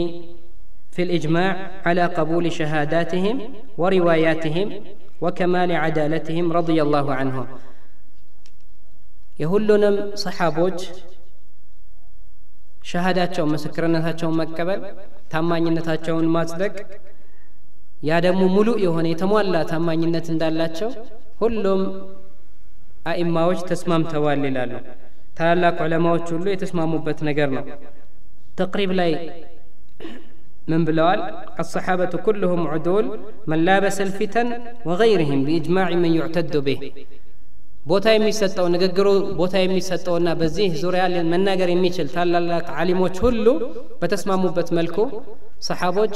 [0.95, 1.51] في الإجماع
[1.87, 3.37] على قبول شهاداتهم
[3.77, 4.67] ورواياتهم
[5.23, 7.45] وكمال عدالتهم رضي الله عنهم
[9.41, 10.79] የሁሉንም ሰሓቦች
[12.89, 14.81] ሸሃዳቸውን ምስክርነታቸውን መቀበል
[15.33, 16.73] ታማኝነታቸውን ማጽደቅ
[18.09, 20.89] ያ ደግሞ ሙሉ የሆነ የተሟላ ታማኝነት እንዳላቸው
[21.41, 21.81] ሁሉም
[23.11, 24.73] አኢማዎች ተስማምተዋል ይላሉ
[25.37, 27.65] ታላላቅ ዑለማዎች ሁሉ የተስማሙበት ነገር ነው
[28.59, 29.11] ተቅሪብ ላይ
[30.67, 31.19] من بلال
[31.59, 33.05] الصحابة كلهم عدول
[33.47, 34.47] من لابس الفتن
[34.87, 36.79] وغيرهم بإجماع من يعتد به
[37.89, 39.07] ቦታ የሚሰጠው ንግግሩ
[39.39, 43.45] ቦታ የሚሰጠውና በዚህ ዙሪያ መናገር የሚችል ታላላቅ አሊሞች ሁሉ
[44.01, 44.97] በተስማሙበት መልኩ
[45.67, 46.15] ሰሓቦች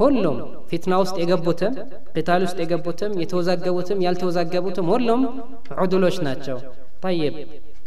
[0.00, 0.38] ሁሉም
[0.70, 1.74] ፊትና ውስጥ የገቡትም
[2.16, 5.22] ቂታል ውስጥ የገቡትም የተወዛገቡትም ያልተወዛገቡትም ሁሉም
[5.84, 6.58] ዑዱሎች ናቸው
[7.06, 7.36] ጠይብ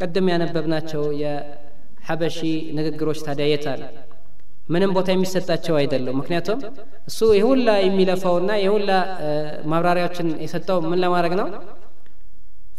[0.01, 2.39] ቅድም ያነበብናቸው የሐበሺ
[2.80, 3.84] ንግግሮች ታዲያ የት አለ
[4.65, 6.61] ምንም ቦታ የሚሰጣቸው አይደለም ምክንያቱም
[7.09, 8.91] እሱ የሁላ የሚለፋውና የሁላ
[9.73, 11.49] ማብራሪያዎችን የሰጠው ምን ለማድረግ ነው?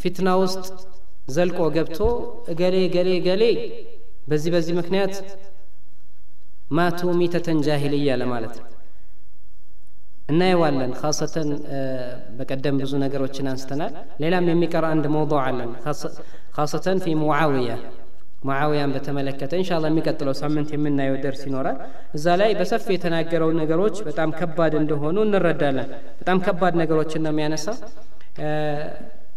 [0.02, 0.66] ፊትና ውስጥ
[1.36, 2.00] ዘልቆ ገብቶ
[2.52, 3.44] እገሌ ገሌ ገሌ
[4.30, 5.14] በዚህ በዚህ ምክንያት
[6.72, 8.70] ማቱ ሚተተን ጃሂልያ ለማለት ነው።
[10.30, 11.50] እናየዋለን። ካሰተን
[12.38, 13.92] በቀደም ብዙ ነገሮችን አንስተናል።
[14.24, 15.72] ሌላም የሚቀር አንድ መውضዕ አለን።
[16.56, 17.72] ካሰተን ፊ ሙዓውያ
[18.46, 21.78] ሙዓውያን በተመለከተ እንሻላ የሚቀጥለው ሳምንት የምናየው ደርስ ይኖራል።
[22.18, 25.90] እዛ ላይ በሰፊ የተናገረው ነገሮች በጣም ከባድ እንደሆኑ እንረዳለን።
[26.20, 27.78] በጣም ከባድ ነገሮችን ነው የሚያነሳው።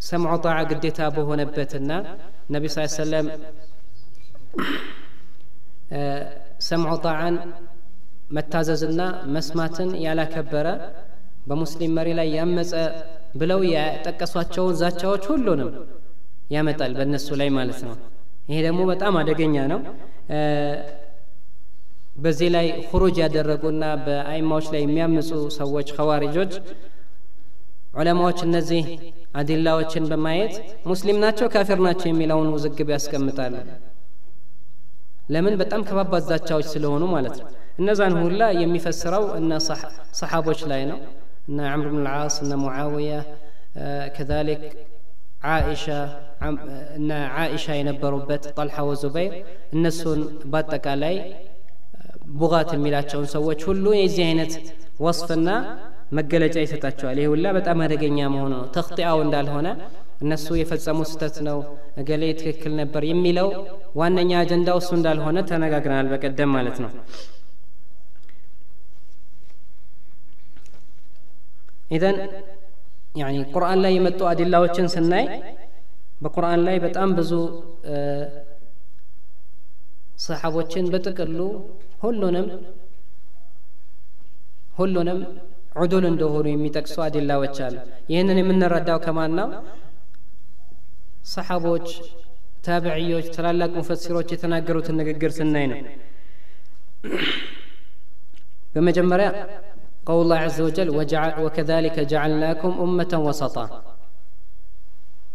[0.08, 1.92] ሰምዖ ጣዓ ግዴታ በሆነበትና
[2.54, 3.26] ነቢ ስ ሰለም
[6.68, 7.36] ሰምዖ ጣዓን
[8.36, 9.02] መታዘዝና
[9.34, 10.68] መስማትን ያላከበረ
[11.46, 12.72] በሙስሊም መሪ ላይ ያመፀ
[13.40, 15.70] ብለው የጠቀሷቸውን ዛቻዎች ሁሉንም
[16.50, 17.94] ያመጣል በእነሱ ላይ ማለት ነው
[18.48, 19.80] ይሄ ደግሞ በጣም አደገኛ ነው።
[22.16, 26.52] በዚህ ላይ ሁሩጅ ያደረጉና በአይማዎች ላይ የሚያምፁ ሰዎች ኸዋሪጆች
[27.94, 28.82] ዑለማዎች እነዚህ
[29.40, 30.54] አዲላዎችን በማየት
[30.86, 33.54] ሙስሊም ናቸው ካፊር ናቸው የሚለውን ውዝግብ ያስቀምጣሉ።
[35.28, 35.54] ለምን?
[35.62, 37.48] በጣም ከባባድ ዛቻዎች ስለሆኑ ማለት ነው።
[37.78, 39.50] እነዛን ሁላ የሚፈስረው እነ
[40.20, 40.98] ሰሓቦች ላይ ነው።
[41.48, 43.12] እነ ዓምር ብን ልዓስ እነ ሙዓውያ
[44.16, 44.62] ከዛሊክ
[45.48, 45.84] ዓኢሻ
[46.96, 49.34] እነ ዓኢሻ የነበሩበት ጠልሓ ወዙበይር
[49.74, 50.20] እነሱን
[50.52, 51.16] በአጠቃላይ
[52.38, 54.52] ቡጋት የሚላቸውን ሰዎች ሁሉ የዚህ አይነት
[55.00, 55.48] ወስፍና
[56.12, 59.68] መገለጫ ይሰጣቸዋል። ይህ ሁላ በጣም አደገኛ መሆኑ ነው። ተክጢአው እንዳልሆነ
[60.22, 61.58] እነሱ የፈጸሙ ስህተት ነው
[62.00, 63.48] እገሌ ትክክል ነበር የሚለው
[64.00, 66.90] ዋነኛ አጀንዳው እሱ እንዳልሆነ ተነጋግረናል በቀደም ማለት ነው።
[71.90, 72.16] ኢዘን
[73.14, 75.26] ያኒ ቁርአን ላይ የመጡ አዲላዎችን ስናይ
[76.22, 77.32] በቁርአን ላይ በጣም ብዙ
[80.18, 81.38] ሰሓቦችን በጥቅሉ
[82.02, 82.46] ሁሉንም
[84.78, 85.20] ሁሉንም
[85.76, 87.76] ዑዱል እንደሆኑ የሚጠቅሱ አዲላዎች አሉ።
[88.12, 89.48] ይህንን የምንረዳው ከማን ነው?
[91.32, 91.88] ሰሓቦች
[92.66, 95.80] ታብዕዮች ታላላቅ ሙፈሲሮች የተናገሩትን ንግግር ስናይ ነው።
[98.74, 99.28] በመጀመሪያ
[100.08, 103.66] قول الله عز وجل وجعل وكذلك جعلناكم أمة وسطا.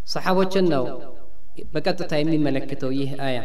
[0.05, 1.01] صحابة النو
[1.73, 3.43] بكتة يمي ملكته يه آية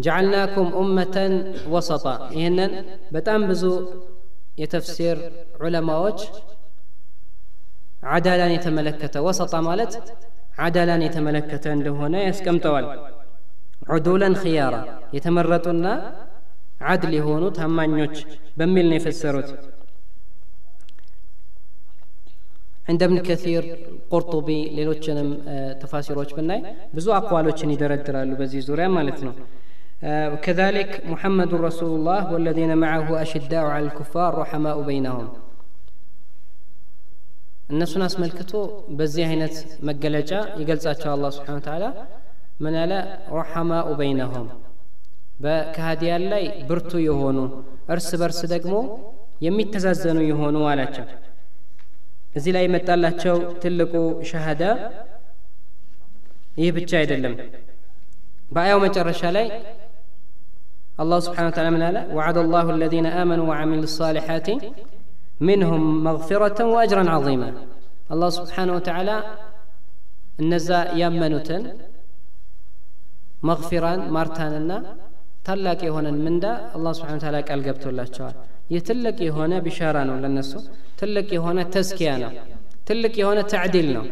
[0.00, 1.16] جعلناكم أمة
[1.68, 3.74] وسطا يهنن بتأم بزو
[4.58, 6.16] يتفسير علماء
[8.02, 9.94] عدالا يتملكته وسطا مالت
[10.58, 12.86] عدالا يتملكته لهنا يسكم توال
[13.88, 14.80] عدولا خيارا
[15.12, 15.92] يتمرطنا
[16.80, 18.18] عدل يهونوت همانيوش
[18.56, 19.48] بميل يفسروت
[22.89, 23.63] عند ابن كثير
[24.11, 25.29] قرطبي ሌሎችንም
[25.81, 26.59] ተፋሲሮች ብናይ
[26.95, 29.35] ብዙ አቋሎችን ይደረድራሉ በዚህ ዙሪያ ማለት ነው
[30.33, 35.27] وكذلك محمد رسول الله والذين معه أشداء على الكفار رحماء بينهم
[37.73, 38.51] እነሱን አስመልክቶ
[38.97, 39.55] በዚህ አይነት
[39.89, 40.31] መገለጫ
[40.61, 41.85] ይገልጻቸው አላህ ስብሓን ተዓላ
[42.63, 42.93] ምን ያለ
[43.37, 44.47] ረሐማኡ በይነሁም
[45.43, 47.37] በካህዲያን ላይ ብርቱ የሆኑ
[47.93, 48.73] እርስ በርስ ደግሞ
[49.45, 51.05] የሚተዛዘኑ የሆኑ አላቸው
[52.37, 53.93] እዚህ ላይ የመጣላቸው ትልቁ
[54.29, 54.63] ሸሃዳ
[56.61, 57.35] ይህ ብቻ አይደለም
[58.55, 59.47] በአያው መጨረሻ ላይ
[61.03, 64.47] الله سبحانه وتعالى من قال وعد الله الذين آمنوا وعملوا الصالحات
[65.49, 67.49] منهم مغفرة وأجرا عظيما
[68.13, 69.15] الله سبحانه وتعالى
[70.41, 71.63] النزا يمنوتن
[73.49, 74.77] مغفران مارتاننا
[75.47, 76.45] ታላቅ የሆነን ምንዳ
[76.75, 78.35] አላህ ስብሓን ታላ ቃል ገብቶላቸዋል
[78.73, 80.51] ይህ ትልቅ የሆነ ቢሻራ ነው ለነሱ
[80.98, 82.32] ትልቅ የሆነ ተዝኪያ ነው
[82.88, 84.04] ትልቅ የሆነ ተዕዲል ነው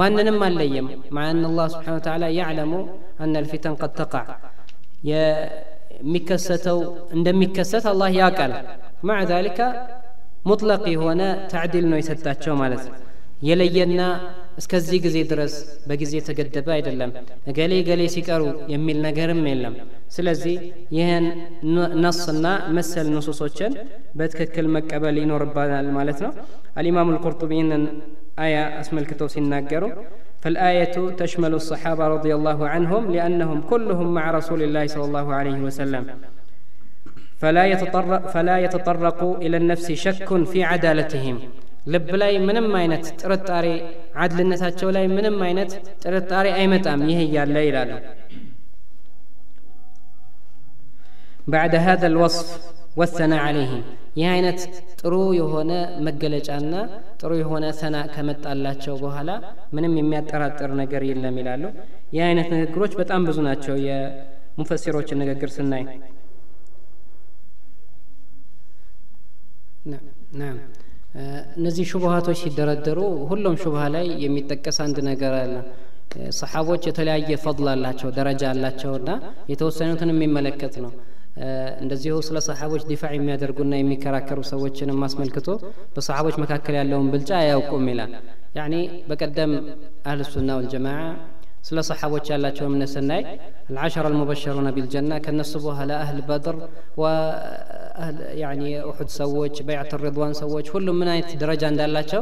[0.00, 0.86] ማንንም አለየም
[1.16, 2.72] ማን አላህ ስብሓን ወተላ ያዕለሙ
[3.24, 4.26] አነ ልፊተን ቀድ ተቃዕ
[5.10, 6.78] የሚከሰተው
[7.16, 8.52] እንደሚከሰት አላህ ያውቃል
[9.08, 9.60] ማዕ ዛሊካ
[10.48, 12.96] ሙጥለቅ የሆነ ተዕዲል ነው የሰጣቸው ማለት ነው
[13.48, 14.00] የለየና
[14.61, 15.53] እስከዚህ ጊዜ ድረስ
[15.89, 17.11] በጊዜ የተገደበ አይደለም
[17.51, 18.43] እገሌ ገሌ ሲቀሩ
[18.73, 19.75] የሚል ነገርም የለም
[20.15, 20.57] ስለዚህ
[20.97, 21.25] ይህን
[22.03, 22.47] ነስና
[22.77, 23.73] መሰል ንሱሶችን
[24.19, 26.33] በትክክል መቀበል ይኖርባናል ማለት ነው
[26.79, 27.85] አልኢማሙ ልቁርጡቢ ይህንን
[28.45, 29.83] አያ አስመልክተው ሲናገሩ
[30.45, 36.03] فالآية تشمل الصحابة رضي الله عنهم لأنهم كلهم مع رسول الله صلى الله عليه وسلم
[37.41, 41.35] فلا يتطرق, فلا يتطرق إلى النفس شك في عدالتهم
[41.93, 43.65] ልብ ላይ ምንም አይነት ጥርጣሬ
[44.23, 45.71] አድልነታቸው ላይ ምንም አይነት
[46.03, 47.91] ጥርጣሬ አይመጣም ይህ እያለ ይላሉ
[51.47, 52.47] بعد هذا الوصف
[52.99, 53.81] والثناء عليهم
[54.19, 54.59] ይህ አይነት
[54.99, 55.71] ጥሩ የሆነ
[56.07, 56.73] መገለጫና
[57.19, 59.29] ጥሩ የሆነ ሰና ከመጣላቸው በኋላ
[59.75, 61.63] ምንም የሚያጠራጥር ነገር የለም ይላሉ
[62.15, 65.83] ይህ አይነት ንግግሮች በጣም ብዙ ናቸው የሙፈሲሮችን ንግግር ስናይ
[70.41, 70.57] ናም
[71.58, 72.98] እነዚህ ሹብሃቶች ሲደረደሩ
[73.30, 75.54] ሁሉም ሹብሃ ላይ የሚጠቀስ አንድ ነገር አለ።
[76.38, 79.10] ሰሓቦች የተለያየ ፈضል አላቸው ደረጃ አላቸውና
[79.52, 80.92] የተወሰኑትን የሚመለከት ነው።
[81.82, 85.48] እንደዚሁ ስለ ሰሓቦች ዲፋዕ የሚያደርጉና የሚከራከሩ ሰዎችንም አስመልክቶ
[85.94, 88.12] በሰሓቦች መካከል ያለውን ብልጫ አያውቁም ይላል።
[88.58, 88.74] ያኒ
[89.08, 89.52] በቀደም
[90.06, 90.98] አህል ሱና ወልጀማዓ
[91.67, 93.21] ስለ ሰሓቦች ያላቸው እምነት ስናይ
[93.71, 96.55] العشر المبشرون بالجنة ከነሱ በኋላ አህል በድር
[98.43, 102.21] ያኒ ኡሑድ ሰዎች በይዓት ሪድዋን ሰዎች ሁሉም ምን አይነት ደረጃ እንዳላቸው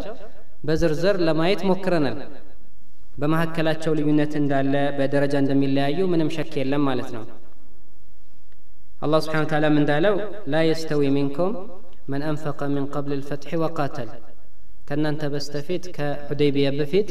[0.68, 2.18] በዝርዝር ለማየት ሞክረናል
[3.22, 7.24] በመካከላቸው ልዩነት እንዳለ በደረጃ እንደሚለያዩ ምንም ሸክ የለም ማለት ነው
[9.06, 10.15] አላህ ስብሓን ታላ እንዳለው
[10.53, 11.53] ላ የስተዊ ሚንኩም
[12.11, 14.10] መን አንፈቀ ሚን ቀብል ልፈትሒ ወቃተል
[14.88, 17.10] ከእናንተ በስተፊት ከሑደይቢያ በፊት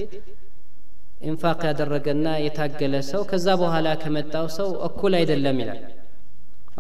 [1.22, 5.80] ኢንፋቅ ያደረገና የታገለ ሰው ከዛ በኋላ ከመጣው ሰው እኩል አይደለም ይላል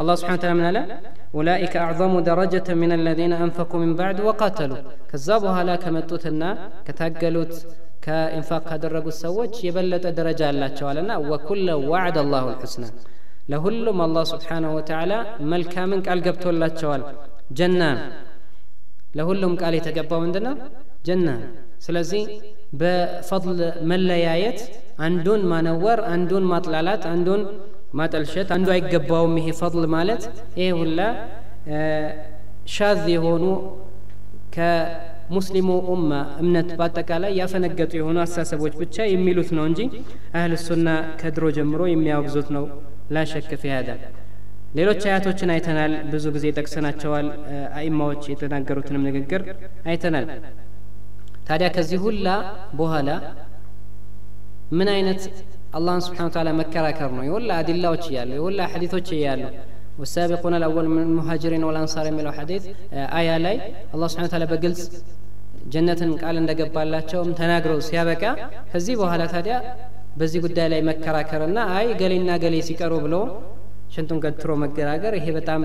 [0.01, 0.77] አላህ ስብሓን ታላ ምን አለ
[1.33, 4.73] ኡላኢከ አዕظሙ ደረጀተ ምን አለዚነ አንፈቁ ምን ባዕድ ወቃተሉ
[5.11, 6.43] ከዛ በኋላ ከመጡትና
[6.87, 7.53] ከታገሉት
[8.05, 12.85] ከኢንፋቅ ካደረጉት ሰዎች የበለጠ ደረጃ አላቸዋልና ወኩለ ዋዕድ አላሁ ልሑስና
[13.51, 15.13] ለሁሉም አላህ ስብሓንሁ ወተዓላ
[15.53, 17.03] መልካምን ቃል ገብቶላቸዋል
[17.59, 17.81] ጀና
[19.17, 20.55] ለሁሉም ቃል የተገባው ምንድነው
[21.07, 21.27] ጀና
[21.85, 22.23] ስለዚህ
[22.73, 23.59] በፈضል
[23.91, 24.59] መለያየት
[25.05, 27.41] አንዱን ማነወር አንዱን ማጥላላት አንዱን
[27.93, 30.23] ማጠልሸት አንዱ አይገባውም ይሄ ፈضል ማለት።
[30.59, 30.99] ይህ ሁላ
[32.73, 33.43] ሻዝ የሆኑ
[34.55, 36.11] ከሙስሊሙ ኡማ
[36.41, 39.81] እምነት በአጠቃላይ ያፈነገጡ የሆኑ አስተሳሰቦች ብቻ የሚሉት ነው እንጂ
[40.37, 40.87] አህል ሱና
[41.21, 42.65] ከድሮ ጀምሮ የሚያወግዙት ነው።
[43.15, 43.89] ላሸክፍ ያዳ
[44.77, 47.27] ሌሎች አያቶችን አይተናል። ብዙ ጊዜ ጠቅሰናቸዋል።
[47.77, 49.43] አኢማዎች የተናገሩትንም ንግግር
[49.85, 50.25] አይተናል።
[51.48, 52.26] ታዲያ ከዚህ ሁላ
[52.80, 53.08] በኋላ
[54.78, 55.22] ምን አይነት
[55.78, 59.42] አላህን ስብሓን ታላ መከራከር ነው የወላ አዲላዎች እያሉ የወላ ሐዲቶች እያሉ
[60.00, 62.64] والسابقون الأول من المهاجرين والأنصار የሚለው ሐዲት
[63.18, 63.56] አያ ላይ
[63.94, 64.80] አላህ ስብሓን ታላ በግልጽ
[65.72, 68.22] ጀነትን ቃል እንደገባላቸውም ተናግረው ሲያበቃ
[68.70, 69.56] ከዚህ በኋላ ታዲያ
[70.20, 73.14] በዚህ ጉዳይ ላይ መከራከርና አይ ገሌና ገሌ ሲቀሩ ብሎ
[73.94, 75.62] ሽንጡን ገትሮ መገራገር ይሄ በጣም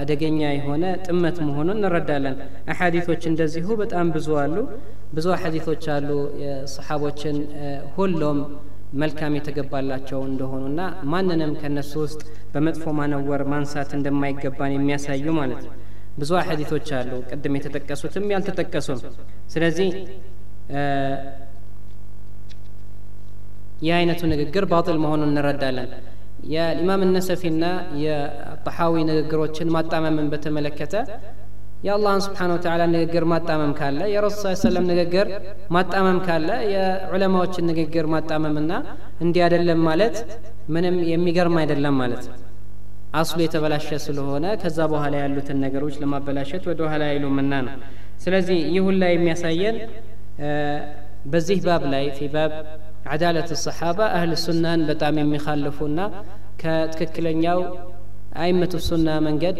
[0.00, 2.36] አደገኛ የሆነ ጥመት መሆኑን እንረዳለን።
[2.72, 4.56] አሐዲቶች እንደዚሁ በጣም ብዙ አሉ።
[5.14, 6.08] ብዙ አሐዲቶች አሉ።
[6.42, 7.36] የሰሓቦችን
[7.96, 8.38] ሁሉም
[8.94, 10.80] መልካም የተገባላቸው እንደሆኑና
[11.12, 12.20] ማንንም ከነሱ ውስጥ
[12.52, 15.74] በመጥፎ ማነወር ማንሳት እንደማይገባን የሚያሳዩ ማለት ነው።
[16.18, 18.98] ብዙ አሐዲቶች አሉ። ቅድም የተጠቀሱትም ያልተጠቀሱም።
[19.54, 19.88] ስለዚህ
[23.82, 25.88] ይህ አይነቱ ንግግር ባጥል መሆኑን እንረዳለን
[26.50, 27.64] የኢማም ነሰፊና
[28.02, 30.94] የጠሐዊ ንግግሮችን ማጣመምን በተመለከተ
[31.86, 35.28] የአላህን ስብሓን ወተዓላ ንግግር ማጣመም ካለ የረሱል ሰለም ንግግር
[35.76, 38.72] ማጣመም ካለ የዑለማዎችን ንግግር ማጣመምና
[39.24, 40.16] እንዲህ አይደለም ማለት
[40.74, 42.36] ምንም የሚገርም አይደለም ማለት ነው።
[43.20, 47.74] አስሉ የተበላሸ ስለሆነ ከዛ በኋላ ያሉትን ነገሮች ለማበላሸት ወደ ኋላ አይሉምና ነው።
[48.24, 49.76] ስለዚህ ይህ ሁላ የሚያሳየን
[51.32, 52.52] በዚህ ባብ ላይ ፊ ባብ
[53.05, 55.99] عدالة الصحابة أهل السنة በጣም የሚኻልፉና
[56.61, 57.59] ከትክክለኛው
[58.43, 59.57] አይመቱ ሱና መንገድ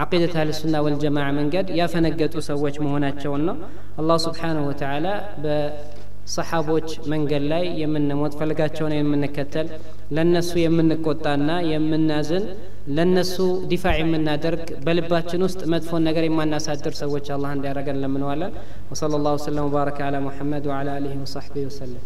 [0.00, 3.56] عقيدة أهل السنة والجماعة መንገድ ያፈነገጡ ሰዎች መሆናቸውን ነው
[4.00, 5.06] አላህ ስብሓንሁ ወተዓላ
[5.44, 9.68] በሰሓቦች መንገድ ላይ የምንሞት ፈልጋቸውን የምንከተል
[10.16, 12.44] ለነሱ የምንቆጣና የምናዝን
[12.96, 13.36] ለነሱ
[13.72, 18.54] ዲፋዕ የምናደርግ በልባችን ውስጥ መጥፎን ነገር የማናሳድር ሰዎች አላህ እንዲያደረገን ለምነዋለን
[18.92, 22.02] ወሰለ ላሁ ወሰለም ወባረከ አላ ሙሐመድ ወዓላ አሊህ ወሳሕቢህ ወሰለም